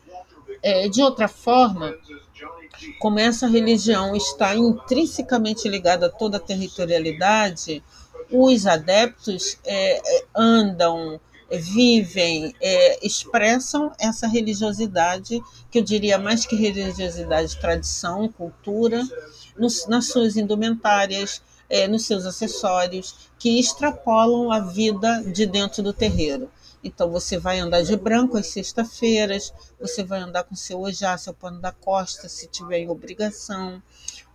É, 0.64 0.90
de 0.90 1.02
outra 1.02 1.28
forma, 1.28 1.96
como 3.00 3.20
essa 3.20 3.48
religião 3.48 4.16
está 4.16 4.56
intrinsecamente 4.56 5.70
ligada 5.70 6.08
a 6.08 6.10
toda 6.10 6.38
a 6.38 6.40
territorialidade, 6.40 7.84
os 8.32 8.66
adeptos 8.66 9.58
é, 9.64 9.98
é 9.98 10.26
andam, 10.36 11.20
vivem, 11.52 12.56
é, 12.60 13.06
expressam 13.06 13.92
essa 14.00 14.28
religiosidade, 14.28 15.42
que 15.70 15.80
eu 15.80 15.84
diria 15.84 16.18
mais 16.18 16.46
que 16.46 16.56
religiosidade, 16.56 17.60
tradição, 17.60 18.28
cultura, 18.28 19.04
nos, 19.58 19.88
nas 19.88 20.08
suas 20.08 20.36
indumentárias, 20.36 21.42
é, 21.70 21.88
nos 21.88 22.06
seus 22.06 22.26
acessórios, 22.26 23.30
que 23.38 23.60
extrapolam 23.60 24.52
a 24.52 24.60
vida 24.60 25.24
de 25.24 25.46
dentro 25.46 25.84
do 25.84 25.94
terreiro. 25.94 26.50
Então 26.86 27.10
você 27.10 27.40
vai 27.40 27.60
andar 27.60 27.82
de 27.82 27.96
branco 27.98 28.38
às 28.38 28.46
sextas-feiras, 28.48 29.52
você 29.80 30.04
vai 30.04 30.20
andar 30.20 30.44
com 30.44 30.56
seu 30.56 30.80
ojá, 30.80 31.18
seu 31.18 31.34
pano 31.34 31.60
da 31.60 31.72
costa, 31.72 32.30
se 32.30 32.48
tiver 32.48 32.78
em 32.78 32.90
obrigação. 32.90 33.82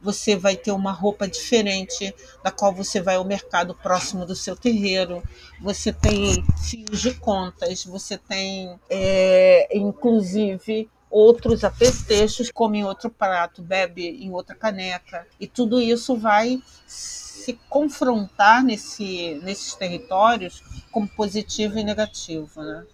Você 0.02 0.34
vai 0.34 0.56
ter 0.56 0.72
uma 0.72 0.90
roupa 0.90 1.28
diferente, 1.28 2.12
da 2.42 2.50
qual 2.50 2.74
você 2.74 3.00
vai 3.00 3.14
ao 3.14 3.24
mercado 3.24 3.72
próximo 3.72 4.26
do 4.26 4.34
seu 4.34 4.56
terreiro. 4.56 5.22
Você 5.60 5.92
tem 5.92 6.42
fios 6.64 7.00
de 7.00 7.14
contas, 7.14 7.84
você 7.84 8.18
tem, 8.18 8.76
é, 8.88 9.68
inclusive, 9.76 10.88
outros 11.10 11.64
apestechos, 11.64 12.50
come 12.50 12.78
em 12.78 12.84
outro 12.84 13.10
prato, 13.10 13.62
bebe 13.62 14.06
em 14.24 14.30
outra 14.30 14.54
caneca. 14.54 15.26
E 15.38 15.46
tudo 15.46 15.80
isso 15.80 16.16
vai 16.16 16.62
se 16.86 17.58
confrontar 17.68 18.62
nesse, 18.62 19.40
nesses 19.42 19.74
territórios 19.74 20.62
como 20.92 21.08
positivo 21.08 21.78
e 21.78 21.84
negativo. 21.84 22.62
Né? 22.62 22.86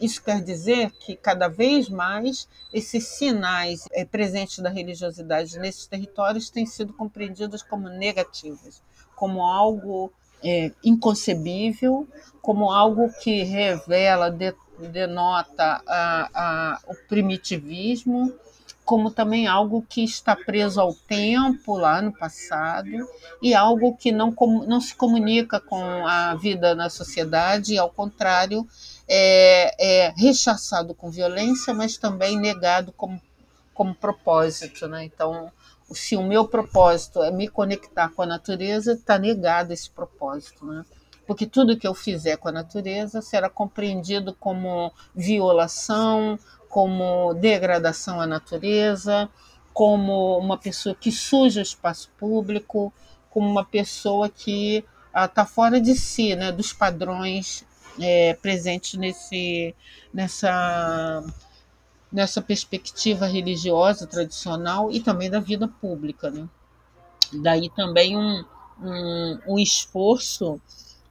Isso 0.00 0.22
quer 0.22 0.42
dizer 0.42 0.90
que 0.90 1.16
cada 1.16 1.48
vez 1.48 1.88
mais 1.88 2.48
esses 2.72 3.06
sinais 3.06 3.86
é, 3.92 4.04
presentes 4.04 4.58
da 4.58 4.68
religiosidade 4.68 5.58
nesses 5.58 5.86
territórios 5.86 6.50
têm 6.50 6.66
sido 6.66 6.92
compreendidos 6.92 7.62
como 7.62 7.88
negativos, 7.88 8.82
como 9.14 9.42
algo 9.42 10.12
é, 10.42 10.72
inconcebível, 10.84 12.06
como 12.40 12.70
algo 12.70 13.08
que 13.22 13.44
revela, 13.44 14.36
denota 14.88 15.82
a, 15.86 16.28
a, 16.34 16.80
o 16.86 16.94
primitivismo, 17.08 18.32
como 18.84 19.10
também 19.10 19.46
algo 19.46 19.84
que 19.88 20.02
está 20.02 20.34
preso 20.34 20.80
ao 20.80 20.92
tempo 20.92 21.76
lá 21.76 22.02
no 22.02 22.12
passado 22.12 22.90
e 23.40 23.54
algo 23.54 23.96
que 23.96 24.10
não, 24.10 24.34
não 24.66 24.80
se 24.80 24.94
comunica 24.94 25.60
com 25.60 26.06
a 26.06 26.34
vida 26.34 26.74
na 26.74 26.90
sociedade, 26.90 27.74
e, 27.74 27.78
ao 27.78 27.90
contrário, 27.90 28.66
é, 29.08 30.06
é 30.06 30.14
rechaçado 30.16 30.94
com 30.94 31.10
violência, 31.10 31.72
mas 31.72 31.96
também 31.96 32.38
negado 32.38 32.92
como, 32.92 33.20
como 33.72 33.94
propósito. 33.94 34.88
Né? 34.88 35.04
Então, 35.04 35.50
se 35.92 36.16
o 36.16 36.22
meu 36.22 36.46
propósito 36.46 37.22
é 37.22 37.30
me 37.30 37.48
conectar 37.48 38.08
com 38.10 38.22
a 38.22 38.26
natureza, 38.26 38.94
está 38.94 39.18
negado 39.18 39.72
esse 39.72 39.90
propósito. 39.90 40.64
Né? 40.66 40.84
Porque 41.32 41.46
tudo 41.46 41.78
que 41.78 41.88
eu 41.88 41.94
fizer 41.94 42.36
com 42.36 42.50
a 42.50 42.52
natureza 42.52 43.22
será 43.22 43.48
compreendido 43.48 44.34
como 44.34 44.92
violação, 45.14 46.38
como 46.68 47.32
degradação 47.32 48.20
à 48.20 48.26
natureza, 48.26 49.30
como 49.72 50.36
uma 50.36 50.58
pessoa 50.58 50.94
que 50.94 51.10
suja 51.10 51.60
o 51.60 51.62
espaço 51.62 52.10
público, 52.18 52.92
como 53.30 53.48
uma 53.48 53.64
pessoa 53.64 54.28
que 54.28 54.84
está 55.06 55.40
ah, 55.40 55.46
fora 55.46 55.80
de 55.80 55.94
si, 55.94 56.36
né, 56.36 56.52
dos 56.52 56.70
padrões 56.74 57.64
é, 57.98 58.34
presentes 58.34 58.98
nesse, 58.98 59.74
nessa, 60.12 61.24
nessa 62.12 62.42
perspectiva 62.42 63.24
religiosa 63.24 64.06
tradicional 64.06 64.92
e 64.92 65.00
também 65.00 65.30
da 65.30 65.40
vida 65.40 65.66
pública. 65.66 66.30
Né? 66.30 66.46
Daí 67.32 67.70
também 67.70 68.18
um, 68.18 68.44
um, 68.82 69.38
um 69.48 69.58
esforço 69.58 70.60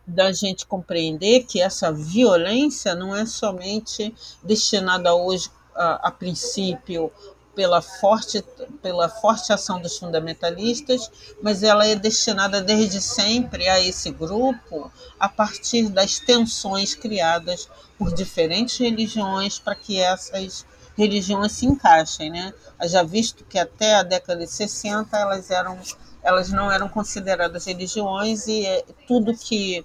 da 0.06 0.32
gente 0.32 0.66
compreender 0.66 1.44
que 1.46 1.62
essa 1.62 1.92
violência 1.92 2.96
não 2.96 3.16
é 3.16 3.26
somente 3.26 4.14
destinada 4.44 5.14
hoje, 5.16 5.50
a, 5.76 6.08
a 6.08 6.12
princípio, 6.12 7.12
pela 7.56 7.82
forte, 7.82 8.44
pela 8.82 9.10
forte 9.10 9.52
ação 9.52 9.80
dos 9.82 9.98
fundamentalistas, 9.98 11.12
mas 11.42 11.64
ela 11.64 11.86
é 11.86 11.96
destinada 11.96 12.62
desde 12.62 13.02
sempre 13.02 13.68
a 13.68 13.80
esse 13.80 14.10
grupo 14.12 14.92
a 15.20 15.28
partir 15.28 15.90
das 15.90 16.20
tensões 16.20 16.96
criadas 16.96 17.68
por 17.98 18.14
diferentes 18.14 18.78
religiões 18.78 19.60
para 19.60 19.76
que 19.76 20.00
essas 20.00 20.66
religiões 20.98 21.52
se 21.52 21.66
encaixem. 21.66 22.30
Né? 22.30 22.54
Já 22.84 23.04
visto 23.04 23.44
que 23.46 23.60
até 23.60 23.96
a 23.96 24.04
década 24.04 24.46
de 24.46 24.52
60 24.52 25.18
elas, 25.18 25.52
eram, 25.52 25.78
elas 26.24 26.52
não 26.52 26.72
eram 26.72 26.88
consideradas 26.88 27.66
religiões 27.66 28.48
e 28.48 28.66
é, 28.66 28.86
tudo 29.08 29.36
que 29.36 29.84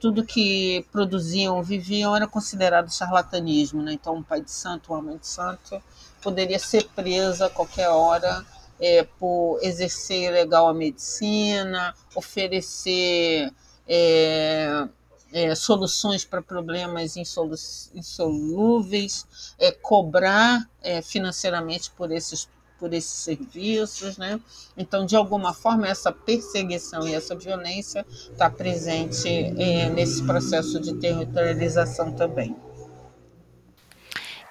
tudo 0.00 0.24
que 0.24 0.86
produziam, 0.92 1.62
viviam, 1.62 2.14
era 2.14 2.26
considerado 2.26 2.88
charlatanismo. 2.88 3.82
Né? 3.82 3.94
Então, 3.94 4.14
um 4.14 4.22
pai 4.22 4.40
de 4.40 4.50
santo, 4.50 4.92
uma 4.92 5.02
mãe 5.02 5.18
de 5.18 5.26
santo, 5.26 5.82
poderia 6.22 6.58
ser 6.58 6.88
presa 6.94 7.46
a 7.46 7.50
qualquer 7.50 7.88
hora 7.88 8.44
é, 8.80 9.02
por 9.18 9.58
exercer 9.62 10.32
legal 10.32 10.68
a 10.68 10.74
medicina, 10.74 11.94
oferecer 12.14 13.52
é, 13.86 14.88
é, 15.32 15.54
soluções 15.54 16.24
para 16.24 16.40
problemas 16.40 17.16
insolúveis, 17.16 19.26
é, 19.58 19.72
cobrar 19.72 20.68
financeiramente 21.04 21.90
por 21.90 22.10
esses 22.10 22.48
por 22.78 22.92
esses 22.92 23.10
serviços, 23.10 24.16
né? 24.16 24.40
Então, 24.76 25.04
de 25.04 25.16
alguma 25.16 25.52
forma, 25.52 25.86
essa 25.88 26.12
perseguição 26.12 27.06
e 27.06 27.14
essa 27.14 27.34
violência 27.34 28.06
está 28.10 28.48
presente 28.48 29.28
é, 29.28 29.90
nesse 29.90 30.22
processo 30.24 30.80
de 30.80 30.94
territorialização 30.94 32.12
também. 32.12 32.56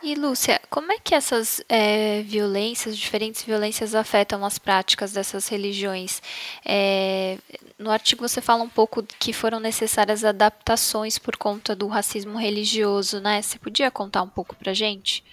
E 0.01 0.13
Lúcia, 0.13 0.61
como 0.69 0.91
é 0.91 0.99
que 0.99 1.15
essas 1.15 1.61
é, 1.67 2.21
violências, 2.21 2.95
diferentes 2.95 3.41
violências, 3.43 3.95
afetam 3.95 4.45
as 4.45 4.59
práticas 4.59 5.11
dessas 5.11 5.47
religiões? 5.47 6.21
É, 6.63 7.38
no 7.80 7.89
artigo 7.89 8.28
você 8.28 8.39
fala 8.39 8.63
um 8.63 8.69
pouco 8.69 9.03
que 9.03 9.34
foram 9.34 9.59
necessárias 9.59 10.23
adaptações 10.23 11.17
por 11.17 11.36
conta 11.36 11.75
do 11.75 11.88
racismo 11.88 12.38
religioso, 12.38 13.19
né? 13.19 13.41
Você 13.41 13.57
podia 13.57 13.89
contar 13.89 14.21
um 14.21 14.30
pouco 14.30 14.55
para 14.55 14.73
gente? 14.73 15.23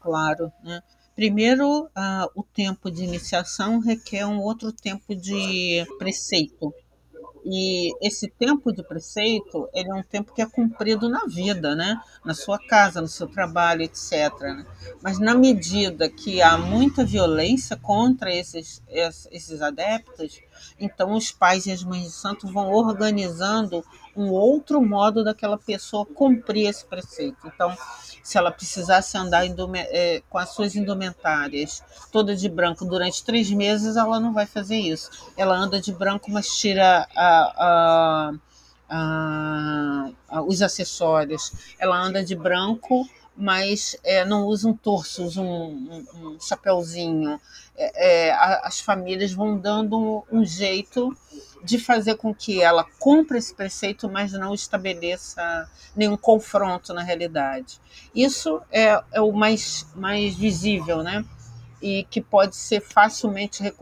Claro, 0.00 0.52
né? 0.62 0.82
Primeiro, 1.14 1.84
uh, 1.84 2.28
o 2.34 2.42
tempo 2.42 2.90
de 2.90 3.04
iniciação 3.04 3.78
requer 3.78 4.26
um 4.26 4.40
outro 4.40 4.72
tempo 4.72 5.14
de 5.14 5.86
preceito. 5.98 6.74
E 7.44 7.92
esse 8.00 8.28
tempo 8.28 8.72
de 8.72 8.82
preceito, 8.82 9.68
ele 9.74 9.90
é 9.90 9.94
um 9.94 10.02
tempo 10.02 10.32
que 10.32 10.40
é 10.40 10.46
cumprido 10.46 11.08
na 11.10 11.26
vida, 11.26 11.74
né? 11.74 12.00
Na 12.24 12.32
sua 12.34 12.58
casa, 12.58 13.02
no 13.02 13.08
seu 13.08 13.26
trabalho, 13.26 13.82
etc. 13.82 14.32
Né? 14.40 14.66
Mas 15.02 15.18
na 15.18 15.34
medida 15.34 16.08
que 16.08 16.40
há 16.40 16.56
muita 16.56 17.04
violência 17.04 17.76
contra 17.76 18.34
esses, 18.34 18.82
esses 19.30 19.60
adeptos, 19.60 20.40
então 20.80 21.12
os 21.12 21.30
pais 21.30 21.66
e 21.66 21.72
as 21.72 21.84
mães 21.84 22.04
de 22.04 22.12
santo 22.12 22.46
vão 22.48 22.72
organizando 22.72 23.84
um 24.16 24.30
outro 24.30 24.80
modo 24.80 25.24
daquela 25.24 25.58
pessoa 25.58 26.06
cumprir 26.06 26.68
esse 26.68 26.84
preceito. 26.84 27.46
Então, 27.46 27.76
se 28.22 28.38
ela 28.38 28.50
precisasse 28.50 29.18
andar 29.18 29.44
é, 29.44 30.22
com 30.30 30.38
as 30.38 30.50
suas 30.50 30.74
indumentárias 30.76 31.82
toda 32.10 32.34
de 32.34 32.48
branco 32.48 32.84
durante 32.84 33.24
três 33.24 33.50
meses, 33.50 33.96
ela 33.96 34.20
não 34.20 34.32
vai 34.32 34.46
fazer 34.46 34.76
isso. 34.76 35.10
Ela 35.36 35.56
anda 35.56 35.80
de 35.80 35.92
branco, 35.92 36.30
mas 36.30 36.48
tira 36.56 37.06
a, 37.14 37.33
a, 37.56 38.32
a, 38.88 40.42
os 40.42 40.62
acessórios. 40.62 41.52
Ela 41.78 41.98
anda 42.00 42.24
de 42.24 42.34
branco, 42.34 43.08
mas 43.36 43.96
é, 44.04 44.24
não 44.24 44.46
usa 44.46 44.68
um 44.68 44.76
torso, 44.76 45.24
usa 45.24 45.40
um, 45.40 45.46
um, 46.14 46.28
um 46.28 46.40
chapéuzinho. 46.40 47.40
É, 47.76 48.28
é, 48.28 48.32
as 48.62 48.80
famílias 48.80 49.32
vão 49.32 49.58
dando 49.58 49.98
um, 49.98 50.22
um 50.40 50.44
jeito 50.44 51.16
de 51.64 51.78
fazer 51.78 52.16
com 52.16 52.34
que 52.34 52.60
ela 52.60 52.84
cumpra 52.98 53.38
esse 53.38 53.54
preceito, 53.54 54.08
mas 54.08 54.32
não 54.32 54.54
estabeleça 54.54 55.68
nenhum 55.96 56.16
confronto 56.16 56.92
na 56.92 57.02
realidade. 57.02 57.80
Isso 58.14 58.60
é, 58.70 59.02
é 59.12 59.20
o 59.20 59.32
mais, 59.32 59.86
mais 59.96 60.36
visível, 60.36 61.02
né? 61.02 61.24
E 61.80 62.04
que 62.04 62.20
pode 62.20 62.54
ser 62.54 62.80
facilmente 62.80 63.62
re, 63.62 63.72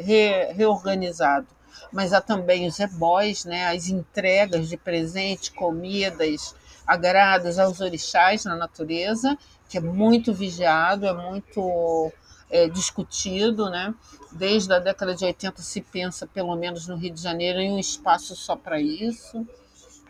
re, 0.00 0.52
reorganizado. 0.52 1.46
Mas 1.92 2.12
há 2.12 2.20
também 2.20 2.66
os 2.66 2.78
ebóis, 2.80 3.44
né? 3.44 3.68
as 3.68 3.88
entregas 3.88 4.68
de 4.68 4.76
presente, 4.76 5.52
comidas, 5.52 6.54
agrados 6.86 7.58
aos 7.58 7.80
orixás 7.80 8.44
na 8.44 8.56
natureza, 8.56 9.36
que 9.68 9.78
é 9.78 9.80
muito 9.80 10.32
vigiado, 10.32 11.06
é 11.06 11.12
muito 11.12 12.12
é, 12.50 12.68
discutido, 12.68 13.70
né? 13.70 13.94
Desde 14.32 14.72
a 14.72 14.78
década 14.78 15.14
de 15.14 15.24
80 15.24 15.62
se 15.62 15.80
pensa, 15.80 16.26
pelo 16.26 16.54
menos 16.56 16.86
no 16.86 16.96
Rio 16.96 17.12
de 17.12 17.20
Janeiro, 17.20 17.58
em 17.58 17.72
um 17.72 17.78
espaço 17.78 18.36
só 18.36 18.54
para 18.54 18.80
isso, 18.80 19.46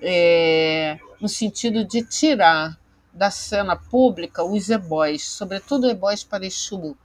é, 0.00 0.98
no 1.20 1.28
sentido 1.28 1.84
de 1.84 2.02
tirar 2.02 2.78
da 3.12 3.30
cena 3.30 3.76
pública 3.76 4.42
os 4.42 4.68
ebóis, 4.68 5.24
sobretudo 5.24 5.88
ebóis 5.88 6.24
para 6.24 6.44
Exu, 6.44 6.96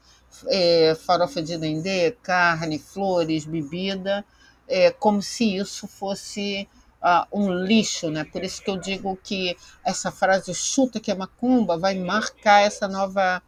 é, 0.48 0.96
farofa 0.96 1.42
de 1.42 1.58
dendê, 1.58 2.12
carne, 2.24 2.80
flores, 2.80 3.46
bebida, 3.46 4.26
é, 4.70 4.92
como 4.92 5.22
se 5.22 5.58
isso 5.58 5.88
fosse 5.88 6.68
uh, 7.02 7.26
um 7.32 7.52
lixo, 7.52 8.10
né? 8.10 8.24
Por 8.24 8.44
isso 8.44 8.62
que 8.62 8.70
eu 8.70 8.78
digo 8.78 9.18
que 9.24 9.58
essa 9.84 10.12
frase 10.12 10.54
chuta 10.54 11.00
que 11.00 11.12
é 11.12 11.16
macumba 11.16 11.78
vai 11.78 11.96
marcar 11.96 12.62
essa 12.62 12.88
nova 12.88 13.42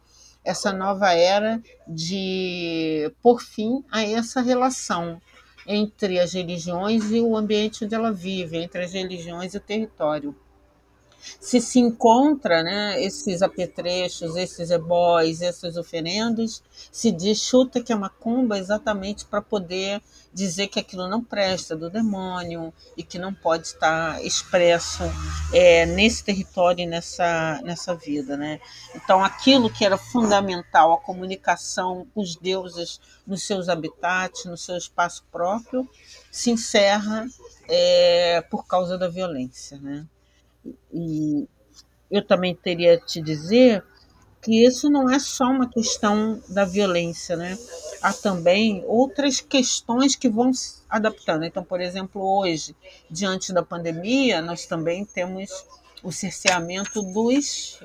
essa 0.44 0.72
nova 0.72 1.12
era 1.12 1.62
de 1.86 3.12
por 3.22 3.40
fim 3.40 3.84
a 3.92 4.02
essa 4.02 4.40
relação 4.40 5.22
entre 5.64 6.18
as 6.18 6.32
religiões 6.32 7.12
e 7.12 7.20
o 7.20 7.36
ambiente 7.36 7.84
onde 7.84 7.94
ela 7.94 8.10
vive, 8.10 8.56
entre 8.56 8.82
as 8.82 8.92
religiões 8.92 9.54
e 9.54 9.58
o 9.58 9.60
território 9.60 10.34
se 11.40 11.60
se 11.60 11.78
encontra 11.78 12.62
né, 12.62 13.02
esses 13.02 13.42
apetrechos, 13.42 14.36
esses 14.36 14.70
ebóis, 14.70 15.40
essas 15.42 15.76
oferendas, 15.76 16.62
se 16.90 17.10
diz 17.10 17.40
chuta 17.42 17.80
que 17.80 17.92
é 17.92 17.96
macumba 17.96 18.58
exatamente 18.58 19.24
para 19.24 19.40
poder 19.40 20.02
dizer 20.32 20.68
que 20.68 20.80
aquilo 20.80 21.08
não 21.08 21.22
presta 21.22 21.76
do 21.76 21.90
demônio 21.90 22.72
e 22.96 23.02
que 23.02 23.18
não 23.18 23.34
pode 23.34 23.66
estar 23.66 24.24
expresso 24.24 25.02
é, 25.52 25.84
nesse 25.84 26.24
território 26.24 26.82
e 26.82 26.86
nessa, 26.86 27.60
nessa 27.62 27.94
vida. 27.94 28.36
Né? 28.36 28.58
Então, 28.94 29.22
aquilo 29.22 29.70
que 29.70 29.84
era 29.84 29.98
fundamental, 29.98 30.92
a 30.92 31.00
comunicação 31.00 32.06
com 32.14 32.22
os 32.22 32.34
deuses 32.36 33.00
nos 33.26 33.46
seus 33.46 33.68
habitats, 33.68 34.44
no 34.46 34.56
seu 34.56 34.76
espaço 34.76 35.24
próprio, 35.30 35.88
se 36.30 36.50
encerra 36.50 37.26
é, 37.68 38.40
por 38.50 38.66
causa 38.66 38.96
da 38.96 39.08
violência. 39.08 39.78
Né? 39.78 40.06
E 40.92 41.48
eu 42.10 42.24
também 42.24 42.54
teria 42.54 42.98
te 42.98 43.20
dizer 43.20 43.84
que 44.42 44.66
isso 44.66 44.90
não 44.90 45.08
é 45.08 45.18
só 45.20 45.44
uma 45.44 45.68
questão 45.68 46.42
da 46.48 46.64
violência, 46.64 47.36
né? 47.36 47.56
Há 48.02 48.12
também 48.12 48.82
outras 48.86 49.40
questões 49.40 50.16
que 50.16 50.28
vão 50.28 50.52
se 50.52 50.82
adaptando. 50.90 51.44
Então, 51.44 51.62
por 51.62 51.80
exemplo, 51.80 52.20
hoje, 52.20 52.74
diante 53.08 53.52
da 53.52 53.62
pandemia, 53.62 54.42
nós 54.42 54.66
também 54.66 55.04
temos 55.04 55.48
o 56.02 56.10
cerceamento 56.10 57.00
dos, 57.00 57.80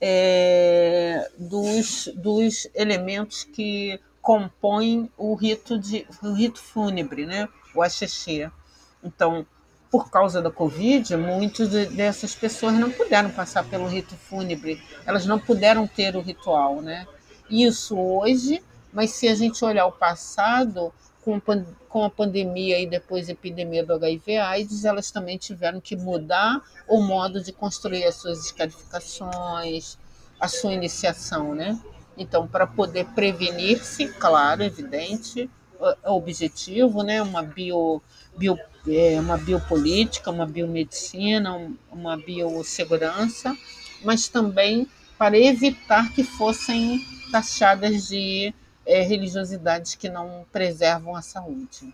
é, 0.00 1.30
dos, 1.38 2.08
dos 2.14 2.66
elementos 2.74 3.44
que 3.44 4.00
compõem 4.22 5.10
o 5.18 5.34
rito, 5.34 5.78
de, 5.78 6.06
o 6.22 6.32
rito 6.32 6.60
fúnebre, 6.60 7.26
né? 7.26 7.46
o 7.74 7.82
axixê. 7.82 8.50
Então, 9.02 9.46
por 9.90 10.10
causa 10.10 10.42
da 10.42 10.50
Covid, 10.50 11.16
muitas 11.16 11.68
dessas 11.68 12.34
pessoas 12.34 12.74
não 12.74 12.90
puderam 12.90 13.30
passar 13.30 13.64
pelo 13.64 13.86
rito 13.86 14.14
fúnebre, 14.16 14.82
elas 15.06 15.24
não 15.24 15.38
puderam 15.38 15.86
ter 15.86 16.14
o 16.14 16.20
ritual, 16.20 16.82
né? 16.82 17.06
Isso 17.50 17.98
hoje, 17.98 18.62
mas 18.92 19.12
se 19.12 19.28
a 19.28 19.34
gente 19.34 19.64
olhar 19.64 19.86
o 19.86 19.92
passado, 19.92 20.92
com, 21.88 22.04
a 22.04 22.10
pandemia 22.10 22.78
e 22.78 22.86
depois 22.86 23.28
a 23.28 23.32
epidemia 23.32 23.84
do 23.84 23.92
HIV/AIDS, 23.92 24.84
elas 24.84 25.10
também 25.10 25.36
tiveram 25.36 25.80
que 25.80 25.96
mudar 25.96 26.62
o 26.86 27.02
modo 27.02 27.42
de 27.42 27.52
construir 27.52 28.04
as 28.04 28.14
suas 28.16 28.46
escarificações, 28.46 29.98
a 30.40 30.48
sua 30.48 30.72
iniciação, 30.72 31.54
né? 31.54 31.78
Então, 32.16 32.46
para 32.46 32.66
poder 32.66 33.04
prevenir-se, 33.06 34.08
claro, 34.08 34.62
evidente, 34.62 35.50
objetivo, 36.04 37.02
né? 37.02 37.20
Uma 37.22 37.42
bio, 37.42 38.02
bio 38.36 38.58
é, 38.96 39.20
uma 39.20 39.36
biopolítica, 39.36 40.30
uma 40.30 40.46
biomedicina, 40.46 41.70
uma 41.90 42.16
biossegurança, 42.16 43.56
mas 44.04 44.28
também 44.28 44.86
para 45.16 45.38
evitar 45.38 46.12
que 46.12 46.22
fossem 46.22 47.04
taxadas 47.30 48.08
de 48.08 48.54
é, 48.86 49.02
religiosidades 49.02 49.94
que 49.94 50.08
não 50.08 50.46
preservam 50.52 51.14
a 51.14 51.22
saúde. 51.22 51.92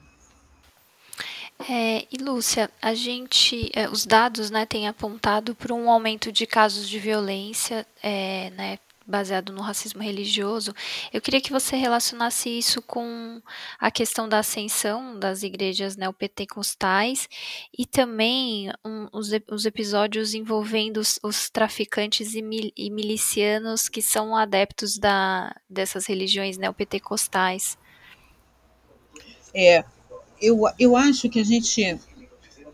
É, 1.68 2.06
e 2.10 2.16
Lúcia, 2.20 2.68
a 2.82 2.94
gente, 2.94 3.70
é, 3.72 3.88
os 3.88 4.04
dados, 4.04 4.50
né, 4.50 4.66
têm 4.66 4.88
apontado 4.88 5.54
para 5.54 5.72
um 5.72 5.88
aumento 5.88 6.32
de 6.32 6.46
casos 6.46 6.88
de 6.88 6.98
violência, 6.98 7.86
é, 8.02 8.50
né, 8.50 8.78
baseado 9.06 9.52
no 9.52 9.60
racismo 9.60 10.02
religioso, 10.02 10.74
eu 11.12 11.20
queria 11.20 11.40
que 11.40 11.52
você 11.52 11.76
relacionasse 11.76 12.48
isso 12.48 12.80
com 12.80 13.40
a 13.78 13.90
questão 13.90 14.28
da 14.28 14.38
ascensão 14.38 15.18
das 15.18 15.42
igrejas 15.42 15.96
neopentecostais 15.96 17.28
e 17.76 17.84
também 17.86 18.70
um, 18.84 19.08
os, 19.12 19.30
os, 19.50 19.66
episódios 19.66 20.34
envolvendo 20.34 20.98
os, 20.98 21.18
os 21.22 21.50
traficantes 21.50 22.34
e, 22.34 22.42
mil, 22.42 22.70
e, 22.76 22.90
milicianos 22.90 23.88
que 23.88 24.00
são 24.00 24.36
adeptos 24.36 24.98
da, 24.98 25.54
dessas 25.68 26.06
religiões 26.06 26.56
neopentecostais. 26.56 27.76
É, 29.54 29.84
eu, 30.40 30.62
eu 30.78 30.96
acho 30.96 31.28
que 31.28 31.40
a 31.40 31.44
gente 31.44 31.98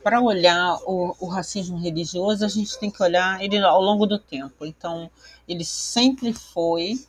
para 0.02 0.20
olhar 0.20 0.76
o, 0.86 1.14
o, 1.20 1.26
racismo 1.26 1.78
religioso, 1.78 2.44
a 2.44 2.48
gente 2.48 2.78
tem 2.78 2.90
que 2.90 3.02
olhar 3.02 3.42
ele 3.42 3.58
ao 3.58 3.80
longo 3.80 4.06
do 4.06 4.18
tempo. 4.18 4.64
Então, 4.64 5.10
ele 5.50 5.64
sempre 5.64 6.32
foi 6.32 7.04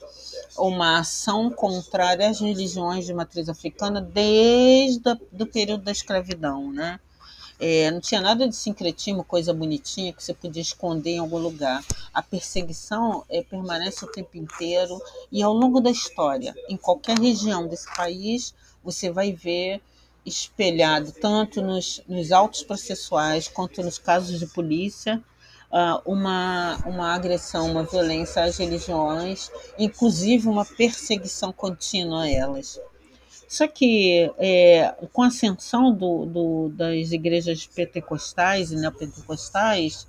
uma 0.58 1.00
ação 1.00 1.52
contrária 1.52 2.28
às 2.28 2.40
religiões 2.40 3.06
de 3.06 3.14
matriz 3.14 3.48
africana 3.48 4.02
desde 4.02 5.12
o 5.40 5.46
período 5.46 5.84
da 5.84 5.92
escravidão, 5.92 6.74
né? 6.74 7.00
É, 7.60 7.92
não 7.92 8.02
tinha 8.02 8.20
nada 8.20 8.50
de 8.50 8.56
sincretismo, 8.56 9.24
coisa 9.24 9.54
bonitinha 9.54 10.12
que 10.12 10.24
você 10.24 10.34
podia 10.34 10.64
esconder 10.64 11.12
em 11.12 11.20
algum 11.20 11.38
lugar. 11.38 11.86
A 12.12 12.24
perseguição 12.24 13.24
é, 13.30 13.44
permanece 13.44 14.04
o 14.04 14.12
tempo 14.12 14.36
inteiro 14.36 15.00
e 15.32 15.44
ao 15.44 15.54
longo 15.54 15.80
da 15.80 15.92
história, 15.92 16.56
em 16.68 16.76
qualquer 16.76 17.20
região 17.20 17.68
desse 17.68 17.94
país, 17.94 18.56
você 18.84 19.12
vai 19.12 19.32
ver 19.32 19.80
espelhado 20.26 21.12
tanto 21.12 21.62
nos, 21.62 22.02
nos 22.08 22.32
autos 22.32 22.64
processuais 22.64 23.48
quanto 23.48 23.84
nos 23.84 24.00
casos 24.00 24.40
de 24.40 24.48
polícia 24.48 25.24
uh, 25.72 26.02
uma, 26.06 26.78
uma 26.86 27.14
agressão, 27.14 27.72
uma 27.72 27.84
violência 27.84 28.44
às 28.44 28.58
religiões, 28.58 29.50
inclusive 29.80 30.48
uma 30.48 30.66
perseguição 30.66 31.52
contínua 31.52 32.24
a 32.24 32.30
elas. 32.30 32.80
Só 33.48 33.68
que 33.68 34.32
é, 34.38 34.96
com 35.12 35.24
a 35.24 35.28
ascensão 35.28 35.94
do, 35.94 36.26
do, 36.26 36.70
das 36.70 37.12
igrejas 37.12 37.66
pentecostais 37.66 38.72
e 38.72 38.78
neopentecostais, 38.78 40.08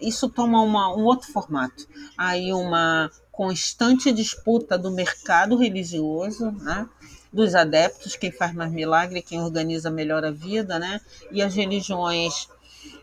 isso 0.00 0.28
toma 0.28 0.60
uma, 0.60 0.92
um 0.92 1.04
outro 1.04 1.32
formato. 1.32 1.86
Aí 2.18 2.52
uma 2.52 3.08
constante 3.30 4.10
disputa 4.12 4.76
do 4.76 4.90
mercado 4.90 5.56
religioso, 5.56 6.50
né? 6.50 6.88
dos 7.32 7.54
adeptos, 7.54 8.16
quem 8.16 8.30
faz 8.30 8.52
mais 8.52 8.70
milagre, 8.70 9.22
quem 9.22 9.40
organiza 9.40 9.90
melhor 9.90 10.24
a 10.24 10.30
vida, 10.30 10.78
né? 10.78 11.00
e 11.30 11.40
as 11.40 11.54
religiões 11.54 12.48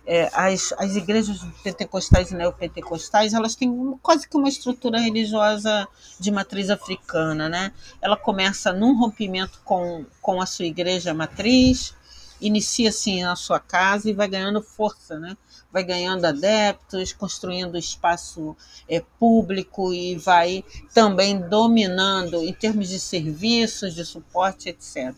é, 0.06 0.28
as, 0.34 0.74
as 0.80 0.96
igrejas 0.96 1.40
pentecostais 1.64 2.32
e 2.32 2.36
neopentecostais, 2.36 3.34
elas 3.34 3.54
têm 3.54 3.96
quase 4.02 4.28
que 4.28 4.36
uma 4.36 4.50
estrutura 4.50 5.00
religiosa 5.00 5.88
de 6.20 6.32
matriz 6.32 6.72
africana, 6.72 7.48
né? 7.48 7.72
Ela 8.02 8.18
começa 8.18 8.74
num 8.74 8.98
rompimento 8.98 9.62
com, 9.64 10.04
com 10.20 10.42
a 10.42 10.48
sua 10.48 10.66
igreja 10.66 11.14
matriz, 11.14 11.94
inicia-se 12.42 13.22
na 13.22 13.36
sua 13.36 13.60
casa 13.60 14.10
e 14.10 14.14
vai 14.14 14.28
ganhando 14.28 14.64
força, 14.64 15.20
né? 15.20 15.38
Vai 15.72 15.84
ganhando 15.84 16.26
adeptos, 16.26 17.14
construindo 17.14 17.78
espaço 17.78 18.58
é, 18.88 19.04
público 19.20 19.94
e 19.94 20.16
vai 20.16 20.64
também 20.92 21.40
dominando 21.40 22.44
em 22.44 22.54
termos 22.54 22.90
de 22.90 23.00
serviços, 23.00 23.94
de 23.94 24.04
suporte, 24.04 24.70
etc. 24.70 25.14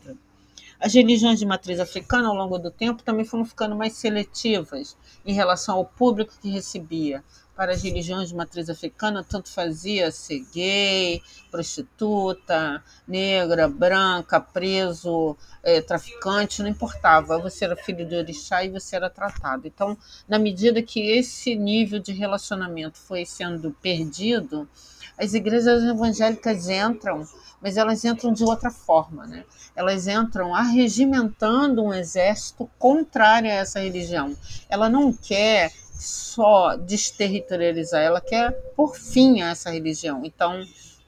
As 0.83 0.95
religiões 0.95 1.37
de 1.37 1.45
matriz 1.45 1.79
africana, 1.79 2.27
ao 2.27 2.33
longo 2.33 2.57
do 2.57 2.71
tempo, 2.71 3.03
também 3.03 3.23
foram 3.23 3.45
ficando 3.45 3.75
mais 3.75 3.93
seletivas 3.93 4.97
em 5.23 5.31
relação 5.31 5.75
ao 5.75 5.85
público 5.85 6.33
que 6.41 6.49
recebia. 6.49 7.23
Para 7.55 7.73
as 7.73 7.83
religiões 7.83 8.29
de 8.29 8.35
matriz 8.35 8.67
africana, 8.67 9.23
tanto 9.23 9.51
fazia 9.51 10.09
ser 10.09 10.43
gay, 10.51 11.21
prostituta, 11.51 12.83
negra, 13.07 13.67
branca, 13.67 14.41
preso, 14.41 15.37
é, 15.61 15.81
traficante, 15.81 16.63
não 16.63 16.69
importava. 16.69 17.37
Você 17.37 17.65
era 17.65 17.75
filho 17.75 18.03
de 18.03 18.15
orixá 18.15 18.63
e 18.63 18.69
você 18.69 18.95
era 18.95 19.07
tratado. 19.07 19.67
Então, 19.67 19.95
na 20.27 20.39
medida 20.39 20.81
que 20.81 20.99
esse 21.11 21.53
nível 21.53 21.99
de 21.99 22.11
relacionamento 22.11 22.97
foi 22.97 23.23
sendo 23.23 23.69
perdido, 23.79 24.67
as 25.15 25.35
igrejas 25.35 25.83
evangélicas 25.83 26.67
entram 26.67 27.27
mas 27.61 27.77
elas 27.77 28.03
entram 28.03 28.33
de 28.33 28.43
outra 28.43 28.71
forma, 28.71 29.25
né? 29.27 29.43
Elas 29.75 30.07
entram 30.07 30.53
arregimentando 30.55 31.83
um 31.83 31.93
exército 31.93 32.69
contrário 32.79 33.49
a 33.49 33.53
essa 33.53 33.79
religião. 33.79 34.35
Ela 34.67 34.89
não 34.89 35.13
quer 35.13 35.71
só 35.93 36.75
desterritorializar, 36.75 38.01
ela 38.01 38.19
quer 38.19 38.51
por 38.75 38.97
fim 38.97 39.41
a 39.41 39.49
essa 39.51 39.69
religião. 39.69 40.25
Então, 40.25 40.65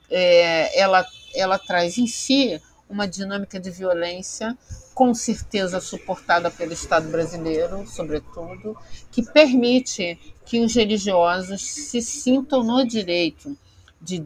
é, 0.10 0.80
ela, 0.80 1.04
ela 1.34 1.58
traz 1.58 1.98
em 1.98 2.06
si 2.06 2.62
uma 2.88 3.08
dinâmica 3.08 3.60
de 3.60 3.72
violência, 3.72 4.56
com 4.94 5.14
certeza 5.16 5.82
suportada 5.82 6.52
pelo 6.52 6.74
Estado 6.74 7.10
brasileiro, 7.10 7.88
sobretudo, 7.88 8.78
que 9.12 9.24
permite 9.24 10.20
que 10.46 10.60
os 10.60 10.76
religiosos 10.76 11.62
se 11.64 12.00
sintam 12.02 12.64
no 12.64 12.86
direito 12.86 13.58
de 14.00 14.20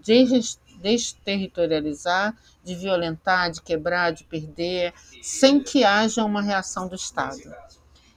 desterritorializar, 0.81 2.35
de 2.63 2.75
violentar, 2.75 3.51
de 3.51 3.61
quebrar, 3.61 4.11
de 4.11 4.23
perder, 4.23 4.93
sem 5.21 5.61
que 5.61 5.83
haja 5.83 6.23
uma 6.23 6.41
reação 6.41 6.87
do 6.87 6.95
Estado. 6.95 7.53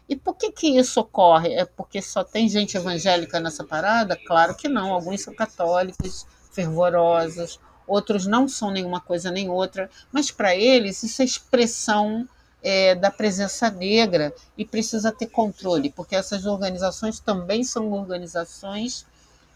E 0.08 0.16
por 0.16 0.34
que, 0.34 0.50
que 0.50 0.66
isso 0.78 1.00
ocorre? 1.00 1.54
É 1.54 1.64
porque 1.64 2.02
só 2.02 2.24
tem 2.24 2.48
gente 2.48 2.76
evangélica 2.76 3.38
nessa 3.38 3.62
parada? 3.62 4.16
Claro 4.16 4.56
que 4.56 4.68
não. 4.68 4.92
Alguns 4.92 5.22
são 5.22 5.32
católicos, 5.32 6.26
fervorosos, 6.50 7.60
outros 7.86 8.26
não 8.26 8.48
são 8.48 8.70
nenhuma 8.70 9.00
coisa 9.00 9.30
nem 9.30 9.48
outra, 9.48 9.88
mas 10.12 10.30
para 10.30 10.54
eles 10.54 11.02
isso 11.02 11.22
é 11.22 11.24
expressão 11.24 12.28
é, 12.62 12.94
da 12.94 13.10
presença 13.10 13.70
negra 13.70 14.34
e 14.56 14.64
precisa 14.64 15.10
ter 15.10 15.26
controle, 15.26 15.90
porque 15.90 16.14
essas 16.14 16.46
organizações 16.46 17.18
também 17.18 17.64
são 17.64 17.90
organizações 17.92 19.06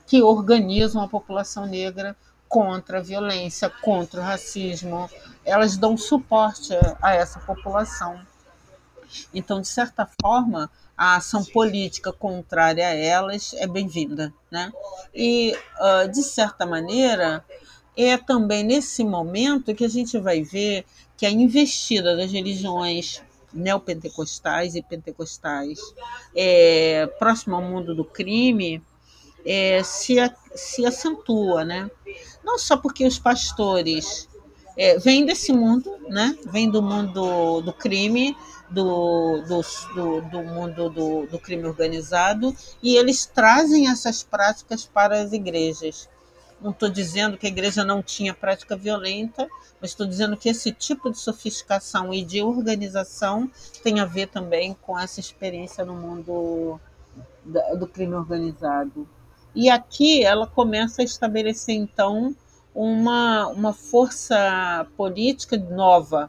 que 0.06 0.22
organizam 0.22 1.02
a 1.02 1.08
população 1.08 1.66
negra 1.66 2.16
contra 2.54 2.98
a 2.98 3.02
violência, 3.02 3.68
contra 3.68 4.20
o 4.20 4.22
racismo, 4.22 5.10
elas 5.44 5.76
dão 5.76 5.96
suporte 5.96 6.72
a 7.02 7.12
essa 7.12 7.40
população. 7.40 8.20
Então, 9.34 9.60
de 9.60 9.66
certa 9.66 10.08
forma, 10.22 10.70
a 10.96 11.16
ação 11.16 11.44
política 11.44 12.12
contrária 12.12 12.86
a 12.86 12.94
elas 12.94 13.54
é 13.54 13.66
bem-vinda. 13.66 14.32
Né? 14.52 14.72
E, 15.12 15.58
uh, 15.80 16.08
de 16.08 16.22
certa 16.22 16.64
maneira, 16.64 17.44
é 17.96 18.16
também 18.16 18.62
nesse 18.62 19.02
momento 19.02 19.74
que 19.74 19.84
a 19.84 19.90
gente 19.90 20.16
vai 20.20 20.40
ver 20.40 20.86
que 21.16 21.26
a 21.26 21.30
investida 21.30 22.16
das 22.16 22.30
religiões 22.30 23.20
neopentecostais 23.52 24.76
e 24.76 24.82
pentecostais 24.82 25.80
é, 26.36 27.08
próximo 27.18 27.56
ao 27.56 27.62
mundo 27.62 27.96
do 27.96 28.04
crime 28.04 28.80
é, 29.44 29.82
se, 29.82 30.14
se 30.54 30.86
acentua, 30.86 31.64
né? 31.64 31.90
Não 32.44 32.58
só 32.58 32.76
porque 32.76 33.06
os 33.06 33.18
pastores 33.18 34.28
é, 34.76 34.98
vêm 34.98 35.24
desse 35.24 35.52
mundo, 35.52 35.90
né? 36.08 36.36
Vêm 36.46 36.70
do 36.70 36.82
mundo 36.82 37.62
do 37.62 37.72
crime, 37.72 38.36
do, 38.70 39.42
do, 39.42 39.60
do, 39.94 40.20
do 40.22 40.42
mundo 40.42 40.90
do, 40.90 41.26
do 41.26 41.38
crime 41.38 41.64
organizado, 41.64 42.54
e 42.82 42.96
eles 42.96 43.24
trazem 43.24 43.88
essas 43.88 44.22
práticas 44.22 44.84
para 44.84 45.20
as 45.20 45.32
igrejas. 45.32 46.08
Não 46.60 46.70
estou 46.70 46.88
dizendo 46.88 47.36
que 47.36 47.46
a 47.46 47.50
igreja 47.50 47.84
não 47.84 48.02
tinha 48.02 48.32
prática 48.32 48.76
violenta, 48.76 49.46
mas 49.80 49.90
estou 49.90 50.06
dizendo 50.06 50.36
que 50.36 50.48
esse 50.48 50.72
tipo 50.72 51.10
de 51.10 51.18
sofisticação 51.18 52.12
e 52.12 52.24
de 52.24 52.42
organização 52.42 53.50
tem 53.82 54.00
a 54.00 54.06
ver 54.06 54.28
também 54.28 54.76
com 54.80 54.98
essa 54.98 55.20
experiência 55.20 55.84
no 55.84 55.94
mundo 55.94 56.80
do 57.44 57.86
crime 57.86 58.14
organizado. 58.14 59.06
E 59.54 59.70
aqui 59.70 60.24
ela 60.24 60.46
começa 60.46 61.02
a 61.02 61.04
estabelecer, 61.04 61.74
então, 61.74 62.34
uma, 62.74 63.46
uma 63.48 63.72
força 63.72 64.86
política 64.96 65.56
nova. 65.56 66.28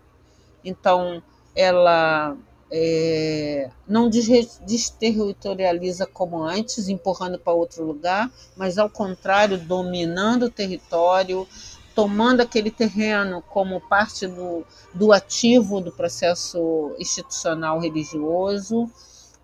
Então, 0.63 1.23
ela 1.55 2.37
é, 2.71 3.69
não 3.87 4.09
desterritorializa 4.09 6.05
como 6.05 6.43
antes, 6.43 6.87
empurrando 6.87 7.39
para 7.39 7.53
outro 7.53 7.83
lugar, 7.83 8.31
mas, 8.55 8.77
ao 8.77 8.89
contrário, 8.89 9.57
dominando 9.57 10.43
o 10.43 10.51
território, 10.51 11.47
tomando 11.95 12.41
aquele 12.41 12.69
terreno 12.69 13.41
como 13.41 13.81
parte 13.81 14.27
do, 14.27 14.63
do 14.93 15.11
ativo 15.11 15.81
do 15.81 15.91
processo 15.91 16.95
institucional 16.99 17.79
religioso 17.79 18.91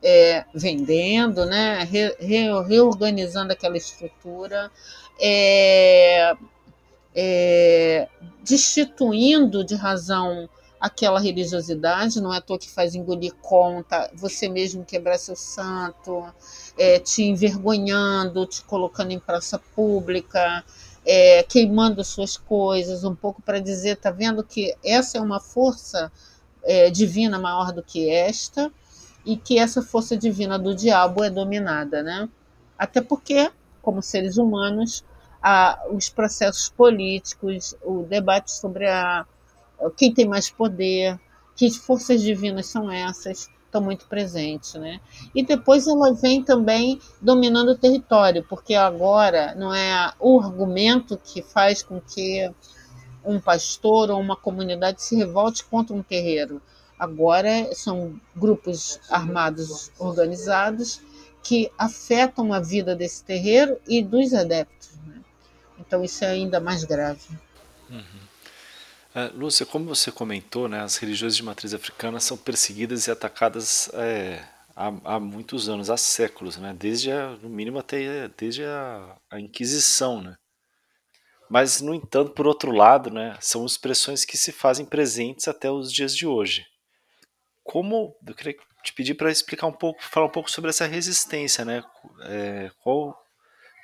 é, 0.03 0.45
vendendo, 0.53 1.45
né, 1.45 1.83
re, 1.83 2.15
re, 2.19 2.63
reorganizando 2.63 3.53
aquela 3.53 3.77
estrutura, 3.77 4.71
é, 5.19 6.33
é, 7.15 8.07
destituindo 8.43 9.63
de 9.63 9.75
razão 9.75 10.49
aquela 10.79 11.19
religiosidade, 11.19 12.19
não 12.19 12.33
é 12.33 12.37
à 12.37 12.41
toa 12.41 12.57
que 12.57 12.67
faz 12.67 12.95
engolir 12.95 13.35
conta, 13.35 14.09
você 14.15 14.49
mesmo 14.49 14.83
quebrar 14.83 15.19
seu 15.19 15.35
santo, 15.35 16.25
é, 16.75 16.97
te 16.97 17.21
envergonhando, 17.21 18.47
te 18.47 18.63
colocando 18.63 19.11
em 19.11 19.19
praça 19.19 19.59
pública, 19.75 20.63
é, 21.05 21.43
queimando 21.43 22.03
suas 22.03 22.35
coisas, 22.35 23.03
um 23.03 23.13
pouco 23.13 23.43
para 23.43 23.59
dizer, 23.59 23.97
tá 23.97 24.09
vendo 24.09 24.43
que 24.43 24.75
essa 24.83 25.19
é 25.19 25.21
uma 25.21 25.39
força 25.39 26.11
é, 26.63 26.89
divina 26.89 27.37
maior 27.37 27.71
do 27.71 27.83
que 27.83 28.09
esta, 28.09 28.71
e 29.25 29.37
que 29.37 29.59
essa 29.59 29.81
força 29.81 30.17
divina 30.17 30.57
do 30.57 30.75
diabo 30.75 31.23
é 31.23 31.29
dominada, 31.29 32.01
né? 32.01 32.27
Até 32.77 33.01
porque, 33.01 33.51
como 33.81 34.01
seres 34.01 34.37
humanos, 34.37 35.03
a, 35.41 35.79
os 35.91 36.09
processos 36.09 36.69
políticos, 36.69 37.75
o 37.83 38.03
debate 38.03 38.51
sobre 38.51 38.87
a, 38.87 39.25
quem 39.95 40.13
tem 40.13 40.27
mais 40.27 40.49
poder, 40.49 41.19
que 41.55 41.69
forças 41.71 42.21
divinas 42.21 42.67
são 42.67 42.91
essas, 42.91 43.49
estão 43.65 43.81
muito 43.81 44.05
presentes, 44.05 44.73
né? 44.75 44.99
E 45.33 45.43
depois 45.43 45.87
ela 45.87 46.13
vem 46.13 46.43
também 46.43 46.99
dominando 47.21 47.69
o 47.69 47.77
território, 47.77 48.45
porque 48.47 48.75
agora 48.75 49.55
não 49.55 49.73
é 49.73 50.13
o 50.19 50.39
argumento 50.41 51.17
que 51.17 51.41
faz 51.41 51.81
com 51.81 51.99
que 52.01 52.51
um 53.23 53.39
pastor 53.39 54.09
ou 54.09 54.19
uma 54.19 54.35
comunidade 54.35 55.01
se 55.01 55.15
revolte 55.15 55.63
contra 55.65 55.95
um 55.95 56.03
terreiro, 56.03 56.61
Agora 57.01 57.73
são 57.73 58.21
grupos 58.35 58.99
armados 59.09 59.91
organizados 59.97 61.01
que 61.41 61.71
afetam 61.75 62.53
a 62.53 62.59
vida 62.59 62.95
desse 62.95 63.23
terreiro 63.23 63.81
e 63.87 64.03
dos 64.03 64.35
adeptos. 64.35 64.91
Né? 65.07 65.19
Então 65.79 66.03
isso 66.03 66.23
é 66.23 66.27
ainda 66.27 66.59
mais 66.59 66.83
grave. 66.83 67.27
Uhum. 67.89 68.03
Uh, 69.15 69.35
Lúcia, 69.35 69.65
como 69.65 69.85
você 69.85 70.11
comentou, 70.11 70.67
né, 70.67 70.81
as 70.81 70.97
religiões 70.97 71.35
de 71.35 71.41
matriz 71.41 71.73
africana 71.73 72.19
são 72.19 72.37
perseguidas 72.37 73.07
e 73.07 73.11
atacadas 73.11 73.89
é, 73.95 74.45
há, 74.75 74.93
há, 75.03 75.19
muitos 75.19 75.67
anos, 75.67 75.89
há 75.89 75.97
séculos, 75.97 76.57
né, 76.57 76.71
desde 76.77 77.11
a, 77.11 77.31
no 77.41 77.49
mínimo 77.49 77.79
até 77.79 78.27
desde 78.37 78.63
a, 78.63 79.17
a, 79.31 79.39
Inquisição, 79.39 80.21
né. 80.21 80.35
Mas, 81.49 81.81
no 81.81 81.95
entanto, 81.95 82.31
por 82.33 82.45
outro 82.45 82.71
lado, 82.71 83.09
né, 83.09 83.35
são 83.41 83.65
expressões 83.65 84.23
que 84.23 84.37
se 84.37 84.51
fazem 84.51 84.85
presentes 84.85 85.47
até 85.47 85.71
os 85.71 85.91
dias 85.91 86.15
de 86.15 86.27
hoje. 86.27 86.63
Como 87.71 88.15
eu 88.27 88.35
queria 88.35 88.55
te 88.83 88.93
pedir 88.93 89.13
para 89.13 89.31
explicar 89.31 89.67
um 89.67 89.71
pouco, 89.71 90.03
falar 90.03 90.25
um 90.25 90.31
pouco 90.31 90.51
sobre 90.51 90.69
essa 90.69 90.85
resistência, 90.85 91.63
né, 91.63 91.83
é, 92.23 92.69
qual, 92.83 93.15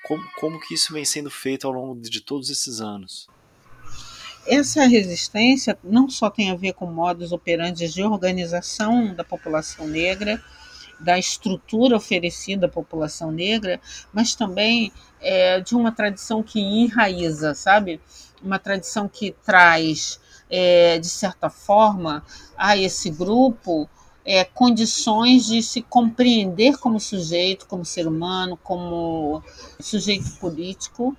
como, 0.04 0.24
como 0.36 0.60
que 0.60 0.74
isso 0.74 0.92
vem 0.92 1.06
sendo 1.06 1.32
feito 1.32 1.66
ao 1.66 1.74
longo 1.74 2.02
de 2.02 2.20
todos 2.20 2.50
esses 2.50 2.82
anos? 2.82 3.28
essa 4.48 4.86
resistência 4.88 5.78
não 5.84 6.10
só 6.10 6.30
tem 6.30 6.52
a 6.52 6.56
ver 6.56 6.74
com 6.74 6.86
modos 6.86 7.32
operantes 7.32 7.94
de 7.94 8.02
organização 8.02 9.14
da 9.14 9.24
população 9.24 9.86
negra, 9.88 10.42
da 11.00 11.20
estrutura 11.20 11.98
oferecida 11.98 12.66
à 12.66 12.70
população 12.70 13.32
negra, 13.32 13.80
mas 14.12 14.34
também 14.34 14.92
é, 15.20 15.60
de 15.60 15.76
uma 15.76 15.92
tradição 15.92 16.42
que 16.42 16.60
enraiza, 16.60 17.54
sabe? 17.54 18.00
Uma 18.42 18.58
tradição 18.58 19.08
que 19.08 19.36
traz, 19.46 20.20
é, 20.50 21.00
de 21.00 21.10
certa 21.10 21.50
forma, 21.50 22.24
a 22.58 22.78
esse 22.78 23.10
grupo 23.10 23.90
é, 24.26 24.44
condições 24.44 25.46
de 25.46 25.64
se 25.64 25.82
compreender 25.82 26.78
como 26.78 27.00
sujeito, 27.00 27.66
como 27.66 27.86
ser 27.86 28.08
humano, 28.08 28.60
como 28.62 29.42
sujeito 29.80 30.32
político 30.40 31.16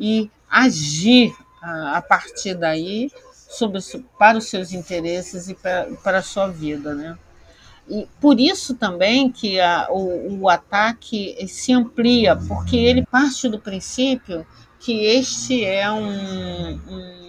e 0.00 0.30
agir 0.50 1.34
a, 1.60 2.00
partir 2.00 2.54
daí 2.54 3.10
sobre, 3.32 3.80
para 4.18 4.38
os 4.38 4.48
seus 4.48 4.72
interesses 4.72 5.48
e 5.48 5.54
para, 5.54 5.86
para 6.02 6.18
a 6.18 6.22
sua 6.22 6.48
vida, 6.48 6.94
né? 6.94 7.18
E 7.88 8.08
por 8.20 8.40
isso 8.40 8.74
também 8.74 9.30
que 9.30 9.60
a, 9.60 9.88
o, 9.90 10.40
o 10.40 10.48
ataque 10.48 11.36
se 11.48 11.72
amplia, 11.72 12.34
porque 12.34 12.76
ele 12.76 13.06
parte 13.06 13.48
do 13.48 13.60
princípio 13.60 14.46
que 14.80 15.04
este 15.04 15.64
é 15.64 15.90
um, 15.90 16.80
um, 16.88 17.25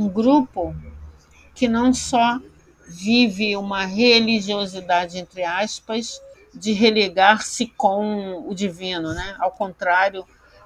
um 0.00 0.08
grupo 0.08 0.74
que 1.54 1.68
não 1.68 1.92
só 1.92 2.40
vive 2.88 3.54
uma 3.54 3.84
religiosidade, 3.84 5.18
entre 5.18 5.44
aspas, 5.44 6.20
de 6.54 6.72
relegar-se 6.72 7.66
com 7.66 8.48
o 8.48 8.54
divino, 8.54 9.12
né? 9.12 9.36
Ao 9.38 9.50
contrário, 9.50 10.24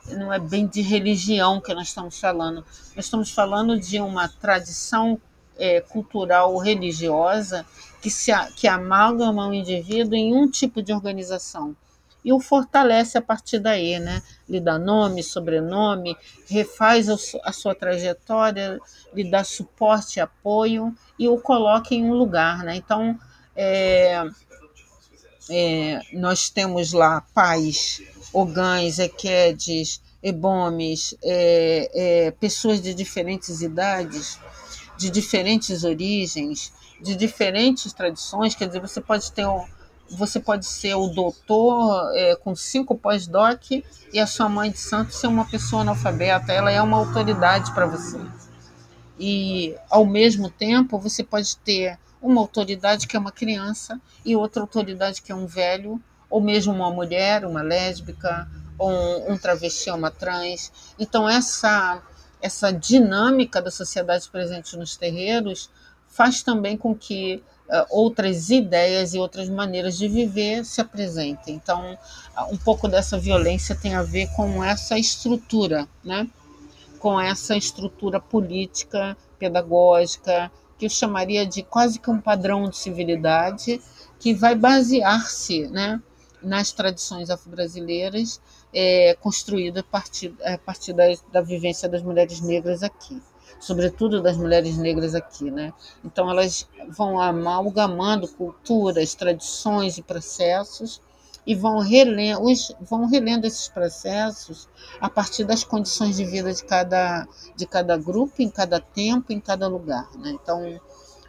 não 0.09 0.33
é 0.33 0.39
bem 0.39 0.67
de 0.69 0.81
religião 0.81 1.61
que 1.61 1.75
nós 1.75 1.89
estamos 1.89 2.19
falando. 2.19 2.65
Nós 2.95 3.07
estamos 3.07 3.31
falando 3.31 3.79
de 3.79 4.01
uma 4.01 4.29
tradição 4.29 5.21
é, 5.59 5.81
cultural 5.81 6.57
religiosa 6.59 7.67
que, 8.01 8.11
se, 8.11 8.33
que 8.55 8.69
amalgama 8.69 9.49
o 9.49 9.55
indivíduo 9.55 10.15
em 10.15 10.33
um 10.33 10.49
tipo 10.49 10.81
de 10.81 10.93
organização 10.93 11.77
e 12.25 12.33
o 12.33 12.41
fortalece 12.41 13.19
a 13.19 13.23
partir 13.23 13.59
daí, 13.59 13.99
né? 13.99 14.23
Lhe 14.49 14.61
dá 14.61 14.79
nome, 14.79 15.23
sobrenome, 15.23 16.17
refaz 16.49 17.09
a 17.09 17.53
sua 17.53 17.75
trajetória, 17.75 18.79
lhe 19.15 19.25
dá 19.31 19.43
suporte 19.43 20.21
apoio 20.21 20.95
e 21.19 21.27
o 21.29 21.39
coloca 21.39 21.95
em 21.95 22.05
um 22.05 22.13
lugar, 22.13 22.63
né? 22.63 22.77
Então, 22.77 23.19
é, 23.57 24.23
é, 25.51 26.01
nós 26.13 26.51
temos 26.51 26.93
lá 26.93 27.23
pais 27.33 28.03
Ogães, 28.33 28.99
Equedes, 28.99 30.01
Ebomes, 30.23 31.15
é, 31.23 31.91
é, 31.95 32.31
pessoas 32.33 32.81
de 32.81 32.95
diferentes 32.95 33.61
idades, 33.61 34.39
de 34.97 35.11
diferentes 35.11 35.85
origens, 35.85 36.73
de 37.01 37.15
diferentes 37.15 37.93
tradições. 37.93 38.55
Quer 38.55 38.67
dizer, 38.69 38.81
você 38.81 39.01
pode 39.01 39.31
ter 39.33 39.47
um, 39.47 39.65
você 40.11 40.39
pode 40.39 40.67
ser 40.67 40.95
o 40.95 41.09
doutor 41.09 42.11
é, 42.15 42.37
com 42.37 42.55
cinco 42.55 42.97
pós-doc 42.97 43.71
e 43.71 44.21
a 44.21 44.27
sua 44.27 44.49
mãe 44.49 44.71
de 44.71 44.79
santo 44.79 45.13
ser 45.13 45.27
uma 45.27 45.45
pessoa 45.45 45.83
analfabeta. 45.83 46.53
Ela 46.53 46.71
é 46.71 46.81
uma 46.81 46.99
autoridade 46.99 47.73
para 47.73 47.87
você. 47.87 48.19
E, 49.19 49.75
ao 49.89 50.05
mesmo 50.05 50.51
tempo, 50.51 50.99
você 50.99 51.23
pode 51.23 51.57
ter 51.59 51.99
uma 52.21 52.41
autoridade 52.41 53.07
que 53.07 53.17
é 53.17 53.21
uma 53.21 53.33
criança 53.33 54.01
e 54.25 54.35
outra 54.35 54.63
autoridade 54.63 55.23
que 55.23 55.31
é 55.31 55.35
um 55.35 55.47
velho 55.47 56.01
ou 56.29 56.41
mesmo 56.41 56.73
uma 56.73 56.91
mulher, 56.91 57.45
uma 57.45 57.63
lésbica, 57.63 58.49
ou 58.77 58.91
um, 58.91 59.33
um 59.33 59.39
travesti 59.39 59.91
uma 59.91 60.11
trans. 60.11 60.73
Então, 60.99 61.29
essa, 61.29 62.03
essa 62.41 62.73
dinâmica 62.73 63.63
da 63.63 63.71
sociedade 63.71 64.29
presente 64.29 64.77
nos 64.77 64.97
terreiros 64.97 65.71
faz 66.09 66.43
também 66.43 66.77
com 66.77 66.95
que 66.95 67.43
outras 67.91 68.51
ideias 68.51 69.15
e 69.15 69.19
outras 69.19 69.49
maneiras 69.49 69.97
de 69.97 70.09
viver 70.09 70.65
se 70.65 70.81
apresentem. 70.81 71.55
Então, 71.55 71.97
um 72.51 72.57
pouco 72.57 72.89
dessa 72.89 73.19
violência 73.19 73.75
tem 73.75 73.95
a 73.95 74.03
ver 74.03 74.29
com 74.35 74.63
essa 74.63 74.99
estrutura, 74.99 75.89
né? 76.05 76.29
com 76.99 77.21
essa 77.21 77.57
estrutura 77.57 78.21
política, 78.21 79.17
pedagógica, 79.39 80.51
que 80.79 80.87
eu 80.87 80.91
chamaria 80.91 81.47
de 81.47 81.63
quase 81.63 81.99
que 81.99 82.11
um 82.11 82.21
padrão 82.21 82.69
de 82.69 82.77
civilidade 82.77 83.81
que 84.19 84.33
vai 84.33 84.55
basear-se 84.55 85.67
né, 85.69 86.01
nas 86.43 86.73
tradições 86.73 87.29
afro-brasileiras, 87.29 88.41
é, 88.73 89.17
construída 89.21 89.81
a 89.81 89.83
partir, 89.83 90.35
a 90.43 90.57
partir 90.57 90.93
da, 90.95 91.05
da 91.31 91.41
vivência 91.43 91.89
das 91.89 92.03
mulheres 92.03 92.41
negras 92.41 92.83
aqui 92.83 93.21
sobretudo 93.61 94.23
das 94.23 94.37
mulheres 94.37 94.77
negras 94.77 95.15
aqui, 95.15 95.51
né? 95.51 95.73
Então 96.05 96.31
elas 96.31 96.69
vão 96.89 97.21
amalgamando 97.21 98.29
culturas, 98.29 99.15
tradições 99.15 99.99
e 99.99 100.03
processos 100.03 101.01
e 101.47 101.55
vão 101.55 101.79
relendo, 101.79 102.43
vão 102.81 103.07
relendo 103.07 103.45
esses 103.45 103.69
processos 103.69 104.69
a 105.01 105.11
partir 105.11 105.45
das 105.45 105.63
condições 105.63 106.17
de 106.17 106.25
vida 106.25 106.53
de 106.53 106.65
cada, 106.65 107.27
de 107.55 107.67
cada 107.67 107.97
grupo, 107.97 108.35
em 108.41 108.49
cada 108.49 108.81
tempo, 108.81 109.33
em 109.33 109.41
cada 109.41 109.69
lugar, 109.69 110.09
né? 110.17 110.31
Então 110.31 110.81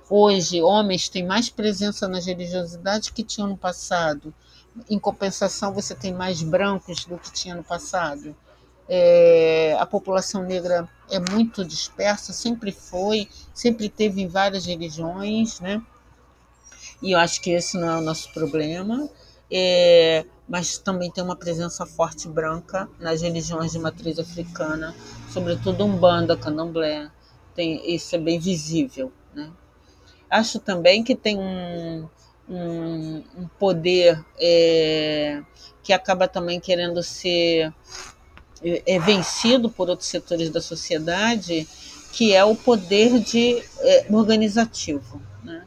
hoje 0.09 0.61
homens 0.61 1.09
têm 1.09 1.25
mais 1.25 1.49
presença 1.49 2.07
nas 2.07 2.25
religiosidades 2.25 3.09
que 3.09 3.23
tinham 3.23 3.49
no 3.49 3.57
passado 3.57 4.33
em 4.89 4.99
compensação, 4.99 5.73
você 5.73 5.95
tem 5.95 6.13
mais 6.13 6.41
brancos 6.41 7.05
do 7.05 7.17
que 7.17 7.31
tinha 7.31 7.55
no 7.55 7.63
passado. 7.63 8.35
É, 8.87 9.75
a 9.79 9.85
população 9.85 10.43
negra 10.43 10.87
é 11.09 11.19
muito 11.31 11.65
dispersa, 11.65 12.33
sempre 12.33 12.71
foi, 12.71 13.27
sempre 13.53 13.89
teve 13.89 14.21
em 14.21 14.27
várias 14.27 14.65
religiões, 14.65 15.59
né? 15.59 15.81
E 17.01 17.11
eu 17.11 17.19
acho 17.19 17.41
que 17.41 17.51
esse 17.51 17.77
não 17.77 17.89
é 17.89 17.97
o 17.97 18.01
nosso 18.01 18.31
problema. 18.33 19.09
É, 19.51 20.25
mas 20.47 20.77
também 20.77 21.11
tem 21.11 21.23
uma 21.23 21.35
presença 21.35 21.85
forte 21.85 22.27
branca 22.27 22.89
nas 22.99 23.21
religiões 23.21 23.71
de 23.71 23.79
matriz 23.79 24.19
africana, 24.19 24.95
sobretudo 25.29 25.85
Umbanda, 25.85 26.37
Candomblé. 26.37 27.09
Tem, 27.53 27.93
isso 27.93 28.15
é 28.15 28.19
bem 28.19 28.39
visível. 28.39 29.11
Né? 29.33 29.51
Acho 30.29 30.59
também 30.59 31.03
que 31.03 31.15
tem 31.15 31.37
um, 31.37 32.07
um, 32.49 33.23
um 33.37 33.47
poder 33.59 34.23
é, 34.39 35.41
que 35.81 35.93
acaba 35.93 36.27
também 36.27 36.59
querendo 36.59 37.01
ser 37.01 37.73
é, 38.65 38.95
é, 38.95 38.99
vencido 38.99 39.69
por 39.69 39.89
outros 39.89 40.09
setores 40.09 40.49
da 40.49 40.59
sociedade, 40.59 41.67
que 42.11 42.33
é 42.33 42.43
o 42.43 42.55
poder 42.55 43.19
de 43.19 43.63
é, 43.79 44.07
organizativo. 44.09 45.21
Né? 45.43 45.63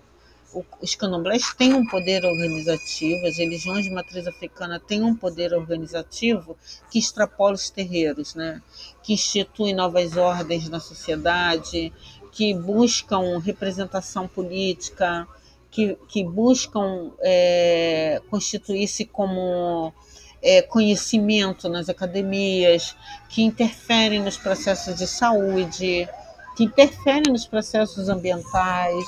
Os 0.83 0.97
candomblés 0.97 1.55
têm 1.55 1.75
um 1.75 1.87
poder 1.87 2.25
organizativo, 2.25 3.25
as 3.25 3.37
religiões 3.37 3.85
de 3.85 3.91
matriz 3.93 4.27
africana 4.27 4.81
têm 4.81 5.05
um 5.05 5.15
poder 5.15 5.55
organizativo 5.55 6.57
que 6.91 6.99
extrapola 6.99 7.55
os 7.55 7.71
terreiros, 7.71 8.35
né? 8.35 8.61
que 9.01 9.13
institui 9.13 9.73
novas 9.73 10.17
ordens 10.17 10.69
na 10.69 10.81
sociedade, 10.81 11.93
que 12.33 12.53
buscam 12.53 13.39
representação 13.39 14.27
política, 14.27 15.25
que, 15.71 15.97
que 16.09 16.25
buscam 16.25 17.13
é, 17.21 18.21
constituir-se 18.29 19.05
como 19.05 19.93
é, 20.43 20.63
conhecimento 20.63 21.69
nas 21.69 21.89
academias, 21.89 22.97
que 23.29 23.43
interferem 23.43 24.21
nos 24.23 24.37
processos 24.37 24.97
de 24.97 25.07
saúde, 25.07 26.09
que 26.57 26.65
interferem 26.65 27.33
nos 27.33 27.47
processos 27.47 28.09
ambientais, 28.09 29.07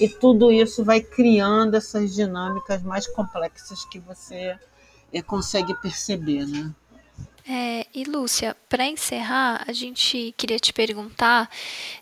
e 0.00 0.08
tudo 0.08 0.52
isso 0.52 0.84
vai 0.84 1.00
criando 1.00 1.76
essas 1.76 2.14
dinâmicas 2.14 2.82
mais 2.82 3.06
complexas 3.06 3.84
que 3.86 3.98
você 3.98 4.56
é, 5.12 5.22
consegue 5.22 5.74
perceber. 5.80 6.46
Né? 6.46 6.72
É, 7.48 7.86
e 7.94 8.04
Lúcia, 8.04 8.54
para 8.68 8.84
encerrar, 8.86 9.64
a 9.66 9.72
gente 9.72 10.34
queria 10.36 10.58
te 10.58 10.72
perguntar 10.72 11.50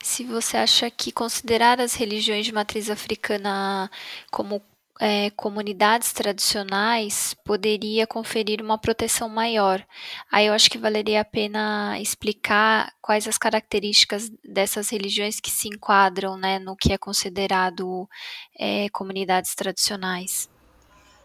se 0.03 0.25
você 0.25 0.57
acha 0.57 0.91
que 0.91 1.13
considerar 1.13 1.81
as 1.81 1.95
religiões 1.95 2.45
de 2.45 2.53
matriz 2.53 2.91
africana 2.91 3.91
como 4.31 4.61
é, 5.01 5.31
comunidades 5.31 6.13
tradicionais 6.13 7.35
poderia 7.45 8.07
conferir 8.07 8.63
uma 8.63 8.79
proteção 8.79 9.29
maior. 9.29 9.85
Aí 10.31 10.47
eu 10.47 10.53
acho 10.53 10.71
que 10.71 10.79
valeria 10.79 11.21
a 11.21 11.25
pena 11.25 12.01
explicar 12.01 12.93
quais 13.01 13.29
as 13.29 13.39
características 13.39 14.31
dessas 14.45 14.89
religiões 14.89 15.41
que 15.41 15.51
se 15.51 15.69
enquadram 15.69 16.37
né, 16.37 16.59
no 16.59 16.77
que 16.77 16.93
é 16.93 16.99
considerado 16.99 18.09
é, 18.59 18.89
comunidades 18.91 19.55
tradicionais. 19.55 20.49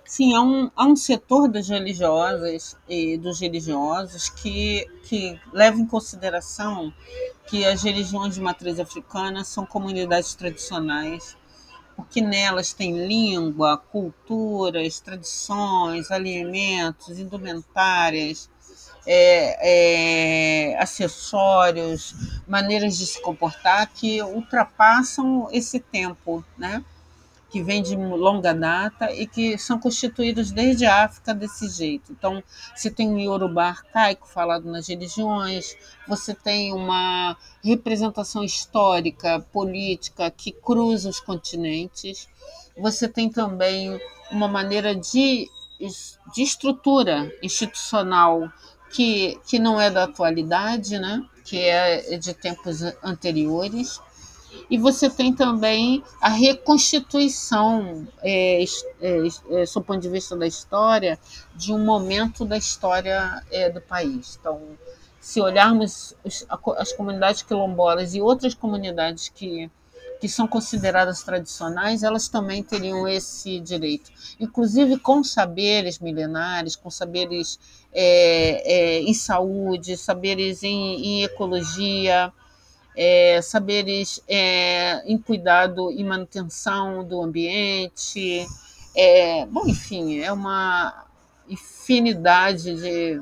Sim, 0.06 0.36
há 0.36 0.42
um, 0.42 0.72
há 0.76 0.86
um 0.86 0.96
setor 0.96 1.48
das 1.48 1.70
religiosas 1.70 2.76
e 2.90 3.18
dos 3.18 3.40
religiosos 3.40 4.30
que, 4.30 4.86
que 5.04 5.40
leva 5.54 5.80
em 5.80 5.86
consideração 5.86 6.94
que 7.48 7.64
as 7.64 7.82
religiões 7.84 8.36
de 8.36 8.42
matriz 8.42 8.78
africana 8.78 9.46
são 9.46 9.66
comunidades 9.66 10.36
tradicionais 10.36 11.38
porque 12.02 12.22
nelas 12.22 12.74
tem 12.74 13.08
língua, 13.08 13.78
culturas, 13.78 15.00
tradições, 15.00 16.12
alimentos, 16.12 17.20
indumentárias, 17.20 18.50
é, 19.06 20.72
é, 20.74 20.78
acessórios, 20.78 22.14
maneiras 22.48 22.98
de 22.98 23.06
se 23.06 23.22
comportar 23.22 23.88
que 23.94 24.22
ultrapassam 24.22 25.48
esse 25.52 25.80
tempo, 25.80 26.44
né? 26.58 26.84
Que 27.52 27.62
vem 27.62 27.84
de 27.84 27.96
longa 27.98 28.54
data 28.54 29.12
e 29.12 29.28
que 29.28 29.58
são 29.58 29.78
constituídos 29.78 30.52
desde 30.52 30.86
a 30.86 31.04
África 31.04 31.34
desse 31.34 31.68
jeito. 31.68 32.14
Então, 32.14 32.42
você 32.74 32.90
tem 32.90 33.10
um 33.10 33.20
Yorubá 33.20 33.68
arcaico 33.68 34.26
falado 34.26 34.72
nas 34.72 34.88
religiões, 34.88 35.76
você 36.08 36.34
tem 36.34 36.74
uma 36.74 37.36
representação 37.62 38.42
histórica, 38.44 39.42
política 39.52 40.32
que 40.32 40.54
cruza 40.54 41.10
os 41.10 41.20
continentes, 41.20 42.30
você 42.78 43.08
tem 43.08 43.30
também 43.30 44.00
uma 44.32 44.48
maneira 44.48 44.96
de, 44.96 45.50
de 46.34 46.42
estrutura 46.42 47.30
institucional 47.44 48.50
que, 48.94 49.38
que 49.46 49.60
não 49.60 49.80
é 49.80 49.90
da 49.90 50.06
atualidade, 50.06 50.98
né? 50.98 51.22
que 51.44 51.60
é 51.60 52.18
de 52.18 52.34
tempos 52.34 52.82
anteriores 53.04 54.00
e 54.70 54.78
você 54.78 55.10
tem 55.10 55.34
também 55.34 56.04
a 56.22 56.30
reconstituição, 56.30 58.08
é, 58.22 58.64
é, 59.02 59.28
é, 59.52 59.66
sob 59.66 59.84
o 59.84 59.88
ponto 59.88 60.00
de 60.00 60.10
vista 60.10 60.36
da 60.36 60.48
história, 60.48 61.20
de 61.56 61.74
um 61.74 61.84
momento 61.84 62.46
da 62.46 62.58
história 62.58 63.44
é, 63.52 63.70
do 63.70 63.82
país. 63.82 64.38
Então, 64.40 64.62
se 65.20 65.42
olharmos 65.42 66.16
os, 66.24 66.46
as 66.78 66.94
comunidades 66.94 67.42
quilombolas 67.42 68.16
e 68.16 68.22
outras 68.22 68.54
comunidades 68.54 69.30
que, 69.30 69.70
que 70.20 70.30
são 70.30 70.48
consideradas 70.48 71.22
tradicionais, 71.22 72.02
elas 72.02 72.28
também 72.28 72.64
teriam 72.64 73.08
esse 73.08 73.60
direito, 73.60 74.12
inclusive 74.40 74.98
com 74.98 75.24
saberes 75.24 76.00
milenares, 76.00 76.76
com 76.76 76.90
saberes 76.90 77.60
é, 77.94 78.64
é, 78.64 79.02
em 79.02 79.14
saúde, 79.14 79.98
saberes 79.98 80.64
em, 80.64 81.06
em 81.06 81.24
ecologia 81.24 82.32
é, 82.96 83.42
saberes 83.42 84.22
é, 84.28 85.02
em 85.06 85.18
cuidado 85.18 85.92
e 85.92 86.04
manutenção 86.04 87.04
do 87.04 87.22
ambiente. 87.22 88.46
É, 88.96 89.46
bom, 89.46 89.68
enfim, 89.68 90.20
é 90.20 90.32
uma 90.32 91.06
infinidade 91.48 92.76
de, 92.76 93.22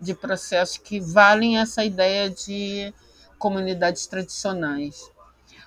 de 0.00 0.14
processos 0.14 0.78
que 0.78 1.00
valem 1.00 1.58
essa 1.58 1.84
ideia 1.84 2.30
de 2.30 2.92
comunidades 3.38 4.06
tradicionais. 4.06 5.10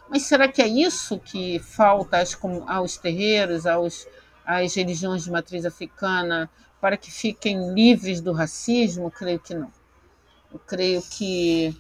Mas 0.09 0.23
será 0.23 0.47
que 0.47 0.61
é 0.61 0.67
isso 0.67 1.19
que 1.19 1.59
falta 1.59 2.19
aos, 2.19 2.37
aos 2.65 2.97
terreiros, 2.97 3.65
aos, 3.65 4.07
às 4.45 4.73
religiões 4.73 5.23
de 5.23 5.31
matriz 5.31 5.65
africana, 5.65 6.49
para 6.79 6.97
que 6.97 7.11
fiquem 7.11 7.73
livres 7.73 8.21
do 8.21 8.31
racismo? 8.31 9.11
Creio 9.11 9.39
que 9.39 9.53
não. 9.53 9.71
Eu 10.51 10.59
creio 10.59 11.01
que 11.01 11.75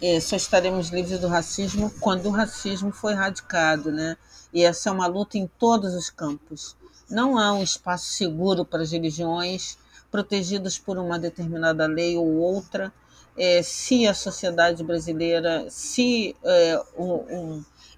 é, 0.00 0.20
só 0.20 0.36
estaremos 0.36 0.88
livres 0.90 1.18
do 1.20 1.28
racismo 1.28 1.90
quando 2.00 2.26
o 2.26 2.30
racismo 2.30 2.92
for 2.92 3.12
erradicado, 3.12 3.90
né? 3.90 4.16
E 4.52 4.62
essa 4.62 4.88
é 4.88 4.92
uma 4.92 5.06
luta 5.06 5.38
em 5.38 5.46
todos 5.58 5.94
os 5.94 6.10
campos. 6.10 6.76
Não 7.10 7.38
há 7.38 7.52
um 7.52 7.62
espaço 7.62 8.06
seguro 8.06 8.64
para 8.64 8.82
as 8.82 8.92
religiões 8.92 9.78
protegidas 10.10 10.78
por 10.78 10.98
uma 10.98 11.18
determinada 11.18 11.86
lei 11.86 12.16
ou 12.16 12.36
outra. 12.36 12.92
É, 13.38 13.62
se 13.62 14.06
a 14.06 14.14
sociedade 14.14 14.82
brasileira, 14.82 15.66
se 15.68 16.34
é, 16.42 16.82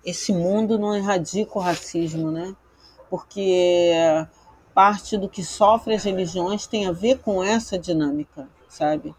esse 0.05 0.33
mundo 0.33 0.79
não 0.79 0.95
erradica 0.95 1.59
o 1.59 1.63
racismo, 1.63 2.31
né? 2.31 2.55
Porque 3.11 3.93
parte 4.75 5.17
do 5.17 5.29
que 5.29 5.43
sofre 5.43 5.95
as 5.95 6.05
religiões 6.05 6.67
tem 6.67 6.87
a 6.87 6.93
ver 6.93 7.19
com 7.19 7.43
essa 7.43 7.79
dinâmica, 7.79 8.49
sabe? 8.69 9.15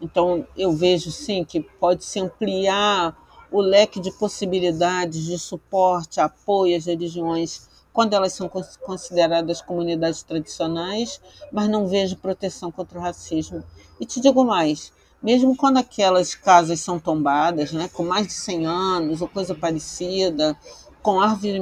Então, 0.00 0.46
eu 0.56 0.72
vejo 0.72 1.10
sim 1.10 1.44
que 1.44 1.60
pode 1.60 2.04
se 2.04 2.20
ampliar 2.20 3.16
o 3.50 3.60
leque 3.60 4.00
de 4.00 4.10
possibilidades 4.10 5.24
de 5.24 5.38
suporte, 5.38 6.20
apoio 6.20 6.76
às 6.76 6.86
religiões 6.86 7.68
quando 7.92 8.12
elas 8.12 8.34
são 8.34 8.50
consideradas 8.84 9.62
comunidades 9.62 10.22
tradicionais, 10.22 11.18
mas 11.50 11.66
não 11.66 11.86
vejo 11.86 12.16
proteção 12.16 12.70
contra 12.70 12.98
o 12.98 13.00
racismo. 13.00 13.64
E 13.98 14.04
te 14.04 14.20
digo 14.20 14.44
mais, 14.44 14.92
mesmo 15.22 15.56
quando 15.56 15.78
aquelas 15.78 16.34
casas 16.34 16.80
são 16.80 16.98
tombadas, 16.98 17.72
né, 17.72 17.88
com 17.90 18.04
mais 18.04 18.26
de 18.26 18.34
100 18.34 18.66
anos 18.66 19.22
ou 19.22 19.28
coisa 19.28 19.54
parecida, 19.54 20.54
com 21.02 21.20
árvores 21.20 21.58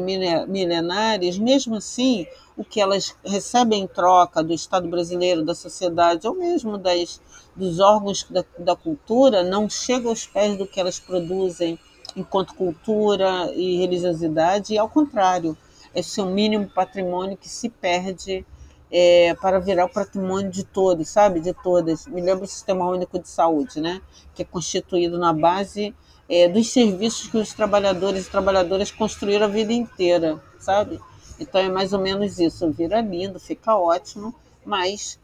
milenares, 0.49 1.39
mesmo 1.39 1.77
assim, 1.77 2.27
o 2.57 2.65
que 2.65 2.81
elas 2.81 3.17
recebem 3.25 3.83
em 3.83 3.87
troca 3.87 4.43
do 4.43 4.53
Estado 4.53 4.89
brasileiro, 4.89 5.45
da 5.45 5.55
sociedade, 5.55 6.27
ou 6.27 6.35
mesmo 6.35 6.79
das, 6.79 7.21
dos 7.55 7.81
órgãos 7.81 8.25
da, 8.31 8.45
da 8.59 8.77
cultura, 8.77 9.43
não 9.43 9.69
chega 9.69 10.09
aos 10.09 10.27
pés 10.27 10.57
do 10.57 10.67
que 10.67 10.79
elas 10.79 10.99
produzem 11.01 11.79
enquanto 12.17 12.55
cultura 12.55 13.53
e 13.55 13.77
religiosidade, 13.79 14.75
e 14.75 14.79
ao 14.79 14.89
contrário, 14.89 15.57
esse 15.95 16.21
é 16.21 16.23
o 16.23 16.27
mínimo 16.27 16.69
patrimônio 16.69 17.37
que 17.37 17.49
se 17.49 17.69
perde 17.69 18.45
é, 18.91 19.35
para 19.35 19.59
virar 19.59 19.87
o 19.87 19.89
patrimônio 19.89 20.51
de 20.51 20.63
todos, 20.63 21.09
sabe? 21.09 21.41
De 21.41 21.53
todas. 21.53 22.07
Me 22.07 22.21
lembro 22.21 22.43
do 22.43 22.47
Sistema 22.47 22.89
Único 22.89 23.19
de 23.19 23.29
Saúde, 23.29 23.81
né? 23.81 24.01
que 24.35 24.43
é 24.43 24.45
constituído 24.45 25.19
na 25.19 25.33
base 25.33 25.95
é, 26.29 26.49
dos 26.49 26.71
serviços 26.71 27.29
que 27.29 27.37
os 27.37 27.53
trabalhadores 27.53 28.27
e 28.27 28.31
trabalhadoras 28.31 28.91
construíram 28.91 29.47
a 29.47 29.49
vida 29.49 29.73
inteira, 29.73 30.41
sabe? 30.59 31.01
Então 31.39 31.61
é 31.61 31.69
mais 31.69 31.93
ou 31.93 32.01
menos 32.01 32.39
isso. 32.39 32.71
Vira 32.71 33.01
lindo, 33.01 33.41
fica 33.41 33.77
ótimo, 33.77 34.35
mas 34.65 35.19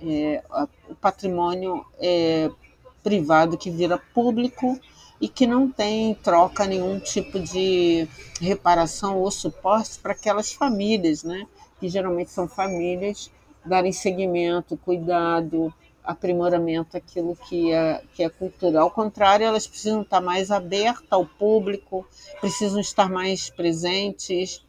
é, 0.00 0.42
o 0.88 0.94
patrimônio 0.94 1.84
é 1.98 2.50
privado 3.02 3.56
que 3.56 3.70
vira 3.70 3.98
público 4.12 4.78
e 5.20 5.28
que 5.28 5.46
não 5.46 5.70
tem 5.70 6.14
troca 6.14 6.66
nenhum 6.66 6.98
tipo 7.00 7.40
de 7.40 8.06
reparação 8.40 9.18
ou 9.18 9.30
suporte 9.30 9.98
para 9.98 10.12
aquelas 10.12 10.52
famílias, 10.52 11.22
né? 11.22 11.46
Que 11.80 11.88
geralmente 11.88 12.30
são 12.30 12.48
famílias 12.48 13.30
darem 13.64 13.92
seguimento, 13.92 14.76
cuidado, 14.76 15.72
aprimoramento 16.04 16.96
aquilo 16.96 17.36
que 17.48 17.72
é, 17.72 18.02
que 18.14 18.22
é 18.22 18.28
cultura. 18.28 18.80
Ao 18.80 18.90
contrário, 18.90 19.44
elas 19.44 19.66
precisam 19.66 20.02
estar 20.02 20.20
mais 20.20 20.50
abertas 20.50 21.06
ao 21.10 21.26
público, 21.26 22.06
precisam 22.40 22.80
estar 22.80 23.10
mais 23.10 23.50
presentes 23.50 24.62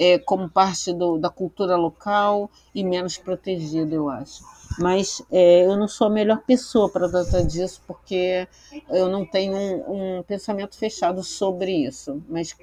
é, 0.00 0.18
como 0.18 0.48
parte 0.48 0.94
do, 0.94 1.18
da 1.18 1.28
cultura 1.28 1.76
local 1.76 2.50
e 2.74 2.82
menos 2.82 3.18
protegidas, 3.18 3.92
eu 3.92 4.08
acho. 4.08 4.42
Mas 4.78 5.22
é, 5.30 5.66
eu 5.66 5.76
não 5.76 5.86
sou 5.86 6.06
a 6.06 6.10
melhor 6.10 6.38
pessoa 6.38 6.88
para 6.88 7.06
tratar 7.06 7.42
disso, 7.42 7.82
porque 7.86 8.48
eu 8.88 9.10
não 9.10 9.26
tenho 9.26 9.54
um, 9.54 10.18
um 10.18 10.22
pensamento 10.22 10.78
fechado 10.78 11.22
sobre 11.22 11.86
isso. 11.86 12.22
Mas 12.30 12.56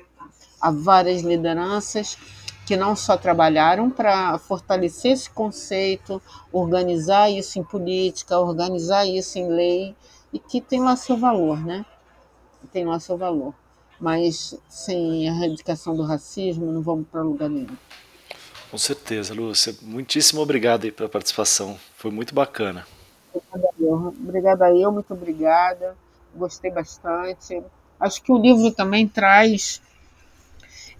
há 0.59 0.71
várias 0.71 1.21
lideranças 1.21 2.17
que 2.65 2.75
não 2.75 2.95
só 2.95 3.15
trabalharam 3.15 3.91
para 3.91 4.39
fortalecer 4.39 5.11
esse 5.11 5.29
conceito, 5.29 6.19
organizar 6.51 7.29
isso 7.29 7.59
em 7.59 7.63
política, 7.63 8.39
organizar 8.39 9.05
isso 9.05 9.37
em 9.37 9.47
lei, 9.47 9.95
e 10.33 10.39
que 10.39 10.59
tem 10.59 10.81
lá 10.81 10.95
seu 10.95 11.15
valor, 11.15 11.63
né? 11.63 11.85
Tem 12.73 12.83
lá 12.83 12.99
seu 12.99 13.15
valor. 13.15 13.53
Mas 13.99 14.55
sem 14.69 15.27
a 15.27 15.33
erradicação 15.33 15.95
do 15.95 16.03
racismo, 16.03 16.71
não 16.71 16.81
vamos 16.81 17.07
para 17.07 17.21
lugar 17.21 17.49
nenhum. 17.49 17.75
Com 18.69 18.77
certeza, 18.77 19.33
Lúcia. 19.33 19.75
Muitíssimo 19.81 20.41
obrigado 20.41 20.83
aí 20.83 20.91
pela 20.91 21.09
participação. 21.09 21.79
Foi 21.95 22.11
muito 22.11 22.35
bacana. 22.35 22.85
Obrigada 23.51 24.71
eu, 24.71 24.91
muito 24.91 25.13
obrigada. 25.13 25.95
Gostei 26.35 26.69
bastante. 26.69 27.61
Acho 27.99 28.21
que 28.21 28.31
o 28.31 28.37
livro 28.37 28.71
também 28.71 29.07
traz 29.07 29.81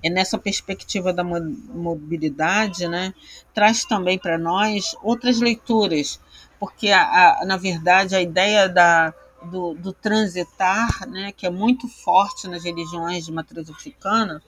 é 0.04 0.10
nessa 0.12 0.38
perspectiva 0.38 1.12
da 1.12 1.24
mobilidade, 1.24 2.88
né, 2.88 3.16
traz 3.52 3.84
também 3.84 4.18
para 4.18 4.38
nós 4.38 4.96
outras 5.02 5.42
leituras 5.42 6.20
porque, 6.60 6.90
a, 6.90 7.40
a, 7.42 7.46
na 7.46 7.58
verdade, 7.58 8.16
a 8.16 8.22
ideia 8.22 8.68
da, 8.68 9.14
do, 9.50 9.74
do, 9.74 9.94
transitar, 9.94 11.08
né, 11.08 11.32
que 11.32 11.46
é 11.46 11.50
muito 11.50 11.88
forte 11.88 12.48
nas 12.48 12.64
religiões 12.64 13.26
de 13.26 13.32
matriz 13.32 13.70
africana, 13.70 14.42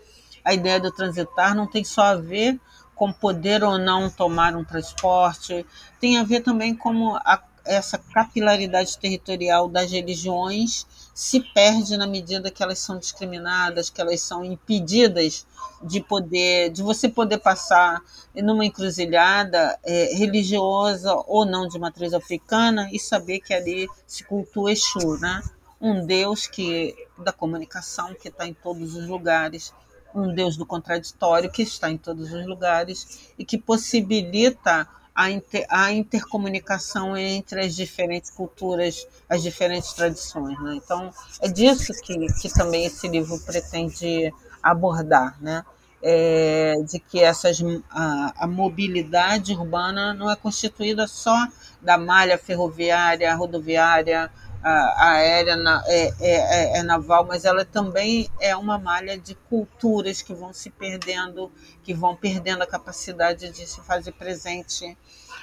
a 0.44 0.54
ideia 0.54 0.80
do 0.80 0.92
transitar 0.92 1.56
não 1.56 1.68
tem 1.68 1.84
só 1.84 2.04
a 2.04 2.16
ver 2.16 2.60
com 2.96 3.14
poder 3.14 3.64
ou 3.64 3.78
não 3.78 4.10
tomar 4.10 4.56
um 4.56 4.64
transporte, 4.64 5.66
tem 6.00 6.18
a 6.18 6.24
ver 6.24 6.42
também 6.42 6.76
com 6.76 7.16
a, 7.16 7.42
essa 7.70 7.98
capilaridade 7.98 8.98
territorial 8.98 9.70
das 9.70 9.92
religiões 9.92 10.88
se 11.14 11.40
perde 11.54 11.96
na 11.98 12.08
medida 12.08 12.50
que 12.50 12.64
elas 12.64 12.80
são 12.80 12.98
discriminadas, 12.98 13.90
que 13.90 14.02
elas 14.02 14.22
são 14.22 14.44
impedidas 14.44 15.46
de 15.84 16.02
poder, 16.02 16.72
de 16.72 16.82
você 16.82 17.08
poder 17.08 17.38
passar 17.38 18.02
numa 18.36 18.66
encruzilhada 18.66 19.78
é, 19.84 20.16
religiosa 20.16 21.14
ou 21.28 21.46
não 21.46 21.68
de 21.68 21.78
matriz 21.78 22.14
africana 22.14 22.90
e 22.92 23.00
saber 23.00 23.40
que 23.40 23.54
ali 23.54 23.88
se 24.08 24.24
cultua 24.24 24.72
Exu, 24.72 25.18
né? 25.20 25.42
Um 25.80 26.06
Deus 26.06 26.48
que 26.48 26.96
da 27.18 27.32
comunicação 27.32 28.16
que 28.16 28.30
está 28.30 28.48
em 28.48 28.54
todos 28.54 28.96
os 28.96 29.08
lugares, 29.08 29.74
um 30.14 30.34
Deus 30.34 30.58
do 30.58 30.66
contraditório 30.66 31.52
que 31.52 31.62
está 31.62 31.90
em 31.90 31.98
todos 31.98 32.34
os 32.34 32.46
lugares 32.46 33.32
e 33.38 33.46
que 33.46 33.58
possibilita 33.58 34.88
a, 35.20 35.30
inter, 35.30 35.66
a 35.68 35.92
intercomunicação 35.92 37.18
entre 37.18 37.60
as 37.60 37.76
diferentes 37.76 38.32
culturas, 38.32 39.06
as 39.28 39.44
diferentes 39.44 39.92
tradições. 39.92 40.58
Né? 40.64 40.76
Então, 40.76 41.12
é 41.42 41.50
disso 41.50 41.92
que, 42.02 42.26
que 42.42 42.48
também 42.54 42.86
esse 42.86 43.06
livro 43.06 43.38
pretende 43.42 44.34
abordar, 44.64 45.36
né? 45.42 45.66
É, 46.02 46.76
de 46.90 46.98
que 46.98 47.22
essas, 47.22 47.60
a, 47.92 48.46
a, 48.46 48.48
mobilidade 48.48 49.52
urbana 49.52 50.14
não 50.14 50.32
é 50.32 50.36
constituída 50.38 51.06
só 51.08 51.36
da 51.82 51.98
malha 51.98 52.38
ferroviária, 52.38 53.36
rodoviária, 53.36 54.32
aérea, 54.64 55.56
na, 55.56 55.84
é, 55.88 56.08
é, 56.08 56.14
é, 56.20 56.78
é, 56.80 56.84
naval, 56.84 57.26
mas 57.26 57.46
ela 57.46 57.64
também 57.64 58.30
é 58.40 58.56
uma 58.56 58.78
malha 58.78 59.18
de 59.18 59.36
culturas 59.36 60.22
que 60.22 60.34
vão 60.34 60.52
se 60.52 60.70
perdendo, 60.70 61.52
que 61.84 61.94
vão 61.94 62.16
perdendo 62.16 62.62
a 62.62 62.68
capacidade 62.68 63.50
de 63.52 63.66
se 63.66 63.82
fazer 63.82 64.12
presente 64.14 64.98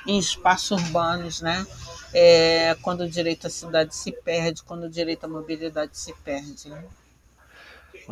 em 0.06 0.18
espaços 0.18 0.82
urbanos, 0.82 1.40
né? 1.40 1.66
É, 2.12 2.76
quando 2.82 3.00
o 3.00 3.08
direito 3.08 3.46
à 3.46 3.50
cidade 3.50 3.94
se 3.94 4.12
perde, 4.12 4.62
quando 4.62 4.84
o 4.84 4.90
direito 4.90 5.24
à 5.24 5.28
mobilidade 5.28 5.98
se 5.98 6.14
perde. 6.24 6.68
Né? 6.68 6.84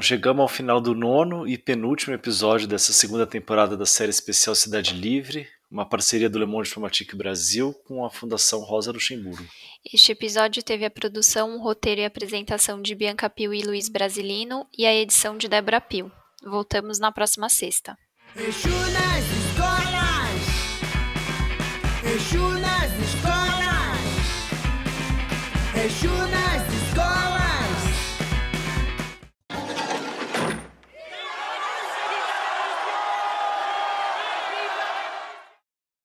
Chegamos 0.00 0.42
ao 0.42 0.48
final 0.48 0.80
do 0.80 0.94
nono 0.94 1.46
e 1.46 1.57
penúltimo 1.57 2.14
episódio 2.14 2.66
dessa 2.66 2.92
segunda 2.92 3.26
temporada 3.26 3.76
da 3.76 3.86
série 3.86 4.11
especial 4.11 4.55
Cidade 4.55 4.92
Livre, 4.92 5.46
uma 5.75 5.85
parceria 5.85 6.31
do 6.31 6.39
Le 6.39 6.47
Monde 6.47 6.68
Diplomatique 6.68 7.16
Brasil 7.16 7.75
com 7.85 8.05
a 8.05 8.11
Fundação 8.11 8.61
Rosa 8.61 8.93
Luxemburgo. 8.93 9.45
Este 9.93 10.12
episódio 10.12 10.62
teve 10.62 10.85
a 10.85 10.91
produção, 10.91 11.61
roteiro 11.61 12.01
e 12.01 12.05
apresentação 12.05 12.81
de 12.81 12.95
Bianca 12.95 13.29
Pio 13.29 13.53
e 13.53 13.61
Luiz 13.61 13.89
Brasilino 13.89 14.68
e 14.79 14.87
a 14.87 14.95
edição 14.95 15.37
de 15.37 15.49
Débora 15.49 15.81
Pio. 15.81 16.12
Voltamos 16.45 17.01
na 17.01 17.11
próxima 17.11 17.49
sexta. 17.49 17.99
Exu 18.37 18.68
nas 18.68 19.25
escolas! 19.43 20.45
Exu 22.14 22.49
nas 22.61 22.93
escolas! 23.03 24.05
Exu 25.85 26.09
nas 26.09 26.74